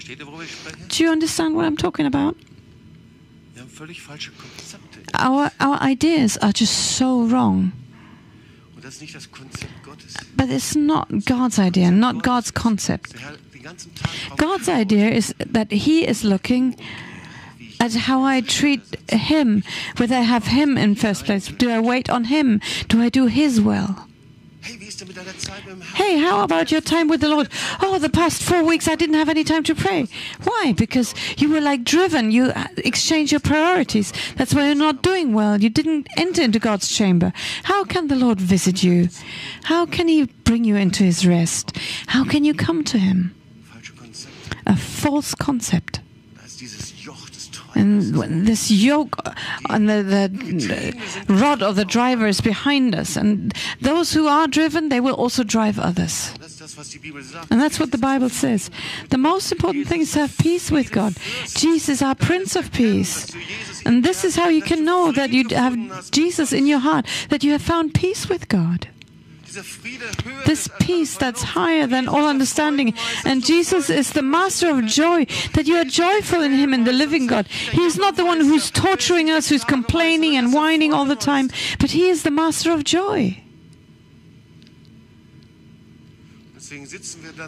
Versteht 0.00 0.20
ihr, 0.20 0.26
worüber 0.26 0.44
ich 0.44 0.50
spreche? 0.50 0.78
Do 0.78 1.04
you 1.04 1.12
understand 1.12 1.54
what 1.54 1.66
I'm 1.66 1.76
talking 1.76 2.06
about? 2.06 2.34
Wir 3.52 3.60
haben 3.60 3.68
völlig 3.68 4.00
falsche 4.00 4.30
Konzepte. 4.32 5.00
Our, 5.14 5.52
our 5.60 5.78
ideas 5.82 6.38
are 6.38 6.54
just 6.56 6.96
so 6.96 7.30
wrong. 7.30 7.72
Und 8.74 8.82
das 8.82 8.94
ist 8.94 9.02
nicht 9.02 9.14
das 9.14 9.30
Konzept 9.30 9.70
Gottes. 9.84 10.14
But 10.38 10.48
it's 10.48 10.74
not 10.74 11.08
God's 11.26 11.58
idea, 11.58 11.90
not 11.90 12.22
God's 12.22 12.54
concept. 12.54 13.12
Der 13.12 13.20
Herr 13.20 13.36
den 13.52 13.62
ganzen 13.62 13.94
Tag 13.94 14.10
drauf 14.28 14.38
God's 14.38 14.68
idea 14.68 15.10
is 15.10 15.34
that 15.52 15.70
He 15.70 16.06
is 16.06 16.22
looking 16.22 16.76
at 17.78 18.08
how 18.08 18.24
I 18.24 18.40
treat 18.40 18.80
Him, 19.12 19.62
whether 19.98 20.16
I 20.16 20.22
have 20.22 20.46
Him 20.46 20.78
in 20.78 20.96
first 20.96 21.26
place. 21.26 21.48
Do 21.48 21.68
I 21.68 21.78
wait 21.78 22.08
on 22.08 22.24
Him? 22.24 22.62
Do 22.88 23.02
I 23.02 23.10
do 23.10 23.26
His 23.26 23.60
will? 23.60 23.96
Hey, 25.00 25.06
wie 25.06 25.12
ist 25.12 25.16
denn 25.16 25.16
mit 25.16 25.16
deiner 25.16 25.38
Zeit 25.38 25.66
mit 25.66 25.74
dem 25.74 25.82
Herrn? 25.82 25.94
Hey, 25.94 26.18
how 26.20 26.42
about 26.42 26.70
your 26.70 26.82
time 26.82 27.08
with 27.08 27.20
the 27.20 27.28
Lord? 27.28 27.48
Oh, 27.80 27.98
the 27.98 28.08
past 28.08 28.42
four 28.42 28.62
weeks 28.64 28.86
I 28.86 28.96
didn't 28.96 29.16
have 29.16 29.30
any 29.30 29.44
time 29.44 29.62
to 29.64 29.74
pray. 29.74 30.06
Why? 30.44 30.72
Because 30.72 31.14
you 31.38 31.48
were 31.48 31.60
like 31.60 31.84
driven. 31.84 32.30
You 32.30 32.50
uh, 32.50 32.66
exchanged 32.76 33.32
your 33.32 33.40
priorities. 33.40 34.12
That's 34.36 34.54
why 34.54 34.66
you're 34.66 34.74
not 34.74 35.02
doing 35.02 35.32
well. 35.32 35.60
You 35.60 35.70
didn't 35.70 36.08
enter 36.16 36.42
into 36.42 36.58
God's 36.58 36.88
chamber. 36.88 37.32
How 37.64 37.84
can 37.84 38.08
the 38.08 38.16
Lord 38.16 38.40
visit 38.40 38.82
you? 38.82 39.08
How 39.64 39.86
can 39.86 40.08
He 40.08 40.26
bring 40.44 40.64
you 40.64 40.76
into 40.76 41.04
His 41.04 41.26
rest? 41.26 41.76
How 42.08 42.24
can 42.24 42.44
you 42.44 42.54
come 42.54 42.84
to 42.84 42.98
Him? 42.98 43.34
A 44.66 44.76
false 44.76 45.34
concept. 45.34 46.00
And 47.74 48.46
this 48.46 48.70
yoke 48.70 49.16
on 49.68 49.86
the, 49.86 50.02
the 50.02 51.32
rod 51.32 51.62
of 51.62 51.76
the 51.76 51.84
driver 51.84 52.26
is 52.26 52.40
behind 52.40 52.94
us. 52.94 53.16
And 53.16 53.54
those 53.80 54.12
who 54.12 54.26
are 54.26 54.48
driven, 54.48 54.88
they 54.88 55.00
will 55.00 55.14
also 55.14 55.44
drive 55.44 55.78
others. 55.78 56.32
And 57.50 57.60
that's 57.60 57.80
what 57.80 57.92
the 57.92 57.98
Bible 57.98 58.28
says. 58.28 58.70
The 59.10 59.18
most 59.18 59.52
important 59.52 59.86
thing 59.88 60.02
is 60.02 60.12
to 60.12 60.20
have 60.20 60.36
peace 60.38 60.70
with 60.70 60.92
God. 60.92 61.14
Jesus, 61.46 62.02
our 62.02 62.14
Prince 62.14 62.56
of 62.56 62.72
Peace. 62.72 63.32
And 63.86 64.04
this 64.04 64.24
is 64.24 64.36
how 64.36 64.48
you 64.48 64.62
can 64.62 64.84
know 64.84 65.12
that 65.12 65.30
you 65.30 65.48
have 65.50 66.10
Jesus 66.10 66.52
in 66.52 66.66
your 66.66 66.80
heart, 66.80 67.06
that 67.28 67.42
you 67.44 67.52
have 67.52 67.62
found 67.62 67.94
peace 67.94 68.28
with 68.28 68.48
God. 68.48 68.88
This 70.46 70.68
peace 70.80 71.16
that's 71.16 71.42
higher 71.42 71.86
than 71.86 72.08
all 72.08 72.26
understanding. 72.26 72.94
And 73.24 73.44
Jesus 73.44 73.90
is 73.90 74.12
the 74.12 74.22
master 74.22 74.70
of 74.70 74.86
joy, 74.86 75.26
that 75.54 75.66
you 75.66 75.76
are 75.76 75.84
joyful 75.84 76.42
in 76.42 76.52
Him, 76.52 76.72
in 76.72 76.84
the 76.84 76.92
living 76.92 77.26
God. 77.26 77.46
He 77.46 77.82
is 77.82 77.96
not 77.96 78.16
the 78.16 78.24
one 78.24 78.40
who's 78.40 78.70
torturing 78.70 79.30
us, 79.30 79.48
who's 79.48 79.64
complaining 79.64 80.36
and 80.36 80.52
whining 80.52 80.92
all 80.92 81.04
the 81.04 81.16
time, 81.16 81.50
but 81.78 81.90
He 81.90 82.08
is 82.08 82.22
the 82.22 82.30
master 82.30 82.72
of 82.72 82.84
joy. 82.84 83.42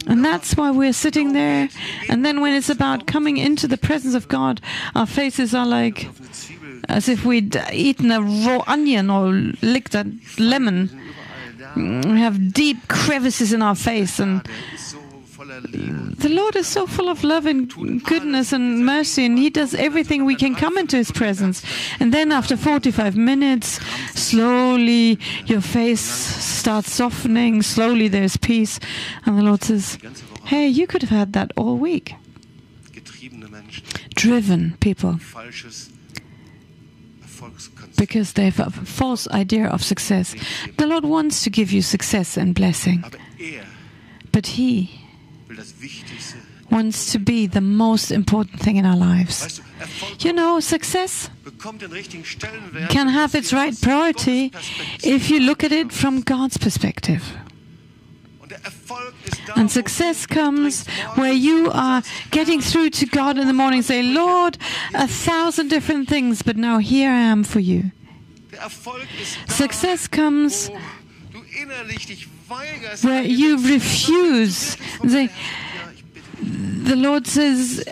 And 0.07 0.25
that's 0.25 0.57
why 0.57 0.71
we're 0.73 0.93
sitting 0.93 1.33
there. 1.33 1.69
And 2.09 2.27
then 2.27 2.41
when 2.41 2.55
it's 2.55 2.69
about 2.69 3.07
coming 3.07 3.37
into 3.37 3.69
the 3.69 3.77
presence 3.77 4.15
of 4.15 4.27
God, 4.27 4.61
our 4.97 5.07
faces 5.07 5.55
are 5.55 5.67
like 5.67 6.09
as 6.89 7.09
if 7.09 7.25
we'd 7.25 7.55
eaten 7.73 8.11
a 8.11 8.21
raw 8.21 8.65
onion 8.67 9.11
or 9.11 9.31
licked 9.63 9.95
a 9.95 10.11
lemon. 10.39 10.91
Mm, 11.75 12.17
have 12.19 12.53
deep 12.53 12.89
crevices 12.89 13.53
in 13.53 13.63
our 13.63 13.75
face. 13.75 14.19
And 14.19 14.43
the 16.19 16.29
Lord 16.29 16.57
is 16.57 16.67
so 16.67 16.87
full 16.87 17.09
of 17.09 17.25
love 17.25 17.47
and 17.47 17.69
goodness 18.05 18.53
and 18.53 18.85
mercy, 18.85 19.25
and 19.25 19.39
He 19.39 19.51
does 19.51 19.75
everything 19.75 20.25
we 20.25 20.37
can 20.37 20.55
come 20.55 20.79
into 20.79 20.97
His 20.97 21.11
presence. 21.11 21.63
And 21.99 22.13
then 22.13 22.31
after 22.33 22.57
45 22.57 23.17
minutes, 23.17 23.81
slowly 24.15 25.19
your 25.47 25.61
face 25.61 26.01
starts 26.01 26.93
softening, 26.93 27.63
slowly 27.63 28.09
there's 28.09 28.37
peace. 28.37 28.79
And 29.27 29.39
the 29.39 29.43
Lord 29.43 29.65
says, 29.65 29.99
Hey, 30.45 30.69
you 30.69 30.87
could 30.87 31.03
have 31.03 31.11
had 31.11 31.33
that 31.33 31.53
all 31.57 31.77
week. 31.77 32.15
driven 34.15 34.77
people. 34.81 35.19
Because 38.07 38.33
they 38.33 38.51
have 38.51 38.59
a 38.59 38.71
false 38.85 39.29
idea 39.31 39.69
of 39.69 39.83
success. 39.85 40.35
The 40.77 40.87
Lord 40.87 41.05
wants 41.05 41.45
to 41.45 41.51
give 41.51 41.71
you 41.73 41.83
success 41.83 42.37
and 42.37 42.53
blessing, 42.53 43.05
er 43.39 43.65
but 44.33 44.47
He 44.59 44.89
will 45.49 45.57
das 45.57 45.73
Wichtigste. 45.81 46.37
wants 46.69 47.13
to 47.13 47.19
be 47.21 47.47
the 47.47 47.61
most 47.61 48.11
important 48.11 48.61
thing 48.61 48.77
in 48.77 48.85
our 48.85 48.97
lives. 48.97 49.45
Weißt 49.45 49.59
du, 49.59 49.63
Erfolg 49.81 50.25
You 50.25 50.33
know, 50.33 50.59
success 50.61 51.31
bekommt 51.45 51.83
den 51.83 51.93
richtigen 51.93 52.25
Stellenwert. 52.25 52.91
can 52.91 53.09
have 53.15 53.39
its 53.39 53.53
right 53.53 53.79
priority 53.81 54.51
if 55.05 55.31
you 55.31 55.39
look 55.39 55.63
at 55.63 55.71
it 55.71 55.93
from 55.93 56.25
God's 56.25 56.59
perspective. 56.59 57.21
Und 58.41 58.42
der 58.42 58.42
Erfolg 58.42 58.42
ist 58.42 58.42
da, 58.42 58.42
And 59.57 59.71
success 59.71 60.27
comes 60.27 60.87
where 61.15 61.33
you 61.33 61.71
are 61.73 62.03
getting 62.31 62.61
through 62.61 62.91
to 62.91 63.07
God 63.07 63.39
in 63.39 63.47
the 63.47 63.53
morning, 63.53 63.83
say, 63.83 64.03
Lord, 64.03 64.59
a 64.95 65.07
thousand 65.07 65.69
different 65.69 66.09
things, 66.09 66.43
but 66.43 66.57
now 66.57 66.79
here 66.79 67.11
I 67.11 67.21
am 67.21 67.45
for 67.45 67.61
you. 67.61 67.93
Der 68.51 68.61
Erfolg 68.61 69.07
ist 69.21 69.39
da, 69.47 69.53
Success 69.55 70.11
comes 70.11 70.69
wo 70.69 70.79
du 71.33 71.45
innerlich 71.63 72.07
dich 72.07 72.29
weigerst, 72.49 73.05
where 73.05 73.25
you 73.25 73.57
refuse. 73.57 74.77
Say, 75.07 75.31
the 76.43 76.97
Lord 76.97 77.27
says, 77.27 77.85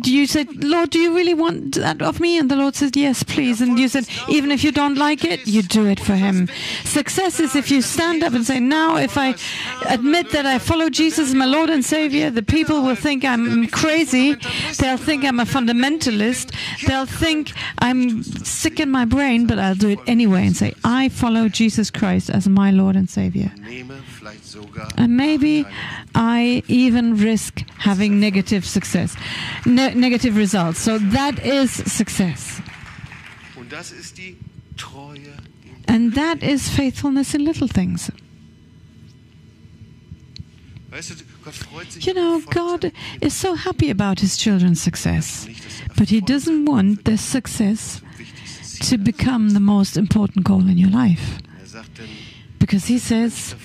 do 0.00 0.12
you 0.12 0.26
say, 0.26 0.44
Lord, 0.44 0.90
do 0.90 0.98
you 0.98 1.14
really 1.14 1.34
want 1.34 1.76
that 1.76 2.02
of 2.02 2.20
me? 2.20 2.38
And 2.38 2.50
the 2.50 2.56
Lord 2.56 2.74
says, 2.74 2.90
yes, 2.94 3.22
please. 3.22 3.60
And 3.60 3.78
you 3.78 3.88
said, 3.88 4.08
even 4.28 4.50
if 4.50 4.64
you 4.64 4.72
don't 4.72 4.96
like 4.96 5.24
it, 5.24 5.46
you 5.46 5.62
do 5.62 5.86
it 5.86 6.00
for 6.00 6.14
Him. 6.14 6.48
Success 6.82 7.40
is 7.40 7.54
if 7.54 7.70
you 7.70 7.80
stand 7.80 8.22
up 8.22 8.32
and 8.32 8.44
say, 8.44 8.60
now 8.60 8.96
if 8.96 9.16
I 9.16 9.34
admit 9.86 10.30
that 10.32 10.46
I 10.46 10.58
follow 10.58 10.90
Jesus 10.90 11.28
as 11.28 11.34
my 11.34 11.46
Lord 11.46 11.70
and 11.70 11.84
Savior, 11.84 12.30
the 12.30 12.42
people 12.42 12.82
will 12.82 12.96
think 12.96 13.24
I'm 13.24 13.68
crazy. 13.68 14.34
They'll 14.78 14.96
think 14.96 15.24
I'm 15.24 15.40
a 15.40 15.44
fundamentalist. 15.44 16.54
They'll 16.86 17.06
think 17.06 17.52
I'm 17.78 18.22
sick 18.22 18.80
in 18.80 18.90
my 18.90 19.04
brain, 19.04 19.46
but 19.46 19.58
I'll 19.58 19.74
do 19.74 19.90
it 19.90 20.00
anyway 20.06 20.46
and 20.46 20.56
say, 20.56 20.74
I 20.84 21.08
follow 21.08 21.48
Jesus 21.48 21.90
Christ 21.90 22.30
as 22.30 22.48
my 22.48 22.70
Lord 22.70 22.96
and 22.96 23.08
Savior. 23.08 23.52
Nehme 24.34 24.42
vielleicht 24.42 24.46
sogar 24.46 24.88
And 24.98 25.16
maybe 25.16 25.64
I 26.14 26.62
even 26.68 27.14
risk 27.20 27.62
having 27.78 28.18
negative 28.18 28.66
success, 28.66 29.14
ne- 29.64 29.94
negative 29.94 30.36
results. 30.36 30.84
So 30.84 30.98
that 31.12 31.38
is 31.44 31.70
success. 31.72 32.60
Und 33.56 33.72
das 33.72 33.92
ist 33.92 34.18
die 34.18 34.36
Treue 34.76 35.16
in 35.16 35.94
And 35.94 36.14
that 36.14 36.42
is 36.42 36.68
faithfulness 36.68 37.34
in 37.34 37.44
little 37.44 37.68
things. 37.68 38.10
Weißt 40.90 41.10
du, 41.10 41.14
Gott 41.44 41.54
freut 41.54 41.90
sich 41.90 42.06
You 42.06 42.14
know, 42.14 42.40
God 42.50 42.92
is 43.20 43.38
so 43.38 43.56
happy 43.56 43.90
about 43.90 44.20
his 44.20 44.36
children's 44.36 44.82
success, 44.82 45.46
der 45.46 45.94
but 45.96 46.08
he 46.08 46.20
doesn't 46.20 46.66
want 46.66 47.04
their 47.04 47.18
success 47.18 48.00
zum 48.00 48.18
wichtigsten 48.18 48.64
Ziel 48.64 48.98
to 48.98 49.02
become 49.02 49.50
the 49.50 49.60
most 49.60 49.96
important 49.96 50.44
goal 50.44 50.68
in 50.68 50.78
your 50.78 50.90
life. 50.90 51.38
Er 51.74 51.84
Because 52.60 52.86
he 52.86 52.98
says, 52.98 53.52
er 53.52 53.58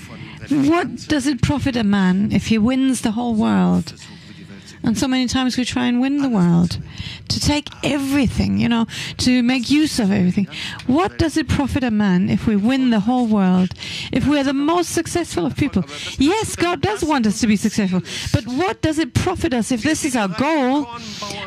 What 0.49 1.07
does 1.07 1.27
it 1.27 1.41
profit 1.41 1.75
a 1.75 1.83
man 1.83 2.31
if 2.31 2.47
he 2.47 2.57
wins 2.57 3.01
the 3.01 3.11
whole 3.11 3.35
world? 3.35 3.93
And 4.83 4.97
so 4.97 5.07
many 5.07 5.27
times 5.27 5.57
we 5.57 5.65
try 5.65 5.85
and 5.85 5.99
win 5.99 6.21
the 6.21 6.29
world, 6.29 6.79
to 7.29 7.39
take 7.39 7.69
everything, 7.83 8.57
you 8.59 8.67
know, 8.67 8.85
to 9.17 9.41
make 9.43 9.69
use 9.69 9.99
of 9.99 10.11
everything. 10.11 10.47
What 10.87 11.17
does 11.17 11.37
it 11.37 11.47
profit 11.47 11.83
a 11.83 11.91
man 11.91 12.29
if 12.29 12.47
we 12.47 12.55
win 12.55 12.89
the 12.89 12.99
whole 13.01 13.27
world, 13.27 13.69
if 14.11 14.27
we 14.27 14.39
are 14.39 14.43
the 14.43 14.53
most 14.53 14.89
successful 14.89 15.45
of 15.45 15.55
people? 15.55 15.85
Yes, 16.17 16.55
God 16.55 16.81
does 16.81 17.03
want 17.03 17.27
us 17.27 17.39
to 17.41 17.47
be 17.47 17.55
successful, 17.55 18.01
but 18.33 18.45
what 18.45 18.81
does 18.81 18.99
it 18.99 19.13
profit 19.13 19.53
us 19.53 19.71
if 19.71 19.83
this 19.83 20.03
is 20.03 20.15
our 20.15 20.27
goal 20.27 20.87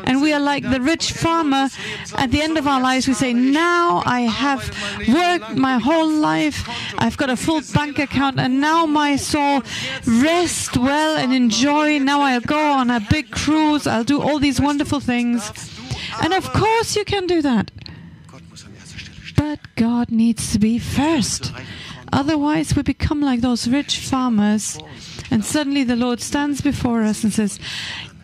and 0.05 0.21
we 0.21 0.33
are 0.33 0.39
like 0.39 0.69
the 0.69 0.81
rich 0.81 1.11
farmer 1.11 1.69
at 2.17 2.31
the 2.31 2.41
end 2.41 2.57
of 2.57 2.67
our 2.67 2.81
lives? 2.81 3.07
We 3.07 3.13
say, 3.13 3.33
Now 3.33 4.01
I 4.05 4.21
have 4.21 4.61
worked 5.07 5.55
my 5.55 5.77
whole 5.77 6.09
life, 6.09 6.67
I've 6.97 7.17
got 7.17 7.29
a 7.29 7.37
full 7.37 7.61
bank 7.73 7.99
account, 7.99 8.39
and 8.39 8.61
now 8.61 8.85
my 8.85 9.15
soul 9.17 9.61
rests 10.07 10.75
well 10.77 11.17
and 11.17 11.33
enjoy. 11.33 11.99
Now 11.99 12.21
I'll 12.21 12.41
go 12.41 12.71
on 12.71 12.89
a 12.89 12.99
big 13.09 13.31
cruise, 13.31 13.85
I'll 13.87 14.03
do 14.03 14.21
all 14.21 14.39
these 14.39 14.59
wonderful 14.61 14.99
things. 14.99 15.72
And 16.21 16.33
of 16.33 16.51
course, 16.53 16.95
you 16.95 17.05
can 17.05 17.27
do 17.27 17.41
that. 17.41 17.71
Gott 18.27 18.41
muss 18.49 18.63
an 18.65 18.73
erster 18.75 18.99
Stelle 18.99 19.15
stehen. 19.15 19.35
But 19.35 19.59
God 19.75 20.11
needs 20.11 20.51
to 20.53 20.59
be 20.59 20.79
first. 20.79 21.51
Otherwise, 22.11 22.75
we 22.75 22.83
become 22.83 23.21
like 23.21 23.41
those 23.41 23.67
rich 23.67 23.99
farmers, 23.99 24.77
and 25.31 25.43
suddenly 25.43 25.83
the 25.83 25.95
Lord 25.95 26.21
stands 26.21 26.61
before 26.61 27.01
us 27.01 27.23
and 27.23 27.33
says, 27.33 27.59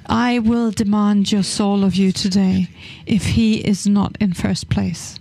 I 0.06 0.40
will 0.40 0.72
demand 0.72 1.32
your 1.32 1.44
soul 1.44 1.84
of 1.84 1.96
you 1.96 2.12
today 2.12 2.68
if 3.06 3.26
he 3.26 3.58
is 3.66 3.88
not 3.88 4.16
in 4.20 4.34
first 4.34 4.70
place. 4.70 5.20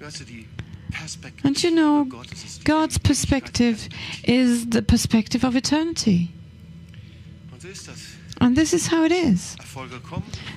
Weißt 0.00 0.20
du, 0.20 0.24
die 0.24 0.46
Perspektive 0.90 1.46
And 1.46 1.62
you 1.62 1.70
know, 1.70 2.04
Gottes 2.04 2.44
ist 2.44 2.60
die 2.60 2.64
God's 2.64 2.98
perspective 2.98 3.88
is 4.24 4.66
the 4.70 4.82
perspective 4.82 5.44
of 5.44 5.54
eternity. 5.54 6.30
Und 8.40 8.56
so 8.56 8.60
ist 8.62 8.72
das. 8.72 8.72
And 8.72 8.72
this 8.72 8.72
is 8.72 8.90
how 8.90 9.04
it 9.04 9.12
is. 9.12 9.56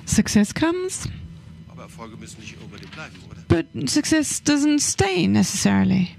Success 0.06 0.52
comes, 0.54 1.08
aber 1.68 1.82
Erfolge 1.82 2.16
müssen 2.16 2.40
nicht 2.40 2.56
unbedingt 2.62 2.92
bleiben, 2.92 3.16
oder? 3.30 3.40
but 3.48 3.88
success 3.90 4.40
doesn't 4.44 4.80
stay 4.80 5.26
necessarily. 5.26 6.10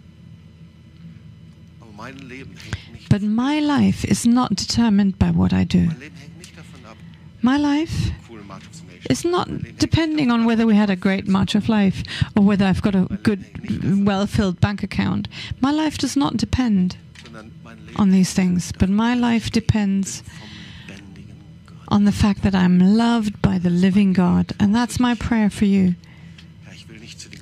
Aber 1.79 1.91
mein 1.95 2.17
Leben 2.17 2.51
hängt 2.57 2.93
nicht, 2.93 3.09
But 3.09 3.21
my 3.21 3.59
life 3.59 4.05
is 4.07 4.25
not 4.25 4.49
determined 4.51 5.17
by 5.19 5.31
what 5.33 5.53
I 5.53 5.65
do. 5.65 5.79
mein 5.79 5.99
Leben 5.99 6.15
hängt 6.17 6.37
nicht 6.39 6.57
davon 6.57 6.85
ab, 6.85 6.97
My 7.41 7.57
life 7.57 8.11
cool 8.29 8.41
March 8.47 8.63
of 8.65 8.75
the 8.75 8.83
Nation. 8.85 9.11
is 9.11 9.23
not 9.23 9.47
Mein 9.47 9.57
Leben 9.57 9.65
hängt 9.67 9.81
depending 9.81 10.31
on 10.31 10.45
whether 10.45 10.65
we 10.67 10.75
had 10.75 10.89
a 10.89 10.95
great 10.95 11.27
March 11.27 11.55
of 11.55 11.67
Life 11.67 12.03
or 12.35 12.45
whether 12.45 12.65
I've 12.67 12.81
got 12.81 12.95
a 12.95 13.05
good, 13.23 13.43
well 14.05 14.25
filled 14.27 14.59
bank 14.59 14.83
account. 14.83 15.27
My 15.61 15.71
life 15.71 15.97
does 15.97 16.15
not 16.15 16.37
depend 16.37 16.97
sondern 17.23 17.51
mein 17.63 17.77
Leben 17.85 17.95
on 17.99 18.11
these 18.11 18.33
things, 18.33 18.71
but 18.77 18.89
my 18.89 19.13
life 19.15 19.49
depends 19.51 20.21
vom 20.21 20.25
lebendigen 20.25 20.39
Gott. 20.39 20.52
On 21.93 22.05
the 22.05 22.11
fact 22.11 22.41
that 22.41 22.55
I'm 22.55 22.97
loved 22.97 23.39
by 23.39 23.59
the 23.59 23.69
living 23.69 24.13
God. 24.13 24.53
And 24.59 24.73
that's 24.73 24.99
my 24.99 25.13
prayer 25.13 25.51
for 25.51 25.65
you. 25.65 25.93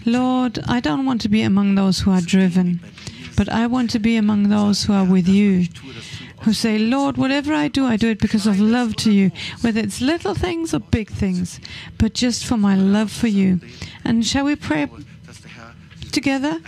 Lord, 0.05 0.59
I 0.67 0.81
don't 0.81 1.05
want 1.05 1.21
to 1.21 1.29
be 1.29 1.41
among 1.41 1.75
those 1.75 2.01
who 2.01 2.11
are 2.11 2.19
driven, 2.19 2.81
but 3.37 3.47
I 3.47 3.65
want 3.67 3.91
to 3.91 3.99
be 3.99 4.17
among 4.17 4.49
those 4.49 4.83
who 4.83 4.91
are 4.91 5.05
with 5.05 5.25
you, 5.25 5.67
who 6.41 6.51
say, 6.51 6.77
Lord, 6.77 7.15
whatever 7.15 7.53
I 7.53 7.69
do, 7.69 7.85
I 7.85 7.95
do 7.95 8.09
it 8.09 8.19
because 8.19 8.45
of 8.45 8.59
love 8.59 8.97
to 8.97 9.11
you, 9.13 9.31
whether 9.61 9.79
it's 9.79 10.01
little 10.01 10.35
things 10.35 10.73
or 10.73 10.79
big 10.79 11.09
things, 11.09 11.61
but 11.97 12.13
just 12.13 12.45
for 12.45 12.57
my 12.57 12.75
love 12.75 13.09
for 13.09 13.27
you. 13.27 13.61
And 14.03 14.25
shall 14.25 14.43
we 14.43 14.57
pray 14.57 14.89
together? 16.11 16.59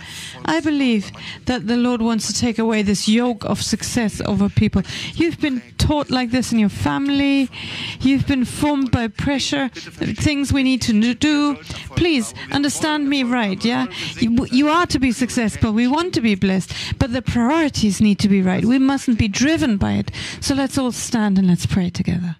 I 0.44 0.60
believe 0.60 1.10
that 1.46 1.66
the 1.66 1.76
Lord 1.76 2.02
wants 2.02 2.26
to 2.26 2.34
take 2.34 2.58
away 2.58 2.82
this 2.82 3.08
yoke 3.08 3.44
of 3.44 3.62
success 3.62 4.20
over 4.26 4.48
people. 4.48 4.82
You've 5.14 5.40
been 5.40 5.62
taught 5.78 6.10
like 6.10 6.30
this 6.30 6.52
in 6.52 6.58
your 6.58 6.68
family. 6.68 7.50
You've 8.00 8.26
been 8.26 8.44
formed 8.44 8.90
by 8.90 9.08
pressure, 9.08 9.68
things 9.68 10.52
we 10.52 10.62
need 10.62 10.82
to 10.82 11.14
do. 11.14 11.56
Please 11.96 12.34
understand 12.50 13.08
me 13.08 13.22
right, 13.22 13.64
yeah? 13.64 13.86
You, 14.18 14.68
are 14.68 14.86
to 14.86 14.98
be 14.98 15.12
successful. 15.12 15.72
We 15.72 15.86
want 15.86 16.14
to 16.14 16.20
be 16.20 16.34
blessed, 16.34 16.72
but 16.98 17.12
the 17.12 17.22
priorities 17.22 18.00
need 18.00 18.18
to 18.20 18.28
be 18.28 18.42
right. 18.42 18.64
We 18.64 18.78
mustn't 18.78 19.18
be 19.18 19.28
driven 19.28 19.76
by 19.76 19.92
it. 19.94 20.10
So 20.40 20.54
let's 20.54 20.78
all 20.78 20.92
stand 20.92 21.38
and 21.38 21.48
let's 21.48 21.66
pray 21.66 21.90
together. 21.90 22.36